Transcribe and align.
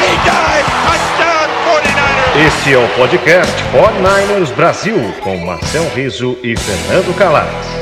He 0.00 0.16
dives, 0.24 0.68
touchdown 0.84 1.48
49ers. 1.66 2.46
Este 2.46 2.74
é 2.74 2.78
o 2.78 2.88
podcast 2.96 3.52
49ers 3.72 4.54
Brasil, 4.54 4.96
com 5.22 5.36
Marcel 5.38 5.88
Riso 5.94 6.38
e 6.42 6.56
Fernando 6.56 7.16
Calais. 7.16 7.79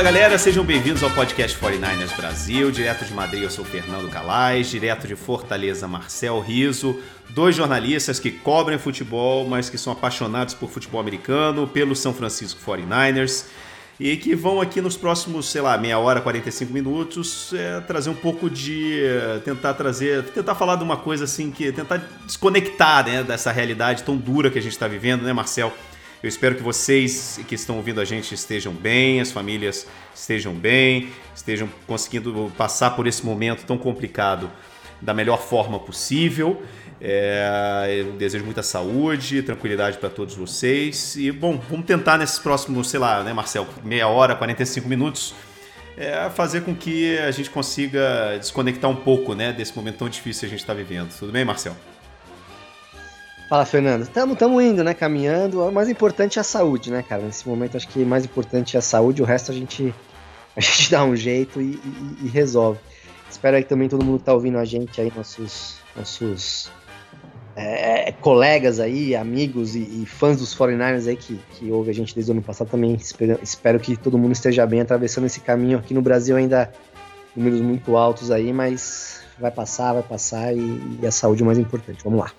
Fala 0.00 0.12
galera, 0.12 0.38
sejam 0.38 0.64
bem-vindos 0.64 1.02
ao 1.02 1.10
podcast 1.10 1.58
49ers 1.58 2.16
Brasil. 2.16 2.70
Direto 2.70 3.04
de 3.04 3.12
Madrid 3.12 3.42
eu 3.42 3.50
sou 3.50 3.66
Fernando 3.66 4.08
Calais, 4.08 4.70
direto 4.70 5.06
de 5.06 5.14
Fortaleza 5.14 5.86
Marcel 5.86 6.40
Riso, 6.40 6.98
dois 7.28 7.54
jornalistas 7.54 8.18
que 8.18 8.30
cobrem 8.30 8.78
futebol, 8.78 9.46
mas 9.46 9.68
que 9.68 9.76
são 9.76 9.92
apaixonados 9.92 10.54
por 10.54 10.70
futebol 10.70 11.02
americano, 11.02 11.66
pelo 11.66 11.94
São 11.94 12.14
Francisco 12.14 12.58
49ers 12.64 13.44
e 14.00 14.16
que 14.16 14.34
vão 14.34 14.62
aqui 14.62 14.80
nos 14.80 14.96
próximos, 14.96 15.50
sei 15.50 15.60
lá, 15.60 15.76
meia 15.76 15.98
hora, 15.98 16.22
45 16.22 16.72
minutos, 16.72 17.52
é, 17.52 17.80
trazer 17.80 18.08
um 18.08 18.14
pouco 18.14 18.48
de. 18.48 19.02
tentar 19.44 19.74
trazer. 19.74 20.24
tentar 20.24 20.54
falar 20.54 20.76
de 20.76 20.82
uma 20.82 20.96
coisa 20.96 21.24
assim 21.24 21.50
que. 21.50 21.70
tentar 21.70 21.98
desconectar 22.24 23.04
né, 23.04 23.22
dessa 23.22 23.52
realidade 23.52 24.02
tão 24.02 24.16
dura 24.16 24.50
que 24.50 24.58
a 24.58 24.62
gente 24.62 24.72
está 24.72 24.88
vivendo, 24.88 25.24
né, 25.24 25.34
Marcel? 25.34 25.70
Eu 26.22 26.28
espero 26.28 26.54
que 26.54 26.62
vocês 26.62 27.40
que 27.48 27.54
estão 27.54 27.76
ouvindo 27.78 27.98
a 27.98 28.04
gente 28.04 28.34
estejam 28.34 28.74
bem, 28.74 29.22
as 29.22 29.32
famílias 29.32 29.86
estejam 30.14 30.52
bem, 30.52 31.10
estejam 31.34 31.66
conseguindo 31.86 32.52
passar 32.58 32.90
por 32.90 33.06
esse 33.06 33.24
momento 33.24 33.64
tão 33.64 33.78
complicado 33.78 34.50
da 35.00 35.14
melhor 35.14 35.40
forma 35.40 35.78
possível. 35.78 36.62
É, 37.00 38.04
eu 38.04 38.12
desejo 38.12 38.44
muita 38.44 38.62
saúde, 38.62 39.42
tranquilidade 39.42 39.96
para 39.96 40.10
todos 40.10 40.34
vocês. 40.34 41.16
E, 41.16 41.32
bom, 41.32 41.58
vamos 41.70 41.86
tentar 41.86 42.18
nesses 42.18 42.38
próximos, 42.38 42.90
sei 42.90 43.00
lá, 43.00 43.24
né, 43.24 43.32
Marcel, 43.32 43.66
meia 43.82 44.06
hora, 44.06 44.34
45 44.34 44.86
minutos, 44.86 45.34
é, 45.96 46.28
fazer 46.28 46.60
com 46.60 46.74
que 46.74 47.16
a 47.18 47.30
gente 47.30 47.48
consiga 47.48 48.36
desconectar 48.38 48.90
um 48.90 48.96
pouco 48.96 49.34
né, 49.34 49.54
desse 49.54 49.74
momento 49.74 49.96
tão 49.96 50.08
difícil 50.10 50.40
que 50.40 50.46
a 50.46 50.50
gente 50.50 50.60
está 50.60 50.74
vivendo. 50.74 51.10
Tudo 51.18 51.32
bem, 51.32 51.46
Marcel? 51.46 51.74
Fala, 53.50 53.66
Fernando. 53.66 54.06
Tamo, 54.06 54.36
tamo 54.36 54.60
indo, 54.60 54.84
né? 54.84 54.94
Caminhando. 54.94 55.60
O 55.60 55.72
mais 55.72 55.88
importante 55.88 56.38
é 56.38 56.40
a 56.40 56.44
saúde, 56.44 56.88
né, 56.88 57.02
cara? 57.02 57.22
Nesse 57.22 57.48
momento, 57.48 57.76
acho 57.76 57.88
que 57.88 58.00
o 58.00 58.06
mais 58.06 58.24
importante 58.24 58.76
é 58.76 58.78
a 58.78 58.80
saúde. 58.80 59.22
O 59.22 59.24
resto 59.24 59.50
a 59.50 59.54
gente, 59.54 59.92
a 60.56 60.60
gente 60.60 60.88
dá 60.88 61.02
um 61.02 61.16
jeito 61.16 61.60
e, 61.60 61.72
e, 61.72 62.26
e 62.26 62.28
resolve. 62.28 62.78
Espero 63.28 63.56
aí 63.56 63.64
também 63.64 63.88
todo 63.88 64.04
mundo 64.04 64.20
que 64.20 64.24
tá 64.24 64.32
ouvindo 64.32 64.56
a 64.56 64.64
gente 64.64 65.00
aí, 65.00 65.12
nossos, 65.16 65.78
nossos 65.96 66.70
é, 67.56 68.12
colegas 68.12 68.78
aí, 68.78 69.16
amigos 69.16 69.74
e, 69.74 69.80
e, 69.80 70.06
fãs 70.06 70.36
dos 70.38 70.54
49ers 70.54 71.08
aí 71.08 71.16
que, 71.16 71.40
que 71.54 71.72
ouve 71.72 71.90
a 71.90 71.94
gente 71.94 72.14
desde 72.14 72.30
o 72.30 72.34
ano 72.34 72.42
passado 72.42 72.70
também. 72.70 72.94
Espero, 72.94 73.36
espero 73.42 73.80
que 73.80 73.96
todo 73.96 74.16
mundo 74.16 74.30
esteja 74.30 74.64
bem 74.64 74.80
atravessando 74.80 75.24
esse 75.24 75.40
caminho. 75.40 75.78
Aqui 75.78 75.92
no 75.92 76.02
Brasil 76.02 76.36
ainda 76.36 76.72
números 77.34 77.60
muito 77.60 77.96
altos 77.96 78.30
aí, 78.30 78.52
mas 78.52 79.24
vai 79.40 79.50
passar, 79.50 79.94
vai 79.94 80.04
passar 80.04 80.56
e, 80.56 80.98
e 81.02 81.04
a 81.04 81.10
saúde 81.10 81.42
é 81.42 81.46
mais 81.46 81.58
importante. 81.58 82.04
Vamos 82.04 82.20
lá. 82.20 82.32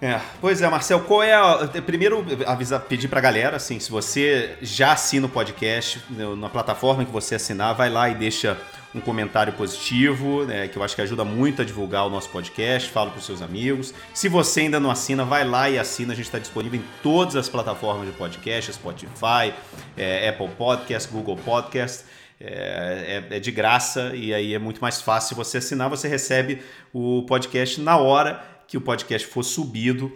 É, 0.00 0.20
pois 0.40 0.60
é, 0.60 0.68
Marcel, 0.68 1.00
qual 1.00 1.22
é 1.22 1.32
a. 1.32 1.68
Primeiro, 1.84 2.24
avisar, 2.46 2.80
pedir 2.80 3.08
pra 3.08 3.20
galera, 3.20 3.56
assim, 3.56 3.80
se 3.80 3.90
você 3.90 4.56
já 4.60 4.92
assina 4.92 5.26
o 5.26 5.28
podcast, 5.28 6.02
na 6.36 6.50
plataforma 6.50 7.04
que 7.04 7.10
você 7.10 7.36
assinar, 7.36 7.74
vai 7.74 7.88
lá 7.88 8.08
e 8.10 8.14
deixa 8.14 8.58
um 8.94 9.00
comentário 9.00 9.52
positivo, 9.52 10.44
né, 10.44 10.68
que 10.68 10.76
eu 10.76 10.82
acho 10.82 10.94
que 10.94 11.02
ajuda 11.02 11.24
muito 11.24 11.60
a 11.60 11.64
divulgar 11.64 12.06
o 12.06 12.10
nosso 12.10 12.30
podcast, 12.30 12.90
fala 12.90 13.10
pros 13.10 13.26
seus 13.26 13.42
amigos. 13.42 13.92
Se 14.14 14.28
você 14.28 14.60
ainda 14.60 14.80
não 14.80 14.90
assina, 14.90 15.24
vai 15.24 15.44
lá 15.44 15.68
e 15.68 15.78
assina, 15.78 16.12
a 16.12 16.16
gente 16.16 16.26
está 16.26 16.38
disponível 16.38 16.80
em 16.80 16.84
todas 17.02 17.36
as 17.36 17.48
plataformas 17.48 18.06
de 18.06 18.12
podcast, 18.12 18.72
Spotify, 18.72 19.52
é, 19.96 20.28
Apple 20.28 20.48
Podcast, 20.48 21.10
Google 21.10 21.36
Podcast. 21.36 22.04
É, 22.38 23.24
é, 23.30 23.36
é, 23.36 23.40
de 23.40 23.50
graça 23.50 24.14
e 24.14 24.34
aí 24.34 24.52
é 24.52 24.58
muito 24.58 24.78
mais 24.78 25.00
fácil 25.00 25.34
você 25.34 25.56
assinar, 25.56 25.88
você 25.88 26.06
recebe 26.06 26.60
o 26.92 27.24
podcast 27.26 27.80
na 27.80 27.96
hora 27.96 28.44
que 28.66 28.76
o 28.76 28.80
podcast 28.80 29.26
for 29.26 29.42
subido. 29.42 30.12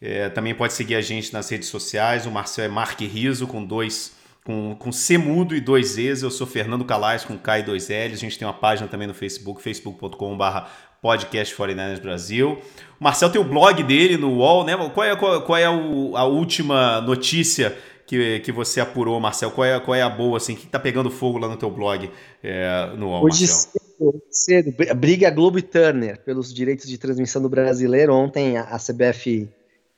É, 0.00 0.28
também 0.28 0.54
pode 0.54 0.72
seguir 0.72 0.94
a 0.94 1.00
gente 1.00 1.32
nas 1.32 1.48
redes 1.48 1.68
sociais. 1.68 2.26
O 2.26 2.30
Marcel 2.30 2.64
é 2.64 2.68
Marque 2.68 3.06
Riso 3.06 3.46
com 3.46 3.64
dois. 3.64 4.16
Com, 4.44 4.74
com 4.78 4.90
C 4.90 5.18
mudo 5.18 5.54
e 5.54 5.60
dois 5.60 5.88
Z's. 5.88 6.22
Eu 6.22 6.30
sou 6.30 6.46
Fernando 6.46 6.84
Calais 6.84 7.24
com 7.24 7.36
K 7.36 7.58
e 7.58 7.62
dois 7.62 7.88
L's. 7.88 8.14
A 8.14 8.16
gente 8.16 8.38
tem 8.38 8.46
uma 8.46 8.54
página 8.54 8.88
também 8.88 9.06
no 9.06 9.12
Facebook, 9.12 9.60
facebook.com.br 9.60 10.68
podcast 11.00 11.54
49ers 11.54 12.00
Brasil. 12.00 12.58
O 13.00 13.04
Marcel 13.04 13.30
tem 13.30 13.40
o 13.40 13.44
blog 13.44 13.82
dele 13.82 14.16
no 14.16 14.38
UOL, 14.38 14.64
né? 14.64 14.76
Qual 14.94 15.06
é, 15.06 15.16
qual, 15.16 15.42
qual 15.42 15.58
é 15.58 15.68
o, 15.68 16.16
a 16.16 16.24
última 16.24 17.00
notícia 17.00 17.76
que, 18.06 18.40
que 18.40 18.50
você 18.50 18.80
apurou, 18.80 19.20
Marcel? 19.20 19.50
Qual 19.50 19.64
é, 19.64 19.78
qual 19.78 19.94
é 19.94 20.02
a 20.02 20.08
boa, 20.08 20.38
assim? 20.38 20.54
O 20.54 20.56
que 20.56 20.66
tá 20.66 20.78
pegando 20.78 21.10
fogo 21.10 21.38
lá 21.38 21.46
no 21.46 21.56
teu 21.56 21.70
blog 21.70 22.10
é, 22.42 22.90
no 22.96 23.08
UOL, 23.08 23.24
Hoje 23.24 23.46
Marcel? 23.46 23.87
Cedo, 24.30 24.72
briga 24.96 25.30
Globo 25.30 25.58
e 25.58 25.62
Turner 25.62 26.22
pelos 26.24 26.52
direitos 26.52 26.86
de 26.86 26.98
transmissão 26.98 27.42
do 27.42 27.48
brasileiro. 27.48 28.14
Ontem 28.14 28.56
a, 28.56 28.78
CBF 28.78 29.48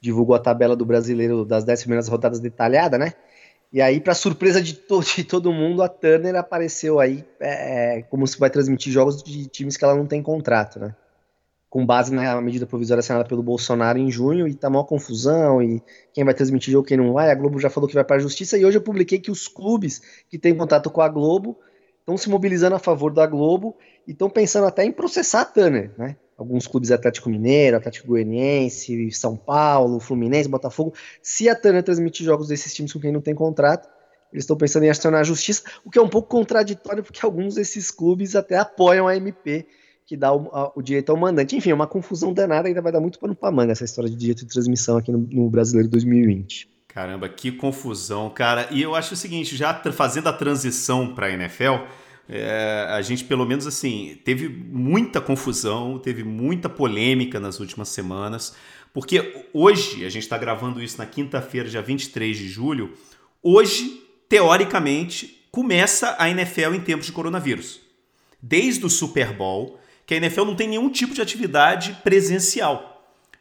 divulgou 0.00 0.34
a 0.34 0.38
tabela 0.38 0.74
do 0.74 0.86
brasileiro 0.86 1.44
das 1.44 1.64
10 1.64 1.80
primeiras 1.80 2.08
rodadas 2.08 2.40
detalhada, 2.40 2.96
né? 2.96 3.12
E 3.72 3.80
aí, 3.80 4.00
para 4.00 4.14
surpresa 4.14 4.60
de, 4.60 4.74
to 4.74 5.00
de, 5.00 5.22
todo 5.22 5.52
mundo, 5.52 5.82
a 5.82 5.88
Turner 5.88 6.34
apareceu 6.34 6.98
aí 6.98 7.24
é, 7.38 8.02
como 8.10 8.26
se 8.26 8.38
vai 8.38 8.50
transmitir 8.50 8.92
jogos 8.92 9.22
de 9.22 9.46
times 9.46 9.76
que 9.76 9.84
ela 9.84 9.94
não 9.94 10.06
tem 10.06 10.22
contrato, 10.22 10.80
né? 10.80 10.96
Com 11.68 11.86
base 11.86 12.12
na 12.12 12.40
medida 12.40 12.66
provisória 12.66 12.98
assinada 12.98 13.24
pelo 13.24 13.44
Bolsonaro 13.44 13.96
em 13.96 14.10
junho, 14.10 14.48
e 14.48 14.54
tá 14.54 14.68
maior 14.68 14.84
confusão, 14.84 15.62
e 15.62 15.80
quem 16.12 16.24
vai 16.24 16.34
transmitir 16.34 16.72
jogo, 16.72 16.88
quem 16.88 16.96
não 16.96 17.12
vai. 17.12 17.30
A 17.30 17.34
Globo 17.34 17.60
já 17.60 17.70
falou 17.70 17.86
que 17.88 17.94
vai 17.94 18.02
para 18.02 18.16
a 18.16 18.20
justiça, 18.20 18.58
e 18.58 18.64
hoje 18.64 18.76
eu 18.76 18.82
publiquei 18.82 19.20
que 19.20 19.30
os 19.30 19.46
clubes 19.46 20.02
que 20.28 20.36
têm 20.36 20.56
contato 20.56 20.90
com 20.90 21.00
a 21.00 21.08
Globo 21.08 21.56
estão 22.10 22.16
se 22.16 22.28
mobilizando 22.28 22.74
a 22.74 22.78
favor 22.78 23.12
da 23.12 23.26
Globo 23.26 23.76
e 24.06 24.12
estão 24.12 24.28
pensando 24.28 24.66
até 24.66 24.84
em 24.84 24.92
processar 24.92 25.42
a 25.42 25.44
Turner, 25.44 25.92
né? 25.96 26.16
Alguns 26.36 26.66
clubes 26.66 26.90
Atlético 26.90 27.28
Mineiro, 27.28 27.76
Atlético 27.76 28.08
Goianiense, 28.08 29.10
São 29.12 29.36
Paulo, 29.36 30.00
Fluminense, 30.00 30.48
Botafogo. 30.48 30.94
Se 31.22 31.48
a 31.48 31.54
Turner 31.54 31.82
transmitir 31.82 32.24
jogos 32.24 32.48
desses 32.48 32.72
times 32.72 32.92
com 32.92 32.98
quem 32.98 33.12
não 33.12 33.20
tem 33.20 33.34
contrato, 33.34 33.88
eles 34.32 34.44
estão 34.44 34.56
pensando 34.56 34.84
em 34.84 34.90
acionar 34.90 35.20
a 35.20 35.24
justiça, 35.24 35.62
o 35.84 35.90
que 35.90 35.98
é 35.98 36.02
um 36.02 36.08
pouco 36.08 36.28
contraditório, 36.28 37.02
porque 37.02 37.24
alguns 37.24 37.56
desses 37.56 37.90
clubes 37.90 38.34
até 38.34 38.56
apoiam 38.56 39.06
a 39.06 39.16
MP, 39.16 39.66
que 40.06 40.16
dá 40.16 40.32
o, 40.32 40.48
a, 40.54 40.72
o 40.74 40.82
direito 40.82 41.10
ao 41.10 41.16
mandante. 41.18 41.56
Enfim, 41.56 41.70
é 41.70 41.74
uma 41.74 41.86
confusão 41.86 42.32
danada, 42.32 42.68
ainda 42.68 42.80
vai 42.80 42.90
dar 42.90 43.00
muito 43.00 43.18
pano 43.18 43.34
para 43.34 43.52
manga 43.52 43.72
essa 43.72 43.84
história 43.84 44.08
de 44.08 44.16
direito 44.16 44.46
de 44.46 44.52
transmissão 44.52 44.96
aqui 44.96 45.12
no, 45.12 45.18
no 45.18 45.50
Brasileiro 45.50 45.90
2020. 45.90 46.79
Caramba, 46.92 47.28
que 47.28 47.52
confusão, 47.52 48.28
cara. 48.28 48.66
E 48.72 48.82
eu 48.82 48.96
acho 48.96 49.14
o 49.14 49.16
seguinte, 49.16 49.56
já 49.56 49.72
fazendo 49.92 50.28
a 50.28 50.32
transição 50.32 51.14
para 51.14 51.26
a 51.26 51.30
NFL, 51.30 51.84
é, 52.28 52.86
a 52.90 53.00
gente 53.00 53.22
pelo 53.24 53.46
menos 53.46 53.64
assim 53.64 54.20
teve 54.24 54.48
muita 54.48 55.20
confusão, 55.20 56.00
teve 56.00 56.24
muita 56.24 56.68
polêmica 56.68 57.38
nas 57.38 57.60
últimas 57.60 57.90
semanas, 57.90 58.56
porque 58.92 59.46
hoje, 59.52 60.04
a 60.04 60.08
gente 60.08 60.24
está 60.24 60.36
gravando 60.36 60.82
isso 60.82 60.98
na 60.98 61.06
quinta-feira, 61.06 61.68
dia 61.68 61.80
23 61.80 62.36
de 62.36 62.48
julho, 62.48 62.92
hoje, 63.40 64.02
teoricamente, 64.28 65.46
começa 65.52 66.16
a 66.18 66.28
NFL 66.28 66.74
em 66.74 66.80
tempos 66.80 67.06
de 67.06 67.12
coronavírus. 67.12 67.80
Desde 68.42 68.84
o 68.84 68.90
Super 68.90 69.32
Bowl, 69.32 69.78
que 70.04 70.14
a 70.14 70.16
NFL 70.16 70.44
não 70.44 70.56
tem 70.56 70.68
nenhum 70.68 70.90
tipo 70.90 71.14
de 71.14 71.22
atividade 71.22 71.96
presencial. 72.02 72.89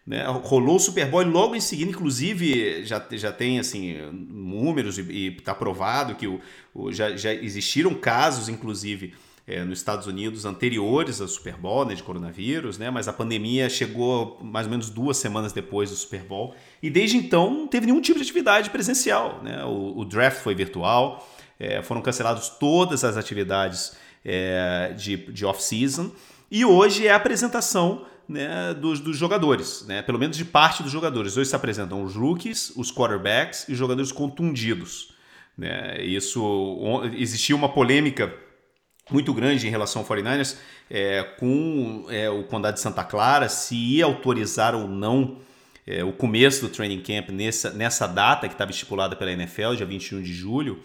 Né? 0.10 0.26
Rolou 0.26 0.78
o 0.78 0.80
Super 0.80 1.06
Bowl 1.06 1.22
e 1.22 1.26
logo 1.26 1.56
em 1.56 1.60
seguida, 1.60 1.92
inclusive, 1.92 2.84
já, 2.84 3.06
já 3.12 3.32
tem 3.32 3.60
assim, 3.60 3.96
números 4.12 4.98
e 4.98 5.36
está 5.38 5.54
provado 5.54 6.16
que 6.16 6.26
o, 6.26 6.42
o, 6.74 6.92
já, 6.92 7.16
já 7.16 7.32
existiram 7.32 7.94
casos, 7.94 8.50
inclusive, 8.50 9.14
é, 9.46 9.64
nos 9.64 9.78
Estados 9.78 10.08
Unidos 10.08 10.46
anteriores 10.46 11.22
ao 11.22 11.28
Super 11.28 11.56
Bowl, 11.56 11.86
né, 11.86 11.94
de 11.94 12.02
coronavírus, 12.02 12.80
né, 12.80 12.90
mas 12.90 13.08
a 13.08 13.14
pandemia 13.14 13.70
chegou 13.70 14.40
mais 14.42 14.66
ou 14.66 14.72
menos 14.72 14.90
duas 14.90 15.18
semanas 15.18 15.54
depois 15.54 15.92
do 15.92 15.96
Super 15.96 16.24
Bowl 16.24 16.56
e 16.82 16.90
desde 16.90 17.16
então 17.16 17.54
não 17.54 17.68
teve 17.68 17.86
nenhum 17.86 18.02
tipo 18.02 18.18
de 18.18 18.24
atividade 18.24 18.72
presencial. 18.72 19.44
Né, 19.44 19.64
o, 19.64 20.00
o 20.00 20.06
draft 20.06 20.40
foi 20.40 20.56
virtual, 20.56 21.24
é, 21.60 21.84
foram 21.84 22.02
canceladas 22.02 22.50
todas 22.50 23.04
as 23.04 23.16
atividades 23.16 23.96
é, 24.26 24.92
de, 24.98 25.18
de 25.18 25.46
off-season 25.46 26.12
e 26.50 26.66
hoje 26.66 27.06
é 27.06 27.12
a 27.12 27.16
apresentação 27.16 28.08
né, 28.30 28.76
dos, 28.76 29.00
dos, 29.00 29.18
jogadores, 29.18 29.84
né, 29.88 30.04
pelo 30.04 30.20
menos 30.20 30.38
de 30.38 30.46
parte 30.46 30.84
dos 30.84 30.92
jogadores. 30.92 31.36
Hoje 31.36 31.50
se 31.50 31.56
apresentam 31.56 32.04
os 32.04 32.16
rookies, 32.16 32.72
os 32.76 32.92
quarterbacks 32.92 33.68
e 33.68 33.74
jogadores 33.74 34.12
contundidos. 34.12 35.12
Né, 35.58 36.02
isso 36.04 37.02
existia 37.18 37.56
uma 37.56 37.70
polêmica 37.70 38.31
muito 39.10 39.34
grande 39.34 39.68
em 39.68 39.72
relação 39.72 40.04
ao 40.04 40.08
49ers 40.08 40.56
é, 40.90 41.24
com 41.40 42.06
é, 42.10 42.30
o 42.30 42.44
Condado 42.44 42.76
de 42.76 42.80
Santa 42.80 43.04
Clara, 43.04 43.50
se 43.50 43.76
ia 43.76 44.06
autorizar 44.06 44.75
ou 44.75 44.88
não 44.88 45.40
é, 45.88 46.04
o 46.04 46.14
começo 46.14 46.62
do 46.62 46.70
training 46.70 47.02
camp 47.02 47.30
nessa, 47.30 47.72
nessa 47.72 48.06
data 48.06 48.48
que 48.48 48.54
estava 48.54 48.70
estipulada 48.70 49.16
pela 49.16 49.32
NFL, 49.32 49.74
dia 49.75 49.86
21 49.88 50.22
de 50.22 50.34
julho, 50.34 50.80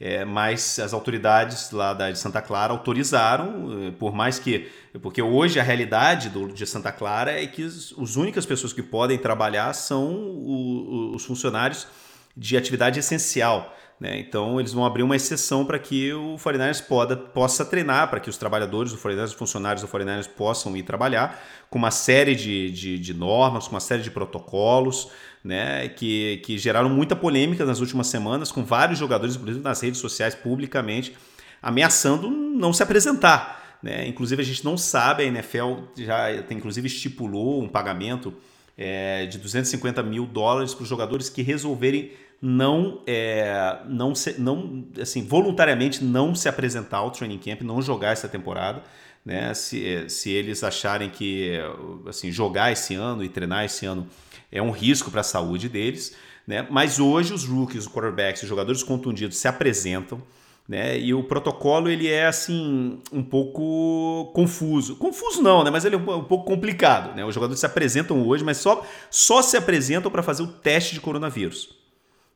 é, 0.00 0.24
mas 0.24 0.78
as 0.78 0.94
autoridades 0.94 1.70
lá 1.72 1.92
da, 1.92 2.10
de 2.10 2.18
Santa 2.18 2.40
Clara 2.40 2.72
autorizaram, 2.72 3.88
é, 3.88 3.90
por 3.90 4.14
mais 4.14 4.38
que. 4.38 4.66
Porque 5.02 5.20
hoje 5.20 5.60
a 5.60 5.62
realidade 5.62 6.30
do, 6.30 6.48
de 6.48 6.66
Santa 6.66 6.90
Clara 6.90 7.30
é 7.30 7.46
que 7.46 7.62
as 7.62 8.16
únicas 8.16 8.46
pessoas 8.46 8.72
que 8.72 8.82
podem 8.82 9.18
trabalhar 9.18 9.74
são 9.74 10.10
o, 10.10 11.12
os 11.14 11.24
funcionários 11.26 11.86
de 12.34 12.56
atividade 12.56 12.98
essencial. 12.98 13.76
Né? 14.00 14.18
Então 14.18 14.58
eles 14.58 14.72
vão 14.72 14.86
abrir 14.86 15.02
uma 15.02 15.14
exceção 15.14 15.66
para 15.66 15.78
que 15.78 16.10
o 16.14 16.36
49ers 16.36 16.82
poda, 16.82 17.14
possa 17.14 17.66
treinar, 17.66 18.08
para 18.08 18.18
que 18.18 18.30
os 18.30 18.38
trabalhadores 18.38 18.92
do 18.92 18.98
49ers, 18.98 19.24
os 19.24 19.32
funcionários 19.34 19.82
do 19.82 19.88
49ers 19.88 20.26
possam 20.26 20.74
ir 20.74 20.82
trabalhar 20.84 21.38
com 21.68 21.78
uma 21.78 21.90
série 21.90 22.34
de, 22.34 22.70
de, 22.70 22.98
de 22.98 23.12
normas, 23.12 23.68
com 23.68 23.74
uma 23.74 23.80
série 23.80 24.02
de 24.02 24.10
protocolos, 24.10 25.10
né, 25.44 25.88
que, 25.90 26.38
que 26.38 26.56
geraram 26.56 26.88
muita 26.88 27.14
polêmica 27.14 27.66
nas 27.66 27.80
últimas 27.80 28.06
semanas, 28.06 28.50
com 28.50 28.64
vários 28.64 28.98
jogadores, 28.98 29.36
inclusive 29.36 29.62
nas 29.62 29.80
redes 29.82 30.00
sociais, 30.00 30.34
publicamente, 30.34 31.14
ameaçando 31.62 32.30
não 32.30 32.72
se 32.72 32.82
apresentar. 32.82 33.78
Né? 33.82 34.08
Inclusive, 34.08 34.40
a 34.40 34.44
gente 34.44 34.64
não 34.64 34.78
sabe, 34.78 35.24
a 35.24 35.26
NFL 35.26 35.74
já 35.96 36.32
inclusive 36.50 36.86
estipulou 36.86 37.62
um 37.62 37.68
pagamento 37.68 38.34
é, 38.76 39.26
de 39.26 39.38
250 39.38 40.02
mil 40.02 40.24
dólares 40.26 40.72
para 40.72 40.82
os 40.84 40.88
jogadores 40.88 41.28
que 41.28 41.42
resolverem 41.42 42.12
não, 42.42 43.02
é, 43.06 43.80
não, 43.86 44.14
se, 44.14 44.40
não 44.40 44.86
assim, 45.00 45.22
voluntariamente 45.22 46.02
não 46.02 46.34
se 46.34 46.48
apresentar 46.48 46.98
ao 46.98 47.10
training 47.10 47.38
camp, 47.38 47.60
não 47.60 47.82
jogar 47.82 48.12
essa 48.12 48.28
temporada. 48.28 48.82
Né? 49.24 49.52
Se, 49.52 50.08
se 50.08 50.30
eles 50.30 50.64
acharem 50.64 51.10
que 51.10 51.58
assim, 52.06 52.32
jogar 52.32 52.72
esse 52.72 52.94
ano 52.94 53.22
e 53.22 53.28
treinar 53.28 53.64
esse 53.64 53.84
ano 53.84 54.06
é 54.50 54.62
um 54.62 54.70
risco 54.70 55.10
para 55.10 55.20
a 55.20 55.24
saúde 55.24 55.68
deles. 55.68 56.16
Né? 56.46 56.66
Mas 56.70 56.98
hoje 56.98 57.34
os 57.34 57.44
rookies, 57.44 57.86
os 57.86 57.92
quarterbacks, 57.92 58.42
os 58.42 58.48
jogadores 58.48 58.82
contundidos 58.82 59.36
se 59.36 59.46
apresentam. 59.46 60.22
Né? 60.66 60.98
E 60.98 61.12
o 61.12 61.24
protocolo 61.24 61.90
ele 61.90 62.08
é 62.08 62.26
assim 62.26 63.00
um 63.12 63.22
pouco 63.22 64.30
confuso. 64.32 64.96
Confuso 64.96 65.42
não, 65.42 65.64
né? 65.64 65.70
Mas 65.70 65.84
ele 65.84 65.96
é 65.96 65.98
um, 65.98 66.14
um 66.14 66.24
pouco 66.24 66.46
complicado. 66.46 67.14
Né? 67.14 67.24
Os 67.24 67.34
jogadores 67.34 67.60
se 67.60 67.66
apresentam 67.66 68.26
hoje, 68.26 68.44
mas 68.44 68.56
só, 68.56 68.86
só 69.10 69.42
se 69.42 69.56
apresentam 69.56 70.10
para 70.10 70.22
fazer 70.22 70.42
o 70.42 70.46
teste 70.46 70.94
de 70.94 71.00
coronavírus 71.00 71.79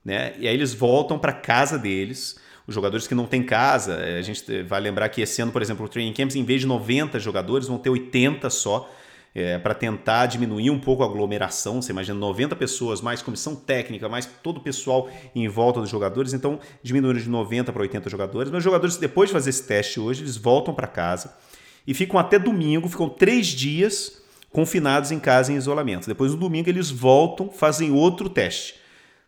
né? 0.04 0.34
E 0.38 0.46
aí 0.46 0.54
eles 0.54 0.74
voltam 0.74 1.18
para 1.18 1.32
casa 1.32 1.78
deles. 1.78 2.36
Os 2.66 2.74
jogadores 2.74 3.06
que 3.06 3.14
não 3.14 3.26
têm 3.26 3.42
casa, 3.42 3.94
eh, 3.94 4.18
a 4.18 4.22
gente 4.22 4.62
vai 4.62 4.80
lembrar 4.80 5.08
que 5.08 5.20
esse 5.20 5.40
ano, 5.42 5.52
por 5.52 5.60
exemplo, 5.60 5.84
o 5.84 5.88
Training 5.88 6.12
Camps, 6.12 6.34
em 6.34 6.44
vez 6.44 6.62
de 6.62 6.66
90 6.66 7.18
jogadores, 7.18 7.68
vão 7.68 7.78
ter 7.78 7.90
80 7.90 8.48
só, 8.50 8.90
é, 9.34 9.58
para 9.58 9.74
tentar 9.74 10.26
diminuir 10.26 10.70
um 10.70 10.78
pouco 10.78 11.02
a 11.02 11.06
aglomeração. 11.06 11.82
Você 11.82 11.90
imagina 11.90 12.18
90 12.18 12.54
pessoas, 12.54 13.00
mais 13.00 13.20
comissão 13.20 13.56
técnica, 13.56 14.08
mais 14.08 14.26
todo 14.42 14.58
o 14.58 14.60
pessoal 14.60 15.10
em 15.34 15.48
volta 15.48 15.80
dos 15.80 15.90
jogadores, 15.90 16.32
então 16.32 16.60
diminuíram 16.82 17.18
de 17.18 17.28
90 17.28 17.72
para 17.72 17.82
80 17.82 18.08
jogadores. 18.08 18.50
Mas 18.50 18.58
os 18.58 18.64
jogadores, 18.64 18.96
depois 18.96 19.28
de 19.28 19.32
fazer 19.32 19.50
esse 19.50 19.64
teste 19.66 19.98
hoje, 19.98 20.22
eles 20.22 20.36
voltam 20.36 20.72
para 20.72 20.86
casa 20.86 21.34
e 21.86 21.92
ficam 21.92 22.18
até 22.18 22.38
domingo, 22.38 22.88
ficam 22.88 23.08
três 23.08 23.48
dias 23.48 24.22
confinados 24.52 25.10
em 25.10 25.18
casa 25.18 25.52
em 25.52 25.56
isolamento. 25.56 26.06
Depois, 26.06 26.30
no 26.30 26.38
domingo, 26.38 26.68
eles 26.68 26.88
voltam, 26.88 27.50
fazem 27.50 27.90
outro 27.90 28.28
teste. 28.28 28.76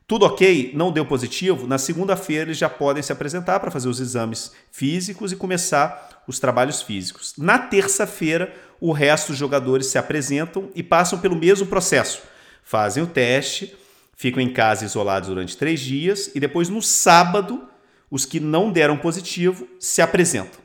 Tudo 0.07 0.25
ok? 0.25 0.71
Não 0.73 0.93
deu 0.93 1.05
positivo? 1.05 1.67
Na 1.67 1.79
segunda-feira 1.79 2.45
eles 2.45 2.59
já 2.59 2.69
podem 2.71 3.03
se 3.03 3.13
apresentar 3.13 3.59
para 3.59 3.73
fazer 3.73 3.89
os 3.89 3.99
exames 3.99 4.53
físicos 4.71 5.33
e 5.33 5.37
começar 5.37 6.23
os 6.29 6.39
trabalhos 6.39 6.81
físicos. 6.81 7.35
Na 7.37 7.59
terça-feira, 7.59 8.55
o 8.81 8.93
resto 8.93 9.29
dos 9.29 9.37
jogadores 9.37 9.89
se 9.89 9.99
apresentam 9.99 10.71
e 10.77 10.83
passam 10.83 11.19
pelo 11.19 11.35
mesmo 11.35 11.67
processo. 11.67 12.23
Fazem 12.63 13.03
o 13.03 13.07
teste, 13.07 13.77
ficam 14.17 14.41
em 14.41 14.53
casa 14.53 14.85
isolados 14.85 15.29
durante 15.29 15.57
três 15.57 15.81
dias 15.81 16.31
e 16.35 16.39
depois, 16.41 16.69
no 16.69 16.81
sábado, 16.81 17.65
os 18.09 18.25
que 18.25 18.39
não 18.39 18.71
deram 18.71 18.97
positivo 18.97 19.67
se 19.81 20.01
apresentam. 20.01 20.61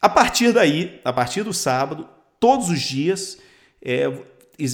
A 0.00 0.08
partir 0.08 0.52
daí, 0.52 1.00
a 1.04 1.12
partir 1.12 1.42
do 1.42 1.52
sábado, 1.52 2.08
todos 2.38 2.68
os 2.68 2.80
dias, 2.80 3.38
é, 3.82 4.12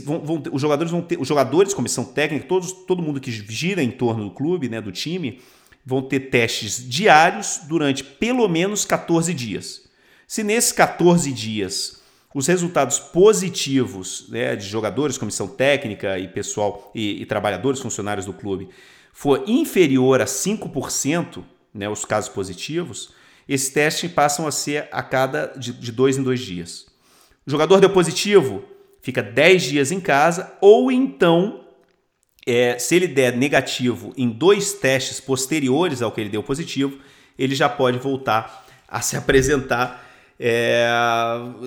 Vão, 0.05 0.21
vão, 0.21 0.43
os 0.53 0.61
jogadores 0.61 0.91
vão 0.91 1.03
ter, 1.03 1.21
os 1.21 1.27
jogadores, 1.27 1.75
comissão 1.75 2.05
técnica, 2.05 2.47
todos, 2.47 2.73
todo 2.73 3.03
mundo 3.03 3.21
que 3.21 3.31
gira 3.31 3.83
em 3.83 3.91
torno 3.91 4.25
do 4.25 4.31
clube, 4.31 4.69
né, 4.69 4.81
do 4.81 4.93
time, 4.93 5.41
vão 5.85 6.03
ter 6.03 6.21
testes 6.31 6.89
diários 6.89 7.61
durante 7.69 8.05
pelo 8.05 8.49
menos 8.49 8.85
14 8.85 9.35
dias. 9.35 9.83
Se 10.27 10.43
nesses 10.43 10.73
14 10.73 11.33
dias 11.33 12.01
os 12.35 12.47
resultados 12.47 12.99
positivos 12.99 14.27
né, 14.29 14.57
de 14.57 14.67
jogadores, 14.67 15.19
comissão 15.19 15.47
técnica 15.47 16.19
e 16.19 16.29
pessoal 16.29 16.91
e, 16.95 17.23
e 17.23 17.27
trabalhadores, 17.27 17.81
funcionários 17.81 18.25
do 18.25 18.33
clube, 18.33 18.69
for 19.13 19.45
inferior 19.47 20.21
a 20.21 20.25
5%, 20.25 21.45
né, 21.75 21.89
os 21.89 22.05
casos 22.05 22.31
positivos, 22.31 23.11
esses 23.49 23.71
testes 23.71 24.11
passam 24.11 24.47
a 24.47 24.53
ser 24.53 24.89
a 24.93 25.03
cada 25.03 25.47
de, 25.59 25.73
de 25.73 25.93
dois 25.93 26.17
em 26.17 26.23
dois 26.23 26.41
dias. 26.41 26.87
O 27.47 27.51
jogador 27.51 27.81
deu 27.81 27.91
positivo, 27.91 28.65
fica 29.03 29.23
10 29.23 29.63
dias 29.65 29.93
em 29.93 30.01
casa, 30.01 30.57
ou 30.61 30.91
então, 30.91 31.61
é, 32.47 32.79
se 32.79 32.95
ele 32.95 33.09
der 33.09 33.37
negativo 33.37 34.15
em 34.17 34.31
dois 34.31 34.73
testes 34.73 35.21
posteriores 35.21 36.01
ao 36.01 36.13
que 36.13 36.21
ele 36.21 36.31
deu 36.31 36.43
positivo, 36.43 36.99
ele 37.39 37.55
já 37.55 37.69
pode 37.69 37.99
voltar 37.99 38.67
a 38.89 39.01
se 39.01 39.17
apresentar. 39.19 40.09
É, 40.39 40.89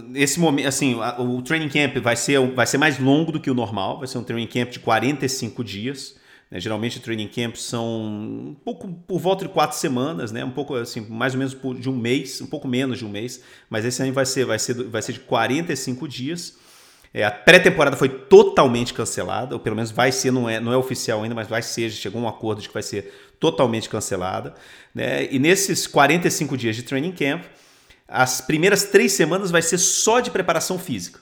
nesse 0.07 0.39
momento, 0.39 0.67
assim, 0.67 0.97
o 1.19 1.41
training 1.41 1.69
camp 1.69 1.97
vai 1.97 2.15
ser, 2.15 2.39
vai 2.53 2.65
ser 2.65 2.77
mais 2.77 2.97
longo 2.99 3.31
do 3.31 3.39
que 3.39 3.51
o 3.51 3.53
normal, 3.53 3.99
vai 3.99 4.07
ser 4.07 4.17
um 4.17 4.23
training 4.23 4.47
camp 4.47 4.69
de 4.69 4.79
45 4.79 5.63
dias. 5.63 6.15
Né? 6.49 6.59
Geralmente, 6.59 6.99
training 6.99 7.27
camps 7.27 7.63
são 7.63 7.85
um 7.85 8.55
pouco 8.65 8.87
por 9.07 9.19
volta 9.19 9.45
de 9.45 9.51
quatro 9.51 9.77
semanas, 9.77 10.31
né? 10.31 10.43
um 10.43 10.51
pouco 10.51 10.75
assim, 10.75 11.01
mais 11.01 11.33
ou 11.33 11.39
menos 11.39 11.55
de 11.79 11.89
um 11.89 11.95
mês, 11.95 12.41
um 12.41 12.47
pouco 12.47 12.67
menos 12.67 12.99
de 12.99 13.05
um 13.05 13.09
mês, 13.09 13.41
mas 13.69 13.85
esse 13.85 14.01
ano 14.01 14.11
vai 14.13 14.25
ser, 14.25 14.45
vai 14.45 14.59
ser, 14.59 14.73
vai 14.85 15.01
ser 15.01 15.13
de 15.13 15.19
45 15.21 16.07
dias. 16.07 16.64
É, 17.17 17.23
a 17.23 17.31
pré-temporada 17.31 17.95
foi 17.95 18.09
totalmente 18.09 18.93
cancelada, 18.93 19.55
ou 19.55 19.59
pelo 19.61 19.73
menos 19.73 19.89
vai 19.89 20.11
ser, 20.11 20.31
não 20.31 20.49
é, 20.49 20.59
não 20.59 20.73
é 20.73 20.75
oficial 20.75 21.23
ainda, 21.23 21.33
mas 21.33 21.47
vai 21.47 21.61
ser, 21.61 21.89
chegou 21.89 22.21
um 22.21 22.27
acordo 22.27 22.61
de 22.61 22.67
que 22.67 22.73
vai 22.73 22.83
ser 22.83 23.09
totalmente 23.39 23.87
cancelada. 23.87 24.53
Né? 24.93 25.25
E 25.31 25.39
nesses 25.39 25.87
45 25.87 26.57
dias 26.57 26.75
de 26.75 26.83
training 26.83 27.13
camp, 27.13 27.45
as 28.05 28.41
primeiras 28.41 28.83
três 28.83 29.13
semanas 29.13 29.49
vai 29.49 29.61
ser 29.61 29.77
só 29.77 30.19
de 30.19 30.29
preparação 30.29 30.77
física. 30.77 31.21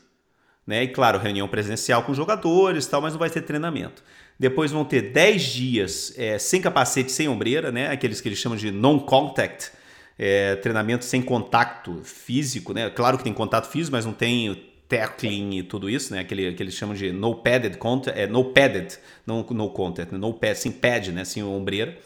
Né? 0.65 0.81
E 0.81 0.87
claro, 0.87 1.19
reunião 1.19 1.47
presencial 1.47 2.01
com 2.01 2.11
jogadores 2.11 2.87
tal, 2.87 2.99
mas 2.99 3.13
não 3.13 3.19
vai 3.19 3.29
ter 3.29 3.43
treinamento. 3.43 4.03
Depois 4.39 4.71
vão 4.71 4.83
ter 4.83 5.11
10 5.13 5.43
dias 5.43 6.13
é, 6.17 6.39
sem 6.39 6.59
capacete, 6.59 7.11
sem 7.11 7.29
ombreira, 7.29 7.71
né? 7.71 7.91
aqueles 7.91 8.19
que 8.19 8.27
eles 8.27 8.39
chamam 8.39 8.57
de 8.57 8.71
non-contact, 8.71 9.69
é, 10.17 10.55
treinamento 10.55 11.05
sem 11.05 11.21
contato 11.21 12.01
físico. 12.03 12.73
Né? 12.73 12.89
Claro 12.89 13.15
que 13.15 13.23
tem 13.23 13.31
contato 13.31 13.69
físico, 13.69 13.95
mas 13.95 14.07
não 14.07 14.13
tem 14.13 14.72
tackling 14.93 15.57
e 15.57 15.63
tudo 15.63 15.89
isso, 15.89 16.13
né? 16.13 16.19
Aquele 16.19 16.53
que 16.53 16.61
eles 16.61 16.75
chamam 16.75 16.95
de 16.95 17.11
no 17.11 17.35
padded 17.35 17.77
content, 17.77 18.13
é 18.15 18.27
no 18.27 18.45
padded, 18.45 18.97
não 19.25 19.43
no 19.49 19.69
content, 19.69 20.11
né? 20.11 20.17
no 20.17 20.33
pad, 20.33 20.55
sem 20.55 20.71
pad, 20.71 21.11
né? 21.11 21.25
Sem 21.25 21.43
ombreira. 21.43 21.97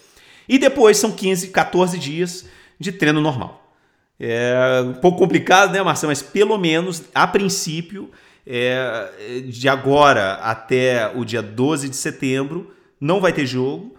E 0.48 0.58
depois 0.58 0.96
são 0.96 1.12
15, 1.12 1.48
14 1.48 1.98
dias 1.98 2.46
de 2.80 2.90
treino 2.90 3.20
normal. 3.20 3.70
É 4.18 4.82
um 4.84 4.94
pouco 4.94 5.18
complicado, 5.18 5.72
né, 5.72 5.82
Marcelo? 5.82 6.10
Mas 6.10 6.22
pelo 6.22 6.56
menos, 6.56 7.04
a 7.14 7.26
princípio, 7.26 8.10
é, 8.46 9.42
de 9.46 9.68
agora 9.68 10.34
até 10.34 11.12
o 11.14 11.24
dia 11.24 11.42
12 11.42 11.90
de 11.90 11.96
setembro, 11.96 12.74
não 12.98 13.20
vai 13.20 13.32
ter 13.32 13.44
jogo. 13.44 13.96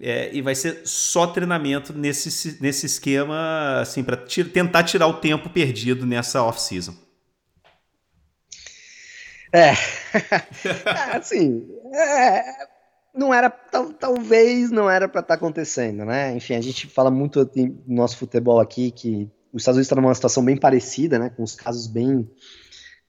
É, 0.00 0.30
e 0.32 0.40
vai 0.40 0.54
ser 0.54 0.80
só 0.84 1.26
treinamento 1.26 1.92
nesse, 1.92 2.58
nesse 2.62 2.86
esquema, 2.86 3.80
assim, 3.80 4.02
para 4.02 4.16
tentar 4.16 4.84
tirar 4.84 5.06
o 5.06 5.14
tempo 5.14 5.50
perdido 5.50 6.06
nessa 6.06 6.42
off-season. 6.42 6.94
É, 9.52 9.68
é 9.68 9.74
assim, 11.16 11.68
é, 11.94 12.42
não 13.14 13.32
era, 13.32 13.50
tal, 13.50 13.92
talvez 13.92 14.70
não 14.70 14.90
era 14.90 15.08
para 15.08 15.20
estar 15.20 15.28
tá 15.28 15.34
acontecendo, 15.34 16.04
né? 16.04 16.34
Enfim, 16.34 16.54
a 16.54 16.60
gente 16.60 16.86
fala 16.86 17.10
muito 17.10 17.50
no 17.86 17.96
nosso 17.96 18.16
futebol 18.16 18.58
aqui 18.58 18.90
que 18.90 19.30
os 19.52 19.62
Estados 19.62 19.76
Unidos 19.76 19.86
está 19.86 19.96
numa 19.96 20.14
situação 20.14 20.44
bem 20.44 20.56
parecida, 20.56 21.18
né? 21.18 21.30
Com 21.30 21.42
os 21.42 21.54
casos 21.54 21.86
bem 21.86 22.28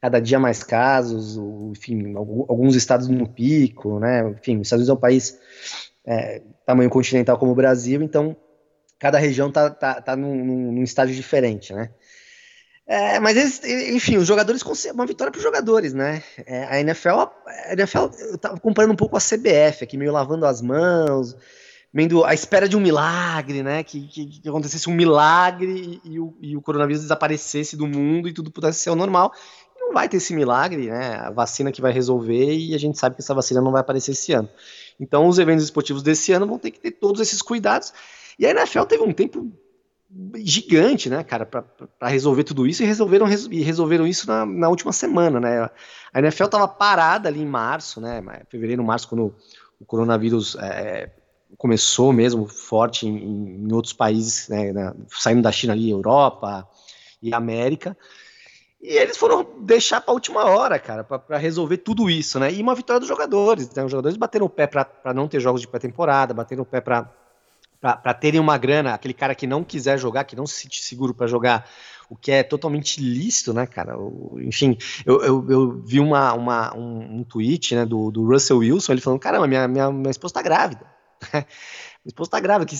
cada 0.01 0.19
dia 0.19 0.37
mais 0.37 0.61
casos, 0.63 1.37
enfim, 1.71 2.13
alguns 2.17 2.75
estados 2.75 3.07
no 3.07 3.25
pico, 3.25 3.99
né? 3.99 4.29
Enfim, 4.31 4.59
os 4.59 4.67
Estados 4.67 4.81
Unidos 4.81 4.89
é 4.89 4.93
um 4.93 4.99
país 4.99 5.39
é, 6.05 6.41
tamanho 6.65 6.89
continental 6.89 7.37
como 7.37 7.53
o 7.53 7.55
Brasil, 7.55 8.01
então 8.01 8.35
cada 8.99 9.17
região 9.17 9.49
tá, 9.49 9.69
tá, 9.69 10.01
tá 10.01 10.15
num, 10.17 10.71
num 10.73 10.83
estágio 10.83 11.15
diferente, 11.15 11.71
né? 11.73 11.89
É, 12.85 13.19
mas 13.19 13.37
eles, 13.37 13.63
enfim, 13.95 14.17
os 14.17 14.27
jogadores 14.27 14.61
uma 14.91 15.05
vitória 15.05 15.31
para 15.31 15.37
os 15.37 15.43
jogadores, 15.43 15.93
né? 15.93 16.21
É, 16.45 16.65
a 16.65 16.79
NFL, 16.81 17.09
a 17.09 17.73
NFL, 17.73 18.09
eu 18.31 18.37
tava 18.37 18.59
comparando 18.59 18.93
um 18.93 18.97
pouco 18.97 19.15
a 19.15 19.21
CBF 19.21 19.83
aqui, 19.83 19.95
meio 19.95 20.11
lavando 20.11 20.45
as 20.45 20.61
mãos, 20.61 21.33
vendo 21.93 22.25
a 22.25 22.33
espera 22.33 22.67
de 22.67 22.75
um 22.75 22.81
milagre, 22.81 23.63
né? 23.63 23.83
Que, 23.83 24.05
que, 24.07 24.25
que 24.41 24.49
acontecesse 24.49 24.89
um 24.89 24.93
milagre 24.93 26.01
e, 26.03 26.13
e, 26.13 26.19
o, 26.19 26.37
e 26.41 26.57
o 26.57 26.61
coronavírus 26.61 27.03
desaparecesse 27.03 27.77
do 27.77 27.87
mundo 27.87 28.27
e 28.27 28.33
tudo 28.33 28.51
pudesse 28.51 28.79
ser 28.79 28.89
o 28.89 28.95
normal 28.95 29.31
não 29.85 29.93
vai 29.93 30.07
ter 30.07 30.17
esse 30.17 30.33
milagre, 30.33 30.87
né? 30.87 31.15
A 31.15 31.29
vacina 31.29 31.71
que 31.71 31.81
vai 31.81 31.91
resolver 31.91 32.55
e 32.55 32.73
a 32.73 32.77
gente 32.77 32.97
sabe 32.97 33.15
que 33.15 33.21
essa 33.21 33.33
vacina 33.33 33.61
não 33.61 33.71
vai 33.71 33.81
aparecer 33.81 34.11
esse 34.11 34.31
ano. 34.33 34.49
Então, 34.99 35.27
os 35.27 35.37
eventos 35.37 35.63
esportivos 35.63 36.01
desse 36.01 36.31
ano 36.31 36.47
vão 36.47 36.57
ter 36.57 36.71
que 36.71 36.79
ter 36.79 36.91
todos 36.91 37.21
esses 37.21 37.41
cuidados. 37.41 37.93
E 38.39 38.45
a 38.45 38.51
NFL 38.51 38.83
teve 38.83 39.03
um 39.03 39.13
tempo 39.13 39.51
gigante, 40.35 41.09
né, 41.09 41.23
cara, 41.23 41.45
para 41.45 42.07
resolver 42.07 42.43
tudo 42.43 42.67
isso 42.67 42.83
e 42.83 42.85
resolveram, 42.85 43.27
e 43.51 43.61
resolveram 43.61 44.05
isso 44.05 44.27
na, 44.27 44.45
na 44.45 44.69
última 44.69 44.91
semana, 44.91 45.39
né? 45.39 45.69
A 46.13 46.19
NFL 46.19 46.45
estava 46.45 46.67
parada 46.67 47.29
ali 47.29 47.41
em 47.41 47.45
março, 47.45 47.99
né? 47.99 48.21
Fevereiro, 48.49 48.83
março, 48.83 49.07
quando 49.07 49.35
o 49.79 49.85
coronavírus 49.85 50.55
é, 50.59 51.09
começou 51.57 52.13
mesmo 52.13 52.47
forte 52.47 53.07
em, 53.07 53.65
em 53.65 53.73
outros 53.73 53.93
países, 53.93 54.47
né, 54.49 54.93
saindo 55.09 55.41
da 55.41 55.51
China 55.51 55.73
ali, 55.73 55.89
Europa 55.89 56.67
e 57.21 57.33
América. 57.33 57.97
E 58.81 58.97
eles 58.97 59.15
foram 59.15 59.47
deixar 59.61 60.01
para 60.01 60.11
a 60.11 60.13
última 60.13 60.43
hora, 60.43 60.77
cara, 60.77 61.03
para 61.05 61.37
resolver 61.37 61.77
tudo 61.77 62.09
isso, 62.09 62.37
né? 62.37 62.51
E 62.51 62.61
uma 62.61 62.75
vitória 62.75 62.99
dos 62.99 63.07
jogadores. 63.07 63.73
Né? 63.73 63.83
Os 63.83 63.89
jogadores 63.89 64.17
bateram 64.17 64.45
o 64.45 64.49
pé 64.49 64.67
para 64.67 65.13
não 65.13 65.25
ter 65.25 65.39
jogos 65.39 65.61
de 65.61 65.67
pré-temporada, 65.69 66.33
bateram 66.33 66.63
o 66.63 66.65
pé 66.65 66.81
para 66.81 67.09
terem 68.19 68.39
uma 68.39 68.57
grana. 68.57 68.93
Aquele 68.93 69.13
cara 69.13 69.35
que 69.35 69.47
não 69.47 69.63
quiser 69.63 69.97
jogar, 69.97 70.23
que 70.23 70.35
não 70.35 70.47
se 70.47 70.61
sente 70.61 70.83
seguro 70.83 71.13
para 71.13 71.27
jogar, 71.27 71.67
o 72.09 72.15
que 72.15 72.31
é 72.31 72.43
totalmente 72.43 73.01
lícito, 73.01 73.53
né, 73.53 73.65
cara? 73.65 73.95
Enfim, 74.37 74.77
eu, 75.05 75.21
eu, 75.23 75.45
eu, 75.49 75.81
vi 75.83 75.99
uma, 75.99 76.33
uma, 76.33 76.75
um, 76.75 77.19
um 77.19 77.23
tweet 77.23 77.75
né, 77.75 77.85
do, 77.85 78.11
do 78.11 78.25
Russell 78.25 78.59
Wilson, 78.59 78.91
ele 78.91 79.01
falando: 79.01 79.19
caramba, 79.19 79.47
minha, 79.47 79.67
minha, 79.67 79.91
minha 79.91 80.11
esposa 80.11 80.35
tá 80.35 80.41
grávida. 80.41 80.85
Minha 82.03 82.11
esposa 82.11 82.31
tá 82.31 82.39
grávida, 82.41 82.69
que 82.69 82.77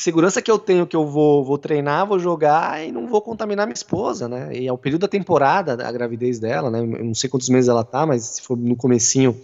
segurança 0.00 0.40
que 0.40 0.50
eu 0.50 0.58
tenho 0.58 0.86
que 0.86 0.96
eu 0.96 1.06
vou, 1.06 1.44
vou 1.44 1.58
treinar, 1.58 2.06
vou 2.06 2.18
jogar 2.18 2.82
e 2.82 2.90
não 2.90 3.06
vou 3.06 3.20
contaminar 3.20 3.66
minha 3.66 3.74
esposa, 3.74 4.26
né? 4.26 4.48
E 4.56 4.66
é 4.66 4.72
o 4.72 4.78
período 4.78 5.02
da 5.02 5.08
temporada, 5.08 5.86
a 5.86 5.92
gravidez 5.92 6.38
dela, 6.38 6.70
né? 6.70 6.78
Eu 6.78 7.04
não 7.04 7.14
sei 7.14 7.28
quantos 7.28 7.50
meses 7.50 7.68
ela 7.68 7.84
tá, 7.84 8.06
mas 8.06 8.24
se 8.24 8.40
for 8.40 8.56
no 8.56 8.74
comecinho, 8.74 9.38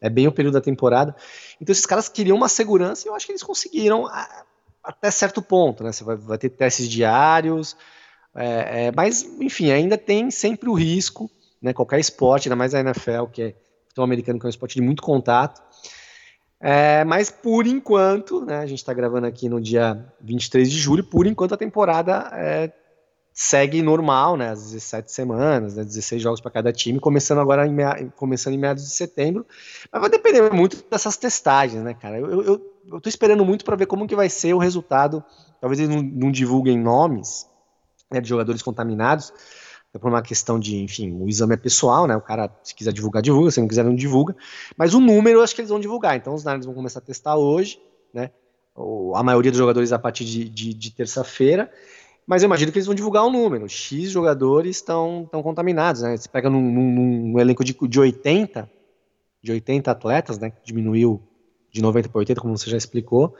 é 0.00 0.10
bem 0.10 0.26
o 0.26 0.32
período 0.32 0.54
da 0.54 0.60
temporada. 0.60 1.14
Então 1.60 1.72
esses 1.72 1.86
caras 1.86 2.08
queriam 2.08 2.36
uma 2.36 2.48
segurança 2.48 3.06
e 3.06 3.08
eu 3.08 3.14
acho 3.14 3.24
que 3.24 3.30
eles 3.30 3.44
conseguiram 3.44 4.08
até 4.82 5.10
certo 5.10 5.40
ponto, 5.40 5.84
né? 5.84 5.92
Você 5.92 6.04
vai, 6.04 6.16
vai 6.16 6.38
ter 6.38 6.50
testes 6.50 6.88
diários, 6.88 7.76
é, 8.34 8.86
é, 8.86 8.92
mas 8.92 9.22
enfim, 9.40 9.70
ainda 9.70 9.96
tem 9.96 10.30
sempre 10.30 10.68
o 10.68 10.74
risco, 10.74 11.30
né? 11.60 11.72
Qualquer 11.72 12.00
esporte, 12.00 12.48
ainda 12.48 12.56
mais 12.56 12.74
a 12.74 12.80
NFL, 12.80 13.26
que 13.32 13.42
é 13.42 13.54
futebol 13.88 14.04
americano, 14.04 14.38
que 14.38 14.46
é 14.46 14.48
um 14.48 14.50
esporte 14.50 14.74
de 14.74 14.82
muito 14.82 15.02
contato, 15.02 15.62
é, 16.64 17.04
mas 17.04 17.28
por 17.28 17.66
enquanto, 17.66 18.44
né, 18.44 18.58
a 18.58 18.66
gente 18.66 18.78
está 18.78 18.94
gravando 18.94 19.26
aqui 19.26 19.48
no 19.48 19.60
dia 19.60 20.06
23 20.20 20.70
de 20.70 20.78
julho, 20.78 21.02
por 21.02 21.26
enquanto 21.26 21.54
a 21.54 21.56
temporada 21.56 22.30
é, 22.34 22.72
segue 23.34 23.82
normal, 23.82 24.36
né, 24.36 24.50
as 24.50 24.72
17 24.72 25.10
semanas, 25.10 25.74
né, 25.74 25.84
16 25.84 26.20
jogos 26.20 26.40
para 26.40 26.50
cada 26.50 26.72
time, 26.72 27.00
começando 27.00 27.38
agora 27.38 27.66
em, 27.66 28.08
começando 28.10 28.54
em 28.54 28.58
meados 28.58 28.84
de 28.84 28.90
setembro, 28.90 29.46
mas 29.90 30.00
vai 30.00 30.10
depender 30.10 30.52
muito 30.52 30.84
dessas 30.90 31.16
testagens, 31.16 31.82
né, 31.82 31.94
cara, 31.94 32.18
eu, 32.18 32.42
eu, 32.42 32.72
eu 32.92 33.00
tô 33.00 33.08
esperando 33.08 33.44
muito 33.44 33.64
para 33.64 33.76
ver 33.76 33.86
como 33.86 34.06
que 34.06 34.14
vai 34.14 34.28
ser 34.28 34.54
o 34.54 34.58
resultado, 34.58 35.24
talvez 35.60 35.80
eles 35.80 35.94
não, 35.94 36.02
não 36.02 36.30
divulguem 36.30 36.78
nomes 36.78 37.46
né, 38.10 38.20
de 38.20 38.28
jogadores 38.28 38.62
contaminados, 38.62 39.32
é 39.94 39.98
por 39.98 40.08
uma 40.08 40.22
questão 40.22 40.58
de, 40.58 40.76
enfim, 40.78 41.12
o 41.20 41.28
exame 41.28 41.52
é 41.52 41.56
pessoal, 41.56 42.06
né? 42.06 42.16
O 42.16 42.20
cara, 42.20 42.50
se 42.62 42.74
quiser 42.74 42.94
divulgar, 42.94 43.22
divulga, 43.22 43.50
se 43.50 43.60
não 43.60 43.68
quiser, 43.68 43.84
não 43.84 43.94
divulga. 43.94 44.34
Mas 44.74 44.94
o 44.94 45.00
número 45.00 45.40
eu 45.40 45.42
acho 45.42 45.54
que 45.54 45.60
eles 45.60 45.68
vão 45.68 45.78
divulgar. 45.78 46.16
Então 46.16 46.32
os 46.32 46.44
Niners 46.46 46.64
vão 46.64 46.74
começar 46.74 47.00
a 47.00 47.02
testar 47.02 47.36
hoje, 47.36 47.78
né? 48.12 48.30
a 49.14 49.22
maioria 49.22 49.50
dos 49.50 49.58
jogadores 49.58 49.92
a 49.92 49.98
partir 49.98 50.24
de, 50.24 50.48
de, 50.48 50.72
de 50.72 50.90
terça-feira. 50.92 51.70
Mas 52.26 52.42
eu 52.42 52.46
imagino 52.46 52.70
que 52.70 52.78
eles 52.78 52.86
vão 52.86 52.94
divulgar 52.94 53.24
um 53.24 53.30
número. 53.30 53.68
X 53.68 54.10
jogadores 54.10 54.76
estão 54.76 55.28
contaminados, 55.30 56.02
né? 56.02 56.16
Você 56.16 56.28
pega 56.28 56.48
num, 56.48 56.60
num, 56.60 57.32
num, 57.32 57.40
elenco 57.40 57.64
de, 57.64 57.76
de 57.88 58.00
80, 58.00 58.70
de 59.42 59.52
80 59.52 59.90
atletas, 59.90 60.38
né? 60.38 60.52
Diminuiu 60.64 61.20
de 61.70 61.82
90 61.82 62.08
para 62.08 62.18
80, 62.18 62.40
como 62.40 62.56
você 62.56 62.70
já 62.70 62.76
explicou. 62.76 63.34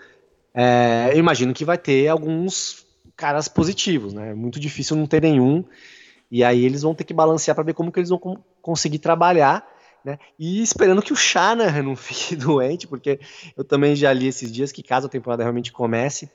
É, 0.54 1.10
eu 1.12 1.18
imagino 1.18 1.54
que 1.54 1.64
vai 1.64 1.78
ter 1.78 2.08
alguns 2.08 2.84
caras 3.16 3.46
positivos, 3.46 4.12
né? 4.12 4.30
É 4.30 4.34
muito 4.34 4.58
difícil 4.58 4.96
não 4.96 5.06
ter 5.06 5.22
nenhum. 5.22 5.64
E 6.30 6.42
aí 6.42 6.64
eles 6.64 6.82
vão 6.82 6.94
ter 6.94 7.04
que 7.04 7.14
balancear 7.14 7.54
para 7.54 7.64
ver 7.64 7.74
como 7.74 7.92
que 7.92 8.00
eles 8.00 8.08
vão 8.08 8.42
conseguir 8.60 8.98
trabalhar, 8.98 9.66
né? 10.04 10.18
E 10.38 10.62
esperando 10.62 11.02
que 11.02 11.12
o 11.12 11.16
Shanahan 11.16 11.82
não 11.82 11.94
fique 11.96 12.34
doente, 12.34 12.88
porque 12.88 13.20
eu 13.56 13.62
também 13.62 13.94
já 13.94 14.12
li 14.12 14.26
esses 14.26 14.50
dias 14.50 14.72
que 14.72 14.82
caso 14.82 15.06
a 15.06 15.10
temporada 15.10 15.42
realmente 15.42 15.70
comece, 15.70 16.30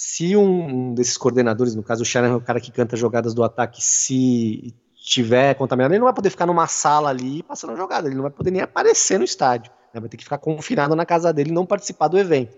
se 0.00 0.36
um, 0.36 0.94
desses 0.94 1.16
coordenadores, 1.16 1.74
no 1.74 1.82
caso 1.82 2.02
o 2.02 2.06
Shanahan, 2.06 2.36
o 2.36 2.40
cara 2.40 2.60
que 2.60 2.70
canta 2.70 2.96
jogadas 2.96 3.34
do 3.34 3.42
ataque, 3.42 3.82
se 3.82 4.72
tiver 4.94 5.54
contaminado, 5.54 5.92
ele 5.92 5.98
não 5.98 6.06
vai 6.06 6.14
poder 6.14 6.30
ficar 6.30 6.46
numa 6.46 6.68
sala 6.68 7.10
ali 7.10 7.42
passando 7.42 7.72
a 7.72 7.76
jogada, 7.76 8.06
ele 8.06 8.14
não 8.14 8.22
vai 8.22 8.30
poder 8.30 8.52
nem 8.52 8.62
aparecer 8.62 9.18
no 9.18 9.24
estádio, 9.24 9.72
né? 9.92 9.98
vai 9.98 10.08
ter 10.08 10.16
que 10.16 10.22
ficar 10.22 10.38
confinado 10.38 10.94
na 10.94 11.04
casa 11.04 11.32
dele 11.32 11.50
e 11.50 11.52
não 11.52 11.66
participar 11.66 12.06
do 12.06 12.16
evento, 12.16 12.56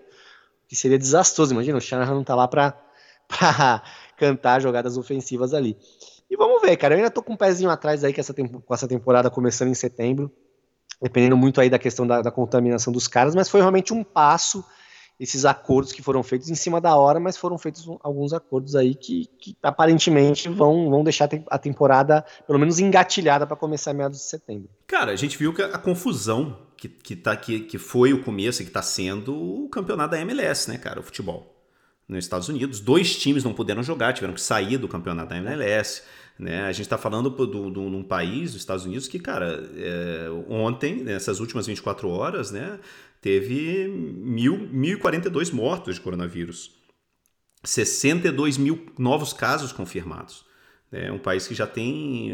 que 0.67 0.75
seria 0.75 0.99
desastroso, 0.99 1.51
imagina, 1.51 1.79
o 1.79 1.81
Shanahan 1.81 2.13
não 2.13 2.23
tá 2.23 2.35
lá 2.35 2.47
para 2.47 2.79
cantar 4.15 4.61
jogadas 4.61 4.95
ofensivas 4.95 5.51
ali. 5.51 5.75
E 6.29 6.37
vamos 6.37 6.61
ver, 6.61 6.77
cara. 6.77 6.93
Eu 6.93 6.99
ainda 6.99 7.09
tô 7.09 7.23
com 7.23 7.33
um 7.33 7.37
pezinho 7.37 7.71
atrás 7.71 8.03
aí 8.03 8.13
com 8.13 8.21
essa, 8.21 8.35
com 8.35 8.73
essa 8.73 8.87
temporada 8.87 9.31
começando 9.31 9.69
em 9.69 9.73
setembro. 9.73 10.31
Dependendo 11.01 11.35
muito 11.35 11.59
aí 11.59 11.71
da 11.71 11.79
questão 11.79 12.05
da, 12.05 12.21
da 12.21 12.29
contaminação 12.29 12.93
dos 12.93 13.07
caras, 13.07 13.33
mas 13.33 13.49
foi 13.49 13.61
realmente 13.61 13.91
um 13.91 14.03
passo 14.03 14.63
esses 15.19 15.45
acordos 15.45 15.91
que 15.91 16.01
foram 16.01 16.23
feitos 16.23 16.49
em 16.49 16.55
cima 16.55 16.81
da 16.81 16.95
hora, 16.95 17.19
mas 17.19 17.37
foram 17.37 17.57
feitos 17.57 17.87
alguns 18.01 18.33
acordos 18.33 18.75
aí 18.75 18.95
que, 18.95 19.29
que 19.39 19.55
aparentemente 19.61 20.49
vão, 20.49 20.89
vão 20.89 21.03
deixar 21.03 21.29
a 21.47 21.57
temporada 21.57 22.25
pelo 22.47 22.57
menos 22.57 22.79
engatilhada 22.79 23.45
para 23.45 23.55
começar 23.55 23.93
meados 23.93 24.17
de 24.17 24.23
setembro. 24.23 24.69
Cara, 24.87 25.11
a 25.11 25.15
gente 25.15 25.37
viu 25.37 25.53
que 25.53 25.61
a 25.61 25.77
confusão 25.77 26.57
que, 26.75 26.89
que, 26.89 27.15
tá, 27.15 27.35
que, 27.35 27.59
que 27.59 27.77
foi 27.77 28.11
o 28.11 28.23
começo 28.23 28.61
e 28.61 28.65
que 28.65 28.71
está 28.71 28.81
sendo 28.81 29.35
o 29.35 29.69
campeonato 29.69 30.11
da 30.11 30.21
MLS, 30.21 30.67
né, 30.69 30.77
cara, 30.77 30.99
o 30.99 31.03
futebol. 31.03 31.60
Nos 32.07 32.25
Estados 32.25 32.49
Unidos, 32.49 32.79
dois 32.79 33.15
times 33.15 33.43
não 33.43 33.53
puderam 33.53 33.81
jogar, 33.81 34.13
tiveram 34.13 34.33
que 34.33 34.41
sair 34.41 34.77
do 34.77 34.87
campeonato 34.87 35.29
da 35.29 35.37
MLS. 35.37 36.03
Né? 36.37 36.63
A 36.63 36.71
gente 36.71 36.81
está 36.81 36.97
falando 36.97 37.29
de 37.29 37.57
um 37.57 38.03
país, 38.03 38.51
os 38.51 38.57
Estados 38.57 38.85
Unidos, 38.85 39.07
que, 39.07 39.19
cara, 39.19 39.63
é, 39.75 40.27
ontem, 40.49 41.03
nessas 41.03 41.39
últimas 41.39 41.67
24 41.67 42.09
horas, 42.09 42.51
né, 42.51 42.79
teve 43.21 43.87
mil, 43.87 44.57
1.042 44.57 45.53
mortos 45.53 45.95
de 45.95 46.01
coronavírus. 46.01 46.71
62 47.63 48.57
mil 48.57 48.87
novos 48.97 49.33
casos 49.33 49.71
confirmados. 49.71 50.43
É 50.91 51.09
um 51.11 51.19
país 51.19 51.47
que 51.47 51.55
já 51.55 51.65
tem 51.65 52.33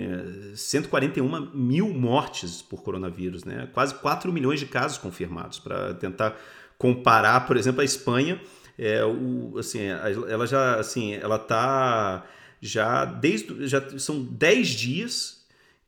141 0.55 1.35
é, 1.35 1.47
mil 1.53 1.89
mortes 1.89 2.61
por 2.61 2.81
coronavírus, 2.81 3.43
né? 3.43 3.69
quase 3.71 3.93
4 3.95 4.33
milhões 4.33 4.59
de 4.59 4.65
casos 4.65 4.97
confirmados. 4.97 5.59
Para 5.59 5.93
tentar 5.93 6.35
comparar, 6.77 7.45
por 7.45 7.55
exemplo, 7.55 7.81
a 7.81 7.85
Espanha, 7.85 8.41
é, 8.77 9.03
o, 9.03 9.57
assim, 9.57 9.81
ela 9.81 10.45
já 10.45 10.79
assim, 10.79 11.13
ela 11.13 11.37
está 11.37 12.25
já 12.61 13.05
desde 13.05 13.67
já 13.67 13.81
são 13.99 14.23
10 14.23 14.67
dias 14.69 15.37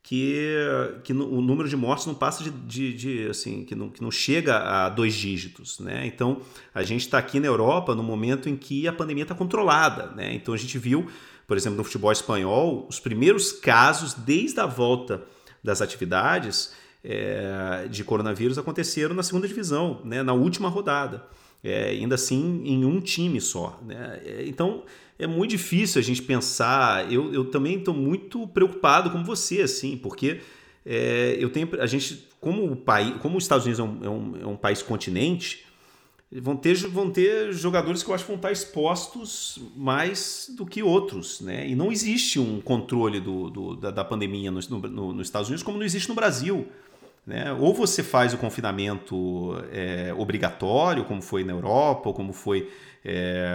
que, 0.02 0.44
que 1.04 1.12
no, 1.12 1.30
o 1.32 1.40
número 1.40 1.68
de 1.68 1.76
mortes 1.76 2.06
não 2.06 2.14
passa 2.14 2.42
de, 2.42 2.50
de, 2.50 2.94
de, 2.94 3.28
assim 3.28 3.64
que 3.64 3.74
não, 3.74 3.90
que 3.90 4.02
não 4.02 4.10
chega 4.10 4.56
a 4.56 4.88
dois 4.88 5.14
dígitos, 5.14 5.78
né? 5.78 6.06
Então 6.06 6.40
a 6.74 6.82
gente 6.82 7.02
está 7.02 7.18
aqui 7.18 7.38
na 7.38 7.46
Europa 7.46 7.94
no 7.94 8.02
momento 8.02 8.48
em 8.48 8.56
que 8.56 8.88
a 8.88 8.92
pandemia 8.92 9.22
está 9.22 9.34
controlada, 9.34 10.06
né? 10.16 10.34
Então 10.34 10.52
a 10.52 10.56
gente 10.56 10.76
viu, 10.78 11.06
por 11.46 11.56
exemplo, 11.56 11.76
no 11.76 11.84
futebol 11.84 12.10
espanhol, 12.10 12.86
os 12.88 12.98
primeiros 12.98 13.52
casos 13.52 14.14
desde 14.14 14.58
a 14.58 14.66
volta 14.66 15.22
das 15.62 15.80
atividades 15.80 16.72
é, 17.04 17.86
de 17.88 18.02
coronavírus 18.02 18.58
aconteceram 18.58 19.14
na 19.14 19.22
segunda 19.22 19.46
divisão, 19.46 20.00
né? 20.04 20.22
Na 20.22 20.32
última 20.32 20.68
rodada, 20.68 21.24
é, 21.62 21.90
ainda 21.90 22.14
assim 22.14 22.62
em 22.64 22.84
um 22.84 23.00
time 23.00 23.40
só, 23.40 23.78
né? 23.86 24.20
É, 24.24 24.44
então 24.46 24.84
é 25.18 25.26
muito 25.26 25.50
difícil 25.50 26.00
a 26.00 26.02
gente 26.02 26.22
pensar. 26.22 27.12
Eu, 27.12 27.32
eu 27.32 27.44
também 27.44 27.78
estou 27.78 27.94
muito 27.94 28.46
preocupado 28.48 29.10
com 29.10 29.22
você, 29.22 29.60
assim, 29.60 29.96
porque 29.96 30.40
é, 30.84 31.36
eu 31.38 31.50
tenho 31.50 31.68
a 31.80 31.86
gente 31.86 32.28
como 32.40 32.72
o 32.72 32.76
país, 32.76 33.14
como 33.20 33.36
os 33.36 33.44
Estados 33.44 33.66
Unidos 33.66 33.80
é 33.80 33.82
um, 33.82 34.04
é 34.04 34.08
um, 34.08 34.42
é 34.42 34.46
um 34.46 34.56
país 34.56 34.82
continente, 34.82 35.66
vão 36.32 36.56
ter, 36.56 36.74
vão 36.88 37.10
ter 37.10 37.52
jogadores 37.52 38.02
que 38.02 38.08
eu 38.08 38.14
acho 38.14 38.24
que 38.24 38.30
vão 38.30 38.36
estar 38.36 38.50
expostos 38.50 39.58
mais 39.76 40.50
do 40.56 40.64
que 40.64 40.82
outros, 40.82 41.40
né? 41.40 41.68
E 41.68 41.74
não 41.74 41.92
existe 41.92 42.38
um 42.38 42.60
controle 42.60 43.20
do, 43.20 43.50
do 43.50 43.76
da, 43.76 43.90
da, 43.90 44.04
pandemia 44.04 44.50
no, 44.50 44.60
no, 44.60 45.12
nos 45.12 45.26
Estados 45.26 45.48
Unidos 45.48 45.62
como 45.62 45.76
não 45.76 45.84
existe 45.84 46.08
no 46.08 46.14
Brasil. 46.14 46.66
Né? 47.26 47.52
Ou 47.52 47.74
você 47.74 48.02
faz 48.02 48.32
o 48.32 48.38
confinamento 48.38 49.54
é, 49.70 50.12
obrigatório, 50.16 51.04
como 51.04 51.20
foi 51.20 51.44
na 51.44 51.52
Europa, 51.52 52.08
ou 52.08 52.14
como 52.14 52.32
foi 52.32 52.70
é, 53.04 53.46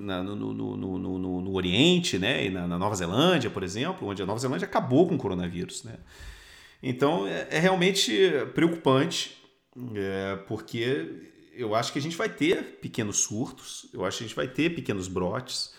na, 0.00 0.22
no, 0.22 0.36
no, 0.36 0.76
no, 0.76 1.40
no, 1.40 1.54
Oriente, 1.54 2.18
né? 2.18 2.46
e 2.46 2.50
na, 2.50 2.66
na, 2.66 2.78
Nova 2.78 2.94
Zelândia, 2.94 3.50
por 3.50 3.62
exemplo, 3.62 4.08
onde 4.08 4.22
a 4.22 4.26
Nova 4.26 4.38
Zelândia 4.38 4.66
acabou 4.66 5.06
com 5.06 5.14
o 5.14 5.18
coronavírus. 5.18 5.84
Né? 5.84 5.94
Então 6.82 7.26
é, 7.26 7.46
é 7.50 7.58
realmente 7.58 8.30
preocupante, 8.54 9.36
é, 9.94 10.36
porque 10.46 11.30
eu 11.54 11.74
acho 11.74 11.92
que 11.92 11.98
a 11.98 12.02
gente 12.02 12.16
vai 12.16 12.28
ter 12.28 12.78
pequenos 12.80 13.18
surtos, 13.18 13.88
eu 13.92 14.04
acho 14.04 14.18
que 14.18 14.24
a 14.24 14.26
gente 14.26 14.36
vai 14.36 14.48
ter 14.48 14.74
pequenos 14.74 15.08
brotes. 15.08 15.72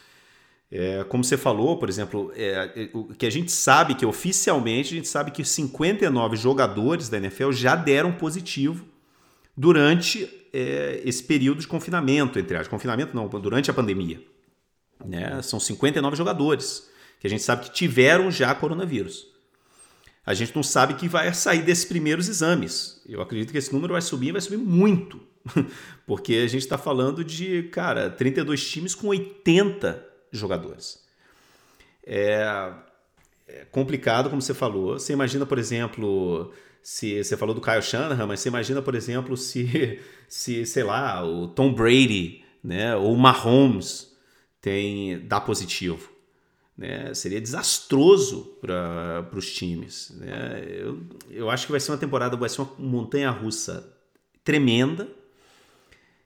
É, 0.71 1.03
como 1.05 1.23
você 1.23 1.35
falou, 1.35 1.77
por 1.77 1.89
exemplo, 1.89 2.31
é, 2.35 2.71
é 2.75 2.89
o 2.93 3.05
que 3.05 3.25
a 3.25 3.29
gente 3.29 3.51
sabe 3.51 3.95
que 3.95 4.05
oficialmente 4.05 4.93
a 4.93 4.97
gente 4.97 5.07
sabe 5.07 5.31
que 5.31 5.43
59 5.43 6.35
jogadores 6.35 7.09
da 7.09 7.17
NFL 7.17 7.51
já 7.51 7.75
deram 7.75 8.11
positivo 8.11 8.85
durante 9.57 10.29
é, 10.53 11.01
esse 11.03 11.23
período 11.23 11.59
de 11.61 11.67
confinamento, 11.67 12.37
entre 12.37 12.55
as 12.55 12.67
confinamento 12.67 13.15
não, 13.15 13.27
durante 13.27 13.71
a 13.71 13.73
pandemia. 13.73 14.21
Né? 15.03 15.41
São 15.41 15.59
59 15.59 16.15
jogadores 16.15 16.89
que 17.19 17.25
a 17.25 17.29
gente 17.29 17.41
sabe 17.41 17.65
que 17.65 17.71
tiveram 17.71 18.29
já 18.29 18.53
coronavírus. 18.53 19.27
A 20.23 20.35
gente 20.35 20.55
não 20.55 20.61
sabe 20.61 20.93
que 20.93 21.07
vai 21.07 21.33
sair 21.33 21.63
desses 21.63 21.85
primeiros 21.85 22.29
exames. 22.29 23.01
Eu 23.07 23.21
acredito 23.21 23.51
que 23.51 23.57
esse 23.57 23.73
número 23.73 23.93
vai 23.93 24.01
subir, 24.01 24.31
vai 24.31 24.41
subir 24.41 24.57
muito. 24.57 25.19
Porque 26.05 26.35
a 26.35 26.47
gente 26.47 26.61
está 26.61 26.77
falando 26.77 27.23
de, 27.23 27.63
cara, 27.71 28.09
32 28.11 28.69
times 28.69 28.93
com 28.93 29.07
80 29.07 30.08
jogadores. 30.31 31.03
É, 32.05 32.71
é, 33.47 33.65
complicado, 33.71 34.29
como 34.29 34.41
você 34.41 34.53
falou. 34.53 34.93
Você 34.93 35.13
imagina, 35.13 35.45
por 35.45 35.57
exemplo, 35.57 36.51
se 36.81 37.23
você 37.23 37.35
falou 37.35 37.53
do 37.53 37.61
Kyle 37.61 37.81
Shanahan, 37.81 38.27
mas 38.27 38.39
você 38.39 38.49
imagina, 38.49 38.81
por 38.81 38.95
exemplo, 38.95 39.35
se, 39.37 39.99
se 40.27 40.65
sei 40.65 40.83
lá, 40.83 41.23
o 41.25 41.47
Tom 41.47 41.73
Brady 41.73 42.43
né, 42.63 42.95
ou 42.95 43.13
o 43.13 43.17
Mahomes 43.17 44.15
tem, 44.61 45.25
dá 45.27 45.39
positivo. 45.39 46.11
Né? 46.77 47.13
Seria 47.13 47.41
desastroso 47.41 48.57
para 48.61 49.29
os 49.33 49.53
times. 49.53 50.11
Né? 50.17 50.63
Eu, 50.69 51.01
eu 51.29 51.49
acho 51.49 51.65
que 51.65 51.71
vai 51.71 51.79
ser 51.79 51.91
uma 51.91 51.97
temporada, 51.97 52.37
vai 52.37 52.49
ser 52.49 52.61
uma 52.61 52.71
montanha 52.77 53.29
russa 53.29 53.93
tremenda 54.43 55.18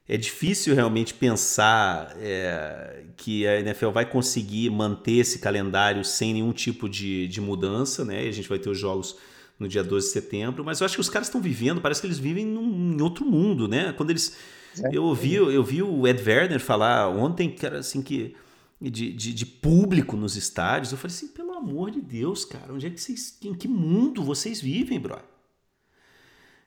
é 0.07 0.17
difícil 0.17 0.75
realmente 0.75 1.13
pensar 1.13 2.13
é, 2.17 3.05
que 3.15 3.47
a 3.47 3.59
NFL 3.61 3.89
vai 3.89 4.05
conseguir 4.05 4.69
manter 4.69 5.13
esse 5.13 5.39
calendário 5.39 6.03
sem 6.03 6.33
nenhum 6.33 6.51
tipo 6.51 6.89
de, 6.89 7.27
de 7.27 7.39
mudança, 7.39 8.03
né? 8.03 8.25
E 8.25 8.27
a 8.27 8.31
gente 8.31 8.49
vai 8.49 8.59
ter 8.59 8.69
os 8.69 8.77
jogos 8.77 9.15
no 9.57 9.67
dia 9.67 9.83
12 9.83 10.07
de 10.07 10.13
setembro, 10.13 10.63
mas 10.63 10.81
eu 10.81 10.85
acho 10.85 10.95
que 10.95 11.01
os 11.01 11.09
caras 11.09 11.29
estão 11.29 11.41
vivendo, 11.41 11.79
parece 11.79 12.01
que 12.01 12.07
eles 12.07 12.19
vivem 12.19 12.45
num, 12.45 12.93
em 12.93 13.01
outro 13.01 13.25
mundo, 13.25 13.67
né? 13.67 13.93
Quando 13.93 14.09
eles. 14.09 14.35
É. 14.83 14.89
Eu 14.91 15.03
ouvi, 15.03 15.35
eu 15.35 15.63
vi 15.63 15.81
o 15.81 16.05
Ed 16.07 16.21
Werner 16.21 16.59
falar 16.59 17.07
ontem, 17.09 17.49
cara, 17.49 17.79
assim, 17.79 18.01
que. 18.01 18.35
De, 18.81 19.13
de, 19.13 19.33
de, 19.33 19.45
público 19.45 20.17
nos 20.17 20.35
estádios, 20.35 20.91
eu 20.91 20.97
falei 20.97 21.15
assim, 21.15 21.29
pelo 21.29 21.53
amor 21.53 21.89
de 21.89 22.01
Deus, 22.01 22.43
cara, 22.43 22.73
onde 22.73 22.85
é 22.85 22.89
que 22.89 22.99
vocês. 22.99 23.37
Em 23.41 23.53
que 23.53 23.65
mundo 23.65 24.21
vocês 24.21 24.59
vivem, 24.59 24.99
brother? 24.99 25.32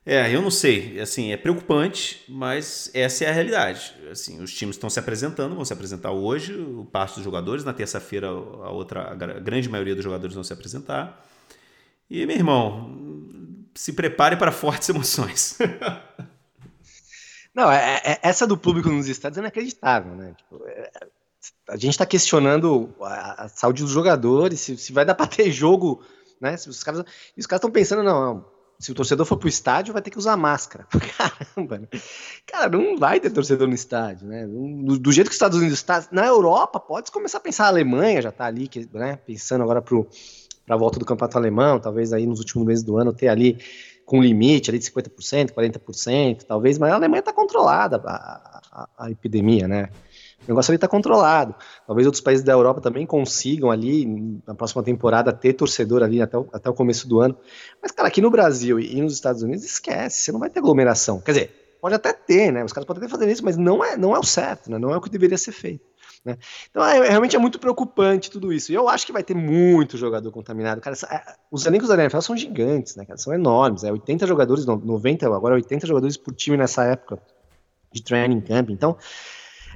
É, 0.09 0.33
eu 0.33 0.41
não 0.41 0.53
sei. 0.53 1.01
Assim, 1.01 1.33
é 1.33 1.37
preocupante, 1.37 2.25
mas 2.29 2.89
essa 2.95 3.25
é 3.25 3.29
a 3.29 3.33
realidade. 3.33 3.93
Assim, 4.09 4.41
os 4.41 4.55
times 4.55 4.77
estão 4.77 4.89
se 4.89 5.01
apresentando, 5.01 5.57
vão 5.57 5.65
se 5.65 5.73
apresentar 5.73 6.13
hoje, 6.13 6.55
o 6.55 6.85
parte 6.85 7.17
dos 7.17 7.25
jogadores. 7.25 7.65
Na 7.65 7.73
terça-feira, 7.73 8.29
a 8.29 8.71
outra, 8.71 9.11
a 9.11 9.15
grande 9.17 9.69
maioria 9.69 9.97
dos 9.97 10.05
jogadores 10.05 10.33
vão 10.33 10.45
se 10.45 10.53
apresentar. 10.53 11.27
E, 12.09 12.25
meu 12.25 12.37
irmão, 12.37 12.95
se 13.75 13.93
prepare 13.93 14.37
para 14.37 14.53
fortes 14.53 14.89
emoções. 14.91 15.59
não, 17.53 17.71
é, 17.73 18.01
é, 18.05 18.19
essa 18.23 18.47
do 18.47 18.57
público 18.57 18.89
nos 18.89 19.09
estádios 19.09 19.39
é 19.39 19.41
inacreditável, 19.41 20.15
né? 20.15 20.35
Tipo, 20.37 20.63
é, 20.69 20.91
a 21.69 21.77
gente 21.77 21.91
está 21.91 22.07
questionando 22.07 22.95
a, 23.01 23.47
a, 23.47 23.49
saúde 23.49 23.83
dos 23.83 23.91
jogadores, 23.91 24.61
se, 24.61 24.77
se 24.77 24.93
vai 24.93 25.05
dar 25.05 25.17
para 25.17 25.27
ter 25.27 25.51
jogo, 25.51 26.01
né? 26.41 26.57
Se 26.57 26.69
os 26.69 26.85
caras, 26.85 27.05
os 27.37 27.47
caras 27.47 27.59
estão 27.59 27.73
pensando, 27.73 28.05
não, 28.05 28.35
não 28.35 28.56
se 28.79 28.93
o 28.93 28.95
torcedor 28.95 29.25
for 29.25 29.37
pro 29.37 29.49
estádio, 29.49 29.93
vai 29.93 30.03
ter 30.03 30.11
que 30.11 30.19
usar 30.19 30.37
máscara. 30.37 30.87
Caramba, 31.17 31.79
né? 31.79 31.89
Cara, 32.47 32.69
não 32.69 32.99
vai 32.99 33.21
ter 33.21 33.31
torcedor 33.31 33.67
no 33.67 33.75
estádio, 33.75 34.27
né? 34.27 34.47
Do, 34.47 34.99
do 34.99 35.13
jeito 35.13 35.29
que 35.29 35.33
os 35.33 35.37
Estados 35.37 35.59
Unidos 35.59 35.79
está, 35.79 36.07
na 36.11 36.27
Europa, 36.27 36.79
pode 36.79 37.11
começar 37.11 37.39
a 37.39 37.41
pensar, 37.41 37.65
a 37.65 37.69
Alemanha 37.69 38.21
já 38.23 38.31
tá 38.31 38.45
ali, 38.45 38.69
né? 38.93 39.17
Pensando 39.17 39.63
agora 39.63 39.81
pro, 39.81 40.07
pra 40.67 40.77
volta 40.77 40.99
do 40.99 41.05
campeonato 41.05 41.39
alemão, 41.39 41.81
talvez 41.81 42.13
aí 42.13 42.27
nos 42.27 42.39
últimos 42.39 42.67
meses 42.67 42.85
do 42.85 42.99
ano 42.99 43.13
ter 43.13 43.29
ali 43.29 43.59
com 44.05 44.23
limite 44.23 44.71
ali 44.71 44.79
de 44.79 44.91
50%, 44.91 45.51
40%, 45.53 46.45
talvez, 46.45 46.79
mas 46.79 46.93
a 46.93 46.95
Alemanha 46.95 47.23
tá 47.23 47.33
controlada 47.33 48.01
a, 48.05 48.61
a, 48.73 48.89
a 49.07 49.11
epidemia, 49.11 49.67
né? 49.67 49.89
O 50.45 50.49
negócio 50.49 50.71
ali 50.71 50.77
está 50.77 50.87
controlado. 50.87 51.55
Talvez 51.87 52.07
outros 52.07 52.21
países 52.21 52.45
da 52.45 52.53
Europa 52.53 52.81
também 52.81 53.05
consigam 53.05 53.71
ali, 53.71 54.07
na 54.47 54.55
próxima 54.55 54.83
temporada, 54.83 55.33
ter 55.33 55.55
torcedor 55.55 56.03
ali 56.03 56.23
até 56.23 56.39
o, 56.39 56.49
até 56.53 56.71
o 56.71 56.75
começo 56.75 57.09
do 57.09 57.21
ano. 57.21 57.37
Mas, 57.83 57.91
cara, 57.91 58.09
aqui 58.09 58.21
no 58.21 58.31
Brasil 58.31 58.79
e 58.79 59.01
nos 59.01 59.15
Estados 59.15 59.43
Unidos, 59.43 59.65
esquece, 59.65 60.23
você 60.23 60.33
não 60.33 60.39
vai 60.39 60.49
ter 60.49 60.61
aglomeração. 60.61 61.21
Quer 61.21 61.33
dizer, 61.33 61.79
pode 61.81 61.95
até 61.95 62.13
ter, 62.13 62.53
né? 62.53 62.65
Os 62.65 62.73
caras 62.73 62.87
podem 62.87 63.03
até 63.03 63.11
fazer 63.11 63.31
isso, 63.31 63.45
mas 63.45 63.57
não 63.57 63.85
é, 63.85 63.97
não 63.97 64.15
é 64.15 64.19
o 64.19 64.23
certo, 64.23 64.71
né? 64.71 64.79
Não 64.79 64.93
é 64.93 64.97
o 64.97 65.01
que 65.01 65.11
deveria 65.11 65.39
ser 65.39 65.53
feito. 65.53 65.85
Né? 66.25 66.37
Então, 66.69 66.85
é, 66.85 67.09
realmente 67.09 67.37
é 67.37 67.39
muito 67.39 67.59
preocupante 67.59 68.31
tudo 68.31 68.53
isso. 68.53 68.73
E 68.73 68.75
eu 68.75 68.89
acho 68.89 69.07
que 69.07 69.13
vai 69.13 69.23
ter 69.23 69.35
muito 69.35 69.97
jogador 69.97 70.31
contaminado. 70.33 70.81
Cara, 70.81 70.97
é, 71.11 71.23
os 71.51 71.65
elencos 71.67 71.89
da 71.89 71.95
NFL 71.95 72.21
são 72.21 72.37
gigantes, 72.37 72.97
né, 72.97 73.05
cara? 73.05 73.17
São 73.17 73.33
enormes. 73.33 73.85
É 73.85 73.93
80 73.93 74.27
jogadores, 74.27 74.67
90, 74.67 75.27
agora 75.27 75.55
80 75.55 75.87
jogadores 75.87 76.17
por 76.17 76.35
time 76.35 76.57
nessa 76.57 76.85
época 76.85 77.21
de 77.93 78.03
training 78.03 78.41
camp. 78.41 78.71
Então, 78.71 78.97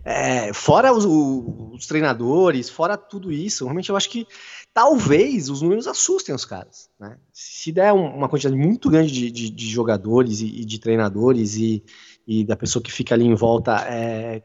é, 0.05 0.53
fora 0.53 0.93
os, 0.93 1.05
os, 1.05 1.87
treinadores, 1.87 2.71
fora 2.71 2.97
tudo 2.97 3.31
isso, 3.31 3.65
realmente 3.65 3.91
eu 3.91 3.97
acho 3.97 4.09
que 4.09 4.27
talvez 4.73 5.51
os 5.51 5.61
números 5.63 5.87
assustem 5.87 6.35
os 6.35 6.45
caras. 6.45 6.89
Né? 6.99 7.19
Se 7.33 7.71
der 7.71 7.93
um, 7.93 8.07
uma 8.17 8.29
quantidade 8.29 8.57
muito 8.57 8.89
grande 8.89 9.13
de, 9.13 9.31
de, 9.31 9.51
de 9.51 9.69
jogadores 9.69 10.41
e, 10.41 10.47
e, 10.47 10.65
de 10.65 10.79
treinadores 10.79 11.57
e, 11.57 11.85
e, 12.27 12.45
da 12.45 12.57
pessoa 12.57 12.83
que 12.83 12.93
fica 12.93 13.15
ali 13.15 13.27
em 13.27 13.35
volta 13.35 13.77
é, 13.89 14.43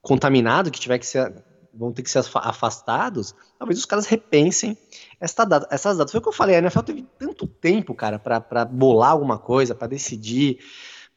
contaminado, 0.00 0.70
que 0.70 0.80
tiver 0.80 0.98
que 0.98 1.06
ser 1.06 1.32
vão 1.72 1.92
ter 1.92 2.02
que 2.02 2.10
ser 2.10 2.18
afastados, 2.34 3.34
talvez 3.58 3.78
os 3.78 3.84
caras 3.84 4.06
repensem 4.06 4.76
essa 5.20 5.44
data, 5.44 5.68
essas 5.70 5.96
datas. 5.96 6.10
Foi 6.10 6.18
o 6.18 6.22
que 6.22 6.28
eu 6.28 6.32
falei, 6.32 6.56
a 6.56 6.58
NFL 6.58 6.80
teve 6.80 7.06
tanto 7.18 7.46
tempo, 7.46 7.94
cara, 7.94 8.18
para 8.18 8.64
bolar 8.64 9.12
alguma 9.12 9.38
coisa, 9.38 9.74
para 9.74 9.88
decidir 9.88 10.58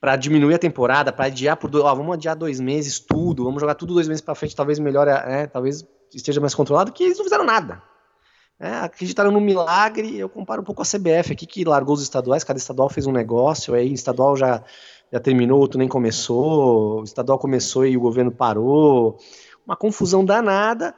para 0.03 0.17
diminuir 0.17 0.55
a 0.55 0.59
temporada, 0.59 1.13
para 1.13 1.27
adiar 1.27 1.55
por 1.55 1.69
dois, 1.69 1.85
ó, 1.85 1.95
vamos 1.95 2.15
adiar 2.15 2.35
dois 2.35 2.59
meses 2.59 2.99
tudo, 2.99 3.45
vamos 3.45 3.61
jogar 3.61 3.73
tudo 3.73 3.93
dois 3.93 4.05
meses 4.05 4.19
para 4.19 4.35
frente, 4.35 4.53
talvez 4.53 4.77
melhore, 4.77 5.09
é, 5.09 5.47
talvez 5.47 5.87
esteja 6.13 6.41
mais 6.41 6.53
controlado, 6.53 6.91
que 6.91 7.05
eles 7.05 7.17
não 7.17 7.23
fizeram 7.23 7.45
nada. 7.45 7.81
É, 8.59 8.79
acreditaram 8.79 9.31
no 9.31 9.39
milagre, 9.39 10.19
eu 10.19 10.27
comparo 10.27 10.61
um 10.61 10.65
pouco 10.65 10.81
a 10.81 10.85
CBF 10.85 11.31
aqui, 11.31 11.45
que 11.45 11.63
largou 11.63 11.95
os 11.95 12.01
estaduais, 12.01 12.43
cada 12.43 12.59
estadual 12.59 12.89
fez 12.89 13.07
um 13.07 13.13
negócio, 13.13 13.73
aí 13.73 13.93
estadual 13.93 14.35
já, 14.35 14.61
já 15.09 15.21
terminou, 15.21 15.57
outro 15.57 15.79
nem 15.79 15.87
começou, 15.87 16.99
o 16.99 17.03
estadual 17.05 17.39
começou 17.39 17.85
e 17.85 17.95
o 17.95 18.01
governo 18.01 18.29
parou, 18.29 19.17
uma 19.65 19.77
confusão 19.77 20.25
danada, 20.25 20.93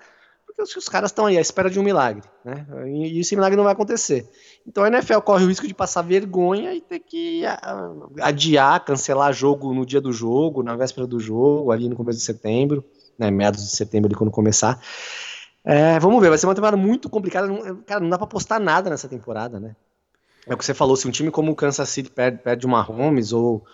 porque 0.56 0.80
os, 0.80 0.88
caras 0.88 1.12
estão 1.12 1.26
aí 1.26 1.38
à 1.38 1.42
espera 1.42 1.70
de 1.70 1.78
um 1.78 1.84
milagre, 1.84 2.24
né? 2.44 2.66
E, 2.88 3.20
esse 3.20 3.36
milagre 3.36 3.58
não 3.58 3.66
vai 3.66 3.74
acontecer. 3.74 4.30
Então 4.66 4.84
a 4.84 4.88
NFL 4.88 5.20
corre 5.20 5.44
o 5.44 5.48
risco 5.48 5.68
de 5.68 5.74
passar 5.74 6.02
vergonha 6.02 6.74
e 6.74 6.80
ter 6.80 7.00
que 7.00 7.44
adiar, 8.22 8.84
cancelar 8.86 9.34
jogo 9.34 9.74
no 9.74 9.86
dia 9.86 10.00
do 10.00 10.14
jogo, 10.14 10.64
na 10.64 10.76
véspera 10.76 11.06
do 11.06 11.20
jogo, 11.20 11.72
ali 11.72 11.90
no 11.90 11.96
começo 11.96 12.20
de 12.20 12.26
setembro, 12.26 12.86
né, 13.20 13.30
meados 13.30 13.64
de 13.64 13.76
setembro 13.76 14.08
ali 14.08 14.16
quando 14.16 14.32
começar. 14.32 14.80
É, 15.64 16.00
vamos 16.00 16.22
ver, 16.22 16.30
vai 16.30 16.38
ser 16.38 16.46
uma 16.46 16.56
temporada 16.56 16.78
muito 16.78 17.10
complicada. 17.10 17.50
Cara, 17.86 18.00
não 18.00 18.10
dá 18.10 18.18
pra 18.18 18.26
apostar 18.26 18.60
nada 18.60 18.90
nessa 18.90 19.10
temporada, 19.10 19.60
né? 19.60 19.76
É 20.48 20.54
o 20.54 20.58
que 20.58 20.64
você 20.64 20.74
falou, 20.74 20.96
se 20.96 21.08
um 21.08 21.12
time 21.12 21.32
como 21.32 21.52
o 21.52 21.56
Kansas 21.56 21.90
City 21.90 22.10
perde, 22.10 22.38
perde 22.38 22.66
o 22.66 22.70
Mahomes, 22.70 23.34
ou, 23.34 23.44
ou 23.44 23.66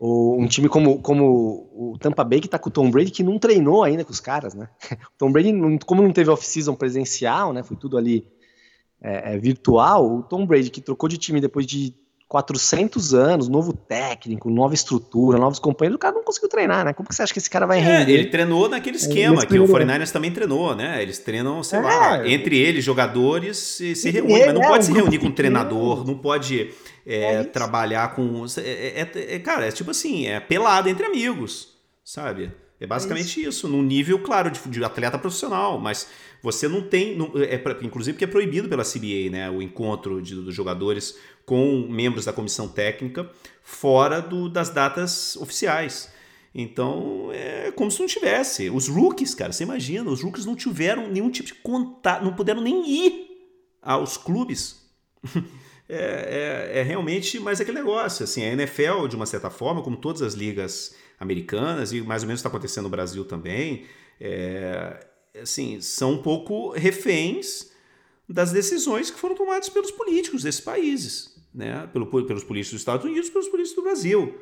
um 0.00 0.46
time 0.46 0.68
como, 0.68 1.00
como 1.02 1.68
o 1.74 1.98
Tampa 2.00 2.24
Bay, 2.24 2.40
que 2.40 2.48
tá 2.48 2.58
com 2.58 2.70
o 2.70 2.72
Tom 2.72 2.90
Brady, 2.90 3.10
que 3.10 3.22
não 3.22 3.38
treinou 3.38 3.84
ainda 3.84 4.02
com 4.02 4.10
os 4.10 4.20
caras, 4.20 4.54
né? 4.54 4.68
O 4.92 5.18
Tom 5.18 5.30
Brady, 5.30 5.52
como 5.84 6.02
não 6.02 6.12
teve 6.12 6.30
off-season 6.30 6.74
presencial, 6.74 7.52
né? 7.52 7.62
Foi 7.62 7.76
tudo 7.76 7.98
ali 7.98 8.26
é, 9.02 9.34
é, 9.34 9.38
virtual, 9.38 10.10
o 10.10 10.22
Tom 10.22 10.46
Brady, 10.46 10.70
que 10.70 10.80
trocou 10.80 11.08
de 11.08 11.18
time 11.18 11.40
depois 11.40 11.66
de 11.66 11.94
400 12.28 13.12
anos, 13.12 13.48
novo 13.48 13.72
técnico, 13.72 14.48
nova 14.48 14.72
estrutura, 14.72 15.36
novos 15.36 15.58
companheiros, 15.58 15.96
o 15.96 15.98
cara 15.98 16.14
não 16.14 16.22
conseguiu 16.22 16.48
treinar, 16.48 16.84
né? 16.84 16.92
Como 16.92 17.08
que 17.08 17.14
você 17.14 17.22
acha 17.22 17.32
que 17.32 17.38
esse 17.38 17.50
cara 17.50 17.66
vai 17.66 17.78
é, 17.78 17.82
render? 17.82 18.12
Ele 18.12 18.26
treinou 18.30 18.68
naquele 18.68 18.96
esquema 18.96 19.44
que 19.44 19.58
o 19.58 19.66
49ers 19.66 20.12
também 20.12 20.30
treinou, 20.30 20.74
né? 20.74 21.02
Eles 21.02 21.18
treinam, 21.18 21.62
sei 21.62 21.80
é, 21.80 21.82
lá, 21.82 22.28
entre 22.28 22.56
eles, 22.56 22.84
jogadores, 22.84 23.58
se, 23.58 23.94
se 23.94 24.10
reúnem, 24.10 24.46
mas 24.46 24.54
não 24.54 24.62
é, 24.62 24.68
pode 24.68 24.84
se 24.86 24.92
reunir 24.92 25.18
com 25.18 25.26
um 25.26 25.32
treinador, 25.32 26.06
não 26.06 26.16
pode 26.16 26.70
é, 27.06 27.42
trabalhar 27.44 28.14
com. 28.14 28.44
É, 28.58 29.38
cara, 29.38 29.66
é 29.66 29.72
tipo 29.72 29.90
assim, 29.90 30.26
é 30.26 30.40
pelado 30.40 30.88
entre 30.88 31.06
amigos, 31.06 31.76
sabe? 32.04 32.52
É 32.80 32.86
basicamente 32.86 33.40
isso. 33.40 33.48
isso, 33.48 33.68
num 33.68 33.82
nível, 33.82 34.18
claro, 34.20 34.50
de, 34.50 34.58
de 34.68 34.82
atleta 34.82 35.18
profissional, 35.18 35.78
mas 35.78 36.08
você 36.42 36.66
não 36.66 36.80
tem, 36.80 37.14
não, 37.14 37.30
é, 37.36 37.62
inclusive 37.82 38.14
porque 38.14 38.24
é 38.24 38.28
proibido 38.28 38.70
pela 38.70 38.82
CBA, 38.82 39.30
né, 39.30 39.50
o 39.50 39.60
encontro 39.60 40.22
de, 40.22 40.34
dos 40.34 40.54
jogadores 40.54 41.18
com 41.44 41.86
membros 41.90 42.24
da 42.24 42.32
comissão 42.32 42.66
técnica 42.66 43.30
fora 43.62 44.20
do, 44.20 44.48
das 44.48 44.70
datas 44.70 45.36
oficiais. 45.36 46.10
Então 46.54 47.30
é 47.32 47.70
como 47.72 47.90
se 47.90 48.00
não 48.00 48.06
tivesse. 48.06 48.70
Os 48.70 48.88
rookies, 48.88 49.34
cara, 49.34 49.52
você 49.52 49.62
imagina, 49.62 50.10
os 50.10 50.22
rookies 50.22 50.46
não 50.46 50.56
tiveram 50.56 51.08
nenhum 51.08 51.30
tipo 51.30 51.48
de 51.48 51.54
contato, 51.54 52.24
não 52.24 52.34
puderam 52.34 52.62
nem 52.62 52.88
ir 52.88 53.30
aos 53.82 54.16
clubes. 54.16 54.80
é, 55.92 56.70
é, 56.72 56.78
é, 56.78 56.82
realmente 56.82 57.40
mais 57.40 57.60
aquele 57.60 57.78
negócio. 57.78 58.22
Assim, 58.22 58.44
a 58.44 58.52
NFL, 58.52 59.08
de 59.08 59.16
uma 59.16 59.26
certa 59.26 59.50
forma, 59.50 59.82
como 59.82 59.96
todas 59.96 60.22
as 60.22 60.34
ligas 60.34 60.94
americanas, 61.18 61.92
e 61.92 62.00
mais 62.00 62.22
ou 62.22 62.28
menos 62.28 62.38
está 62.38 62.48
acontecendo 62.48 62.84
no 62.84 62.90
Brasil 62.90 63.24
também, 63.24 63.86
é, 64.20 65.04
assim, 65.42 65.80
são 65.80 66.12
um 66.12 66.22
pouco 66.22 66.70
reféns 66.70 67.72
das 68.28 68.52
decisões 68.52 69.10
que 69.10 69.18
foram 69.18 69.34
tomadas 69.34 69.68
pelos 69.68 69.90
políticos 69.90 70.44
desses 70.44 70.60
países, 70.60 71.36
né? 71.52 71.88
Pelo, 71.92 72.06
pelos 72.06 72.44
políticos 72.44 72.74
dos 72.74 72.80
Estados 72.82 73.04
Unidos, 73.04 73.28
pelos 73.28 73.48
políticos 73.48 73.74
do 73.74 73.82
Brasil, 73.82 74.38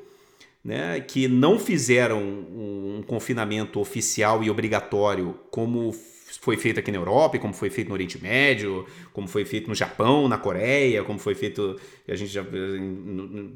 né? 0.62 1.00
Que 1.00 1.26
não 1.26 1.58
fizeram 1.58 2.20
um 2.22 3.02
confinamento 3.06 3.80
oficial 3.80 4.44
e 4.44 4.50
obrigatório 4.50 5.40
como 5.50 5.94
foi 6.40 6.56
feito 6.56 6.78
aqui 6.78 6.92
na 6.92 6.98
Europa, 6.98 7.38
como 7.38 7.54
foi 7.54 7.70
feito 7.70 7.88
no 7.88 7.94
Oriente 7.94 8.20
Médio, 8.22 8.86
como 9.12 9.26
foi 9.26 9.44
feito 9.44 9.68
no 9.68 9.74
Japão, 9.74 10.28
na 10.28 10.36
Coreia, 10.36 11.02
como 11.02 11.18
foi 11.18 11.34
feito 11.34 11.80
a 12.06 12.14
gente 12.14 12.30
já, 12.30 12.44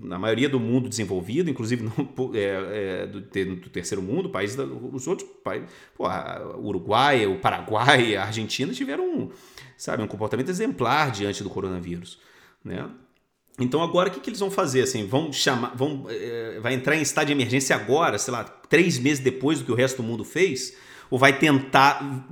na 0.01 0.19
maioria 0.19 0.49
do 0.49 0.59
mundo 0.59 0.89
desenvolvido, 0.89 1.51
inclusive 1.51 1.83
no, 1.83 1.93
é, 2.35 3.03
é, 3.03 3.07
do, 3.07 3.21
do, 3.21 3.69
terceiro 3.69 4.03
mundo, 4.03 4.31
países 4.31 4.57
os 4.93 5.07
outros 5.07 5.29
países, 5.45 5.69
pô, 5.95 6.07
o 6.07 6.67
Uruguai, 6.67 7.27
o 7.27 7.39
Paraguai, 7.39 8.17
a 8.17 8.25
Argentina 8.25 8.73
tiveram, 8.73 9.31
sabe, 9.77 10.03
um 10.03 10.07
comportamento 10.07 10.49
exemplar 10.49 11.11
diante 11.11 11.43
do 11.43 11.51
coronavírus, 11.51 12.19
né? 12.65 12.89
Então 13.59 13.83
agora 13.83 14.09
o 14.09 14.13
que, 14.13 14.19
que 14.19 14.31
eles 14.31 14.41
vão 14.41 14.51
fazer? 14.51 14.83
Assim, 14.83 15.07
vão 15.07 15.31
chamar, 15.31 15.77
vão, 15.77 16.07
é, 16.09 16.59
vai 16.61 16.73
entrar 16.73 16.97
em 16.97 17.03
estado 17.03 17.27
de 17.27 17.33
emergência 17.33 17.77
agora, 17.77 18.19
sei 18.19 18.33
lá, 18.33 18.45
três 18.45 18.99
meses 18.99 19.23
depois 19.23 19.59
do 19.59 19.67
que 19.67 19.73
o 19.73 19.75
resto 19.75 19.99
do 19.99 20.03
mundo 20.03 20.25
fez? 20.25 20.75
Ou 21.13 21.19
vai 21.19 21.39
tentar 21.39 22.27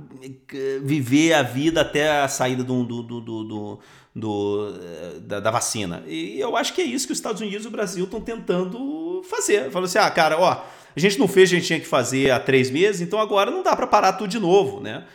viver 0.83 1.33
a 1.33 1.43
vida 1.43 1.81
até 1.81 2.21
a 2.21 2.27
saída 2.27 2.63
do, 2.63 2.83
do, 2.83 3.03
do, 3.03 3.21
do, 3.21 3.79
do 4.15 4.73
da, 5.21 5.39
da, 5.39 5.51
vacina. 5.51 6.03
E 6.07 6.39
eu 6.39 6.57
acho 6.57 6.73
que 6.73 6.81
é 6.81 6.85
isso 6.85 7.05
que 7.05 7.13
os 7.13 7.19
Estados 7.19 7.39
Unidos 7.43 7.63
e 7.63 7.67
o 7.67 7.71
Brasil 7.71 8.05
estão 8.05 8.19
tentando 8.19 9.21
fazer. 9.29 9.69
Falou 9.69 9.85
assim, 9.85 9.99
ah, 9.99 10.09
cara, 10.09 10.39
ó, 10.39 10.65
a 10.95 10.99
gente 10.99 11.19
não 11.19 11.27
fez, 11.27 11.51
a 11.51 11.53
gente 11.53 11.67
tinha 11.67 11.79
que 11.79 11.85
fazer 11.85 12.31
há 12.31 12.39
três 12.39 12.71
meses, 12.71 13.01
então 13.01 13.19
agora 13.19 13.51
não 13.51 13.61
dá 13.61 13.75
para 13.75 13.85
parar 13.85 14.13
tudo 14.13 14.31
de 14.31 14.39
novo, 14.39 14.81
né? 14.81 15.05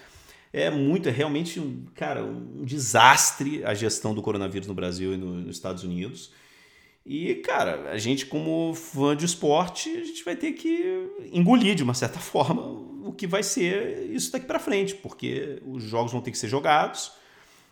É 0.52 0.70
muito, 0.70 1.08
é 1.08 1.12
realmente, 1.12 1.58
um, 1.58 1.86
cara, 1.96 2.22
um 2.22 2.64
desastre 2.64 3.64
a 3.64 3.74
gestão 3.74 4.14
do 4.14 4.22
coronavírus 4.22 4.68
no 4.68 4.74
Brasil 4.74 5.12
e 5.12 5.16
no, 5.16 5.40
nos 5.40 5.56
Estados 5.56 5.82
Unidos. 5.82 6.30
E, 7.08 7.36
cara, 7.36 7.88
a 7.92 7.98
gente, 7.98 8.26
como 8.26 8.74
fã 8.74 9.16
de 9.16 9.24
esporte, 9.24 9.88
a 9.90 10.04
gente 10.04 10.24
vai 10.24 10.34
ter 10.34 10.52
que 10.54 11.08
engolir, 11.32 11.76
de 11.76 11.84
uma 11.84 11.94
certa 11.94 12.18
forma, 12.20 12.62
o 13.06 13.12
que 13.12 13.28
vai 13.28 13.44
ser 13.44 14.10
isso 14.10 14.32
daqui 14.32 14.44
para 14.44 14.58
frente, 14.58 14.96
porque 14.96 15.62
os 15.64 15.84
jogos 15.84 16.10
vão 16.10 16.20
ter 16.20 16.32
que 16.32 16.38
ser 16.38 16.48
jogados, 16.48 17.12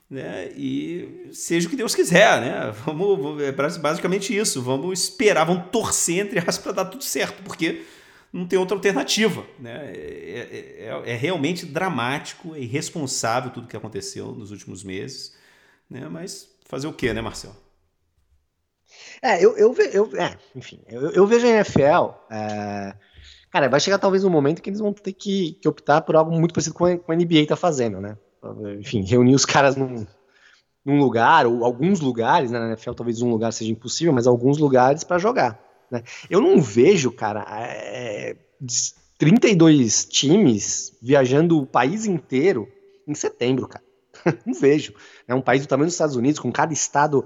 né? 0.08 0.52
E 0.56 1.30
seja 1.32 1.66
o 1.66 1.70
que 1.70 1.74
Deus 1.74 1.96
quiser, 1.96 2.40
né? 2.40 2.72
Vamos, 2.86 3.42
é 3.42 3.50
basicamente 3.50 4.36
isso. 4.36 4.62
Vamos 4.62 5.00
esperar, 5.00 5.44
vamos 5.44 5.68
torcer, 5.72 6.24
entre 6.24 6.38
aspas, 6.38 6.58
para 6.58 6.72
dar 6.72 6.84
tudo 6.84 7.02
certo, 7.02 7.42
porque 7.42 7.82
não 8.32 8.46
tem 8.46 8.56
outra 8.56 8.76
alternativa, 8.76 9.44
né? 9.58 9.90
É, 9.92 10.78
é, 10.78 11.02
é, 11.06 11.12
é 11.12 11.16
realmente 11.16 11.66
dramático, 11.66 12.54
é 12.54 12.60
irresponsável 12.60 13.50
tudo 13.50 13.66
que 13.66 13.76
aconteceu 13.76 14.30
nos 14.30 14.52
últimos 14.52 14.84
meses, 14.84 15.34
né? 15.90 16.08
Mas 16.08 16.48
fazer 16.66 16.86
o 16.86 16.92
quê, 16.92 17.12
né, 17.12 17.20
Marcelo? 17.20 17.63
É, 19.24 19.42
eu, 19.42 19.56
eu, 19.56 19.74
eu 19.90 20.10
é, 20.20 20.36
enfim, 20.54 20.80
eu, 20.86 21.10
eu, 21.12 21.26
vejo 21.26 21.46
a 21.46 21.48
NFL. 21.48 22.12
É, 22.30 22.94
cara, 23.50 23.70
vai 23.70 23.80
chegar 23.80 23.98
talvez 23.98 24.22
um 24.22 24.28
momento 24.28 24.60
que 24.60 24.68
eles 24.68 24.80
vão 24.80 24.92
ter 24.92 25.14
que, 25.14 25.52
que 25.62 25.66
optar 25.66 26.02
por 26.02 26.14
algo 26.14 26.30
muito 26.30 26.52
parecido 26.52 26.74
com 26.74 26.84
a, 26.84 26.98
com 26.98 27.10
a 27.10 27.16
NBA 27.16 27.46
tá 27.48 27.56
fazendo, 27.56 28.02
né? 28.02 28.18
Enfim, 28.78 29.02
reunir 29.02 29.34
os 29.34 29.46
caras 29.46 29.76
num, 29.76 30.06
num 30.84 30.98
lugar, 30.98 31.46
ou 31.46 31.64
alguns 31.64 32.00
lugares, 32.00 32.50
né, 32.50 32.58
na 32.58 32.66
NFL 32.66 32.92
talvez 32.92 33.22
um 33.22 33.30
lugar 33.30 33.50
seja 33.50 33.72
impossível, 33.72 34.12
mas 34.12 34.26
alguns 34.26 34.58
lugares 34.58 35.02
para 35.02 35.16
jogar. 35.16 35.58
Né? 35.90 36.02
Eu 36.28 36.42
não 36.42 36.60
vejo, 36.60 37.10
cara, 37.10 37.46
é, 37.48 38.36
32 39.16 40.04
times 40.04 40.98
viajando 41.00 41.58
o 41.58 41.66
país 41.66 42.04
inteiro 42.04 42.68
em 43.08 43.14
setembro, 43.14 43.68
cara. 43.68 43.84
não 44.44 44.54
vejo. 44.54 44.92
É 45.26 45.34
um 45.34 45.40
país 45.40 45.62
do 45.62 45.68
tamanho 45.68 45.86
dos 45.86 45.94
Estados 45.94 46.16
Unidos, 46.16 46.38
com 46.38 46.52
cada 46.52 46.72
estado 46.72 47.24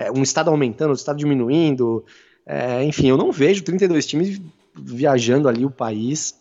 é, 0.00 0.10
um 0.10 0.22
estado 0.22 0.48
aumentando, 0.48 0.88
outro 0.88 1.02
estado 1.02 1.18
diminuindo. 1.18 2.04
É, 2.46 2.82
enfim, 2.82 3.08
eu 3.08 3.18
não 3.18 3.30
vejo 3.30 3.62
32 3.62 4.06
times 4.06 4.40
viajando 4.74 5.46
ali 5.46 5.64
o 5.64 5.70
país 5.70 6.34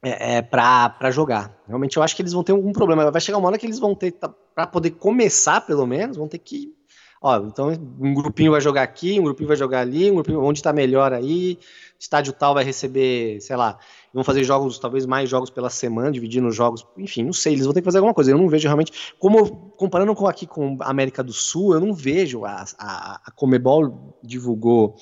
é, 0.00 0.36
é 0.36 0.42
para 0.42 1.10
jogar. 1.10 1.52
Realmente 1.66 1.96
eu 1.96 2.02
acho 2.02 2.14
que 2.14 2.22
eles 2.22 2.32
vão 2.32 2.44
ter 2.44 2.52
algum 2.52 2.72
problema. 2.72 3.10
Vai 3.10 3.20
chegar 3.20 3.38
uma 3.38 3.48
hora 3.48 3.58
que 3.58 3.66
eles 3.66 3.80
vão 3.80 3.92
ter, 3.92 4.14
para 4.54 4.66
poder 4.68 4.90
começar 4.92 5.60
pelo 5.62 5.84
menos, 5.84 6.16
vão 6.16 6.28
ter 6.28 6.38
que. 6.38 6.72
Ó, 7.20 7.36
então 7.38 7.72
um 7.98 8.14
grupinho 8.14 8.52
vai 8.52 8.60
jogar 8.60 8.82
aqui, 8.82 9.18
um 9.18 9.24
grupinho 9.24 9.48
vai 9.48 9.56
jogar 9.56 9.80
ali, 9.80 10.08
um 10.10 10.14
grupinho 10.14 10.40
onde 10.40 10.60
está 10.60 10.72
melhor 10.72 11.12
aí, 11.12 11.58
estádio 11.98 12.32
tal 12.32 12.54
vai 12.54 12.64
receber, 12.64 13.40
sei 13.40 13.56
lá, 13.56 13.78
vão 14.12 14.24
fazer 14.24 14.44
jogos, 14.44 14.78
talvez 14.78 15.06
mais 15.06 15.28
jogos 15.28 15.50
pela 15.50 15.70
semana, 15.70 16.10
dividindo 16.10 16.48
os 16.48 16.54
jogos, 16.54 16.86
enfim, 16.96 17.22
não 17.22 17.32
sei, 17.32 17.52
eles 17.54 17.64
vão 17.64 17.74
ter 17.74 17.80
que 17.80 17.84
fazer 17.84 17.98
alguma 17.98 18.14
coisa. 18.14 18.30
Eu 18.30 18.38
não 18.38 18.48
vejo 18.48 18.66
realmente, 18.66 19.14
como 19.18 19.70
comparando 19.76 20.14
com 20.14 20.26
aqui 20.26 20.46
com 20.46 20.76
a 20.80 20.90
América 20.90 21.22
do 21.22 21.32
Sul, 21.32 21.74
eu 21.74 21.80
não 21.80 21.92
vejo 21.92 22.44
a, 22.44 22.64
a, 22.78 23.20
a 23.26 23.30
Comebol 23.30 24.16
divulgou 24.22 24.96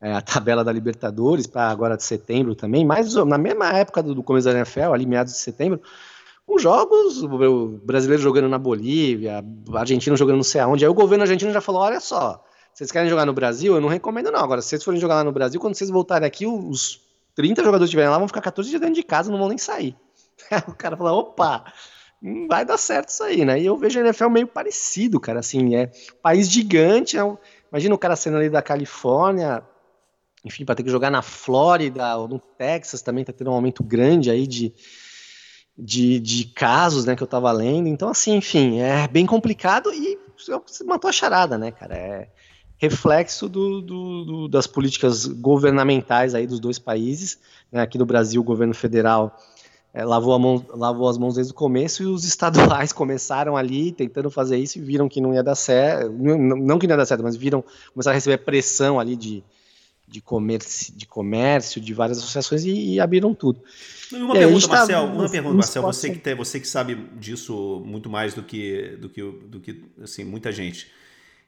é, 0.00 0.12
a 0.12 0.20
tabela 0.20 0.64
da 0.64 0.72
Libertadores 0.72 1.46
para 1.46 1.68
agora 1.68 1.96
de 1.96 2.04
setembro 2.04 2.54
também, 2.54 2.84
mas 2.84 3.14
na 3.14 3.38
mesma 3.38 3.70
época 3.72 4.02
do, 4.02 4.14
do 4.14 4.22
começo 4.22 4.46
da 4.46 4.52
NFL, 4.52 4.92
ali 4.92 5.06
meados 5.06 5.34
de 5.34 5.38
setembro, 5.38 5.80
com 6.46 6.58
jogos, 6.58 7.22
o 7.22 7.80
brasileiro 7.84 8.22
jogando 8.22 8.48
na 8.48 8.58
Bolívia, 8.58 9.44
argentino 9.74 10.16
jogando 10.16 10.36
não 10.36 10.42
sei 10.42 10.60
aonde, 10.60 10.84
aí 10.84 10.90
o 10.90 10.94
governo 10.94 11.22
argentino 11.22 11.52
já 11.52 11.60
falou, 11.60 11.82
olha 11.82 12.00
só, 12.00 12.42
vocês 12.72 12.90
querem 12.90 13.08
jogar 13.08 13.26
no 13.26 13.32
Brasil? 13.32 13.74
Eu 13.74 13.80
não 13.80 13.88
recomendo 13.88 14.30
não, 14.30 14.40
agora 14.40 14.62
se 14.62 14.68
vocês 14.68 14.84
forem 14.84 15.00
jogar 15.00 15.16
lá 15.16 15.24
no 15.24 15.32
Brasil, 15.32 15.60
quando 15.60 15.74
vocês 15.74 15.90
voltarem 15.90 16.26
aqui, 16.26 16.46
os 16.46 17.00
30 17.34 17.62
jogadores 17.62 17.88
estiverem 17.88 18.10
lá, 18.10 18.18
vão 18.18 18.28
ficar 18.28 18.40
14 18.40 18.68
dias 18.68 18.80
dentro 18.80 18.94
de 18.94 19.02
casa, 19.02 19.30
não 19.30 19.38
vão 19.38 19.48
nem 19.48 19.58
sair. 19.58 19.96
o 20.68 20.74
cara 20.74 20.96
fala, 20.96 21.12
opa, 21.12 21.64
vai 22.48 22.64
dar 22.64 22.76
certo 22.76 23.08
isso 23.08 23.22
aí, 23.22 23.44
né? 23.44 23.60
E 23.60 23.66
eu 23.66 23.76
vejo 23.76 23.98
a 23.98 24.02
NFL 24.02 24.28
meio 24.28 24.46
parecido, 24.46 25.18
cara, 25.18 25.40
assim, 25.40 25.74
é 25.74 25.90
país 26.22 26.50
gigante, 26.50 27.16
é 27.16 27.24
um, 27.24 27.36
imagina 27.70 27.94
o 27.94 27.98
cara 27.98 28.16
sendo 28.16 28.36
ali 28.36 28.50
da 28.50 28.60
Califórnia, 28.60 29.62
enfim, 30.44 30.64
para 30.64 30.74
ter 30.74 30.82
que 30.82 30.90
jogar 30.90 31.10
na 31.10 31.22
Flórida 31.22 32.16
ou 32.16 32.28
no 32.28 32.38
Texas 32.38 33.02
também 33.02 33.24
tá 33.24 33.32
tendo 33.32 33.50
um 33.50 33.54
aumento 33.54 33.82
grande 33.84 34.30
aí 34.30 34.46
de, 34.46 34.72
de, 35.76 36.18
de 36.20 36.44
casos, 36.46 37.04
né, 37.04 37.16
que 37.16 37.22
eu 37.22 37.26
tava 37.26 37.50
lendo, 37.52 37.88
então 37.88 38.08
assim, 38.08 38.36
enfim, 38.36 38.80
é 38.80 39.06
bem 39.08 39.26
complicado 39.26 39.92
e 39.92 40.18
você 40.66 40.84
matou 40.84 41.08
a 41.08 41.12
charada, 41.12 41.58
né, 41.58 41.70
cara, 41.70 41.94
é 41.94 42.28
reflexo 42.80 43.46
do, 43.46 43.82
do, 43.82 44.24
do, 44.24 44.48
das 44.48 44.66
políticas 44.66 45.26
governamentais 45.26 46.34
aí 46.34 46.46
dos 46.46 46.58
dois 46.58 46.78
países. 46.78 47.38
Né? 47.70 47.82
Aqui 47.82 47.98
no 47.98 48.06
Brasil, 48.06 48.40
o 48.40 48.44
governo 48.44 48.72
federal 48.72 49.38
é, 49.92 50.02
lavou, 50.02 50.38
mão, 50.38 50.64
lavou, 50.70 51.06
as 51.06 51.18
mãos 51.18 51.34
desde 51.34 51.52
o 51.52 51.54
começo 51.54 52.02
e 52.02 52.06
os 52.06 52.24
estaduais 52.24 52.90
começaram 52.90 53.54
ali 53.54 53.92
tentando 53.92 54.30
fazer 54.30 54.56
isso 54.56 54.78
e 54.78 54.80
viram 54.80 55.10
que 55.10 55.20
não 55.20 55.34
ia 55.34 55.42
dar 55.42 55.56
certo, 55.56 56.10
não, 56.10 56.38
não 56.38 56.78
que 56.78 56.86
não 56.86 56.94
ia 56.94 56.96
dar 56.96 57.04
certo, 57.04 57.22
mas 57.22 57.36
viram, 57.36 57.62
começaram 57.92 58.14
a 58.14 58.16
receber 58.16 58.38
pressão 58.38 58.98
ali 58.98 59.14
de, 59.14 59.44
de, 60.08 60.22
comércio, 60.22 60.94
de 60.96 61.06
comércio, 61.06 61.82
de 61.82 61.92
várias 61.92 62.16
associações 62.16 62.64
e, 62.64 62.94
e 62.94 63.00
abriram 63.00 63.34
tudo. 63.34 63.60
Uma 64.10 64.38
é, 64.38 64.38
pergunta, 64.38 64.68
tá 64.68 64.76
Marcel, 64.78 65.04
uma 65.04 65.28
pergunta, 65.28 65.54
Marcel, 65.54 65.82
você 65.82 66.10
que, 66.10 66.18
tem, 66.18 66.34
você 66.34 66.58
que 66.58 66.66
sabe 66.66 66.94
disso 67.18 67.82
muito 67.84 68.08
mais 68.08 68.32
do 68.32 68.42
que, 68.42 68.96
do 68.98 69.10
que, 69.10 69.22
do 69.22 69.60
que 69.60 69.84
assim, 70.02 70.24
muita 70.24 70.50
gente. 70.50 70.98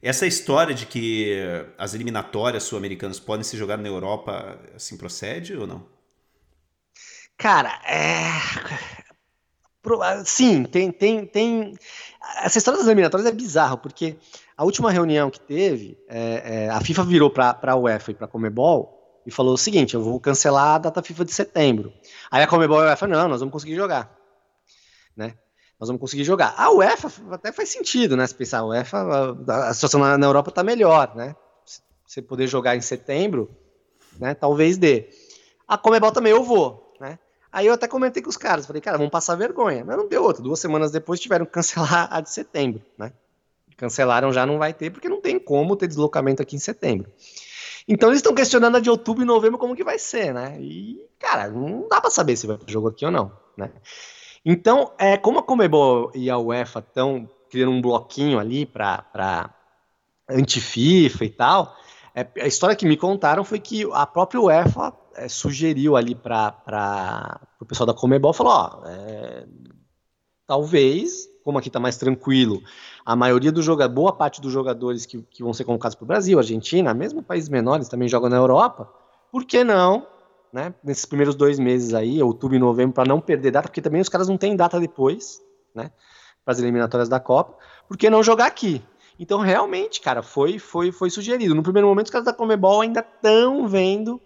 Essa 0.02 0.26
história 0.26 0.74
de 0.74 0.84
que 0.84 1.38
as 1.78 1.94
eliminatórias 1.94 2.64
sul-americanas 2.64 3.20
podem 3.20 3.44
ser 3.44 3.56
jogadas 3.56 3.84
na 3.84 3.88
Europa, 3.88 4.58
assim, 4.74 4.96
procede 4.96 5.56
ou 5.56 5.64
não? 5.64 5.86
Cara, 7.38 7.80
é... 7.86 8.30
Sim, 10.24 10.64
tem, 10.64 10.90
tem, 10.90 11.26
tem. 11.26 11.74
Essa 12.42 12.58
história 12.58 12.78
das 12.78 12.86
eliminatórias 12.86 13.28
é 13.28 13.32
bizarro, 13.32 13.78
porque 13.78 14.16
a 14.56 14.64
última 14.64 14.90
reunião 14.90 15.28
que 15.28 15.40
teve, 15.40 15.98
é, 16.08 16.66
é, 16.66 16.68
a 16.68 16.80
FIFA 16.80 17.04
virou 17.04 17.30
para 17.30 17.58
a 17.60 17.76
UEFA 17.76 18.12
e 18.12 18.14
para 18.14 18.26
a 18.26 18.28
Comebol 18.28 19.20
e 19.26 19.30
falou 19.30 19.54
o 19.54 19.58
seguinte: 19.58 19.94
eu 19.94 20.02
vou 20.02 20.20
cancelar 20.20 20.76
a 20.76 20.78
data 20.78 21.02
FIFA 21.02 21.24
de 21.24 21.32
setembro. 21.32 21.92
Aí 22.30 22.42
a 22.42 22.46
Comebol 22.46 22.80
e 22.80 22.84
a 22.84 22.90
UEFA, 22.90 23.08
não, 23.08 23.28
nós 23.28 23.40
vamos 23.40 23.52
conseguir 23.52 23.74
jogar. 23.74 24.16
Né? 25.16 25.34
Nós 25.78 25.88
vamos 25.88 26.00
conseguir 26.00 26.24
jogar. 26.24 26.54
A 26.56 26.70
UEFA 26.70 27.10
até 27.32 27.50
faz 27.50 27.68
sentido, 27.68 28.16
né? 28.16 28.26
Se 28.26 28.34
pensar, 28.34 28.58
a 28.58 28.66
UEFA, 28.66 29.36
a, 29.48 29.74
situação 29.74 30.00
na, 30.00 30.16
na 30.16 30.26
Europa 30.26 30.50
está 30.50 30.62
melhor, 30.62 31.14
né? 31.14 31.34
Você 32.06 32.22
poder 32.22 32.46
jogar 32.46 32.76
em 32.76 32.80
setembro, 32.80 33.50
né? 34.18 34.34
Talvez 34.34 34.76
dê. 34.76 35.08
A 35.66 35.76
Comebol 35.76 36.12
também 36.12 36.32
eu 36.32 36.44
vou, 36.44 36.94
né? 37.00 37.18
Aí 37.50 37.66
eu 37.66 37.74
até 37.74 37.86
comentei 37.86 38.22
com 38.22 38.30
os 38.30 38.36
caras, 38.36 38.64
falei, 38.64 38.80
cara, 38.80 38.96
vamos 38.96 39.10
passar 39.10 39.34
vergonha. 39.34 39.84
Mas 39.84 39.96
não 39.96 40.08
deu 40.08 40.22
outra. 40.22 40.42
Duas 40.42 40.60
semanas 40.60 40.90
depois 40.90 41.20
tiveram 41.20 41.44
que 41.44 41.52
cancelar 41.52 42.08
a 42.10 42.20
de 42.20 42.30
setembro, 42.30 42.80
né? 42.96 43.12
Cancelaram 43.76 44.32
já, 44.32 44.46
não 44.46 44.58
vai 44.58 44.72
ter, 44.72 44.90
porque 44.90 45.08
não 45.08 45.20
tem 45.20 45.38
como 45.38 45.76
ter 45.76 45.88
deslocamento 45.88 46.40
aqui 46.40 46.54
em 46.54 46.60
setembro. 46.60 47.10
Então 47.86 48.10
eles 48.10 48.18
estão 48.18 48.34
questionando 48.34 48.76
a 48.76 48.80
de 48.80 48.88
outubro 48.88 49.22
e 49.22 49.26
novembro 49.26 49.58
como 49.58 49.74
que 49.74 49.84
vai 49.84 49.98
ser, 49.98 50.32
né? 50.32 50.56
E, 50.60 51.04
cara, 51.18 51.48
não 51.48 51.88
dá 51.88 52.00
para 52.00 52.10
saber 52.10 52.36
se 52.36 52.46
vai 52.46 52.56
ter 52.56 52.70
jogo 52.70 52.88
aqui 52.88 53.04
ou 53.04 53.10
não, 53.10 53.32
né? 53.56 53.70
Então, 54.44 54.92
é, 54.98 55.16
como 55.16 55.38
a 55.38 55.42
Comebol 55.42 56.10
e 56.14 56.28
a 56.28 56.36
UEFA 56.36 56.80
estão 56.80 57.28
criando 57.50 57.70
um 57.70 57.80
bloquinho 57.80 58.38
ali 58.38 58.66
para 58.66 59.54
anti-FIFA 60.28 61.24
e 61.24 61.30
tal, 61.30 61.76
é, 62.14 62.26
a 62.40 62.46
história 62.46 62.74
que 62.74 62.86
me 62.86 62.96
contaram 62.96 63.44
foi 63.44 63.58
que 63.58 63.88
a 63.92 64.06
própria 64.06 64.40
UEFA 64.40 64.92
é, 65.14 65.28
sugeriu 65.28 65.96
ali 65.96 66.14
para 66.14 67.40
o 67.60 67.64
pessoal 67.64 67.86
da 67.86 67.94
Comebol, 67.94 68.32
falou, 68.32 68.52
ó, 68.52 68.86
é, 68.86 69.46
talvez, 70.46 71.28
como 71.44 71.58
aqui 71.58 71.68
está 71.68 71.78
mais 71.78 71.96
tranquilo, 71.96 72.62
a 73.06 73.14
maioria 73.14 73.52
dos 73.52 73.64
jogadores, 73.64 73.94
boa 73.94 74.12
parte 74.12 74.40
dos 74.40 74.52
jogadores 74.52 75.06
que, 75.06 75.22
que 75.22 75.42
vão 75.42 75.52
ser 75.52 75.64
convocados 75.64 75.94
para 75.94 76.04
o 76.04 76.06
Brasil, 76.06 76.38
Argentina, 76.38 76.92
mesmo 76.92 77.22
países 77.22 77.48
menores 77.48 77.88
também 77.88 78.08
jogam 78.08 78.28
na 78.28 78.36
Europa, 78.36 78.92
por 79.30 79.44
que 79.44 79.62
não, 79.62 80.06
né, 80.52 80.74
nesses 80.84 81.04
primeiros 81.04 81.34
dois 81.34 81.58
meses 81.58 81.94
aí, 81.94 82.22
outubro 82.22 82.56
e 82.56 82.60
novembro, 82.60 82.94
para 82.94 83.08
não 83.08 83.20
perder 83.20 83.50
data, 83.50 83.68
porque 83.68 83.80
também 83.80 84.00
os 84.00 84.08
caras 84.08 84.28
não 84.28 84.36
têm 84.36 84.54
data 84.54 84.78
depois, 84.78 85.40
né, 85.74 85.90
para 86.44 86.52
as 86.52 86.58
eliminatórias 86.58 87.08
da 87.08 87.18
Copa, 87.18 87.56
por 87.88 87.96
que 87.96 88.10
não 88.10 88.22
jogar 88.22 88.46
aqui? 88.46 88.82
Então, 89.18 89.40
realmente, 89.40 90.00
cara, 90.00 90.22
foi, 90.22 90.58
foi, 90.58 90.90
foi 90.90 91.08
sugerido. 91.08 91.54
No 91.54 91.62
primeiro 91.62 91.86
momento, 91.86 92.06
os 92.06 92.12
caras 92.12 92.26
da 92.26 92.32
Comebol 92.32 92.80
ainda 92.80 93.00
estão 93.00 93.68
vendo 93.68 94.20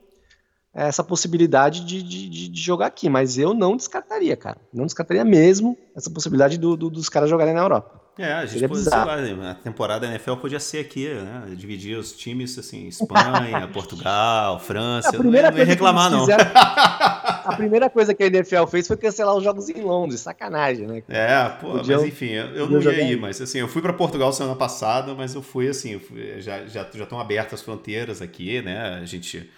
essa 0.72 1.02
possibilidade 1.02 1.84
de, 1.84 2.02
de, 2.02 2.48
de, 2.50 2.60
jogar 2.60 2.86
aqui, 2.86 3.08
mas 3.08 3.38
eu 3.38 3.54
não 3.54 3.76
descartaria, 3.76 4.36
cara. 4.36 4.58
Não 4.72 4.84
descartaria 4.84 5.24
mesmo 5.24 5.76
essa 5.94 6.10
possibilidade 6.10 6.58
do, 6.58 6.76
do, 6.76 6.90
dos 6.90 7.08
caras 7.08 7.30
jogarem 7.30 7.54
na 7.54 7.62
Europa. 7.62 8.05
É, 8.18 8.32
a 8.32 8.46
gente 8.46 8.66
pode, 8.66 8.88
lá, 8.88 9.50
a 9.50 9.54
temporada 9.54 10.06
da 10.06 10.12
NFL 10.12 10.36
podia 10.36 10.58
ser 10.58 10.78
aqui, 10.78 11.06
né? 11.06 11.48
Dividir 11.54 11.98
os 11.98 12.12
times 12.12 12.58
assim, 12.58 12.86
Espanha, 12.88 13.68
Portugal, 13.74 14.58
França. 14.58 15.10
A 15.10 15.12
primeira 15.12 15.48
eu 15.48 15.52
não, 15.52 15.58
ia 15.58 15.64
reclamar, 15.64 16.10
não. 16.10 16.20
Fizeram, 16.20 16.44
a 16.54 17.54
primeira 17.56 17.90
coisa 17.90 18.14
que 18.14 18.22
a 18.22 18.26
NFL 18.26 18.64
fez 18.70 18.86
foi 18.86 18.96
cancelar 18.96 19.36
os 19.36 19.44
jogos 19.44 19.68
em 19.68 19.82
Londres, 19.82 20.20
sacanagem, 20.20 20.86
né? 20.86 21.02
É, 21.08 21.46
pô, 21.60 21.72
Podiam, 21.72 22.00
mas 22.00 22.08
enfim, 22.08 22.30
eu 22.30 22.70
não 22.70 22.80
ia 22.80 23.02
ir, 23.02 23.20
mas 23.20 23.38
assim, 23.40 23.58
eu 23.58 23.68
fui 23.68 23.82
para 23.82 23.92
Portugal 23.92 24.32
semana 24.32 24.56
passada, 24.56 25.14
mas 25.14 25.34
eu 25.34 25.42
fui 25.42 25.68
assim, 25.68 25.92
eu 25.92 26.00
fui, 26.00 26.40
já 26.40 26.66
já 26.66 26.86
já 26.90 27.02
estão 27.04 27.20
abertas 27.20 27.60
as 27.60 27.62
fronteiras 27.62 28.22
aqui, 28.22 28.62
né? 28.62 28.98
A 29.02 29.04
gente 29.04 29.50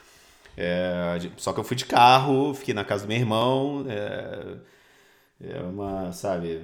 é, 0.60 1.20
só 1.36 1.52
que 1.52 1.60
eu 1.60 1.64
fui 1.64 1.76
de 1.76 1.84
carro, 1.84 2.52
fiquei 2.52 2.74
na 2.74 2.84
casa 2.84 3.04
do 3.04 3.08
meu 3.08 3.16
irmão. 3.16 3.86
É, 3.88 4.56
é 5.40 5.60
uma, 5.60 6.10
sabe. 6.12 6.62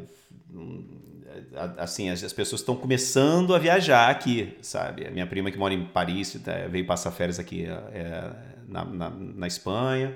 Assim, 1.79 2.11
as, 2.11 2.23
as 2.23 2.33
pessoas 2.33 2.61
estão 2.61 2.77
começando 2.77 3.55
a 3.55 3.59
viajar 3.59 4.11
aqui, 4.11 4.57
sabe? 4.63 5.07
A 5.07 5.11
minha 5.11 5.27
prima 5.27 5.51
que 5.51 5.59
mora 5.59 5.75
em 5.75 5.85
Paris 5.85 6.41
tá, 6.45 6.67
veio 6.69 6.87
passar 6.87 7.11
férias 7.11 7.39
aqui 7.39 7.67
é, 7.67 8.31
na, 8.69 8.85
na, 8.85 9.11
na 9.11 9.47
Espanha. 9.47 10.15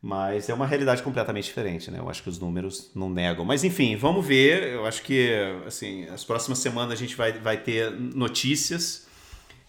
Mas 0.00 0.48
é 0.48 0.54
uma 0.54 0.66
realidade 0.66 1.02
completamente 1.02 1.46
diferente, 1.46 1.90
né? 1.90 1.98
Eu 1.98 2.08
acho 2.08 2.22
que 2.22 2.28
os 2.28 2.38
números 2.38 2.92
não 2.94 3.10
negam. 3.10 3.44
Mas 3.44 3.64
enfim, 3.64 3.96
vamos 3.96 4.24
ver. 4.24 4.62
Eu 4.62 4.86
acho 4.86 5.02
que 5.02 5.30
assim, 5.66 6.04
as 6.08 6.24
próximas 6.24 6.58
semanas 6.58 6.92
a 6.92 6.96
gente 6.96 7.16
vai, 7.16 7.32
vai 7.32 7.56
ter 7.56 7.90
notícias 7.90 9.06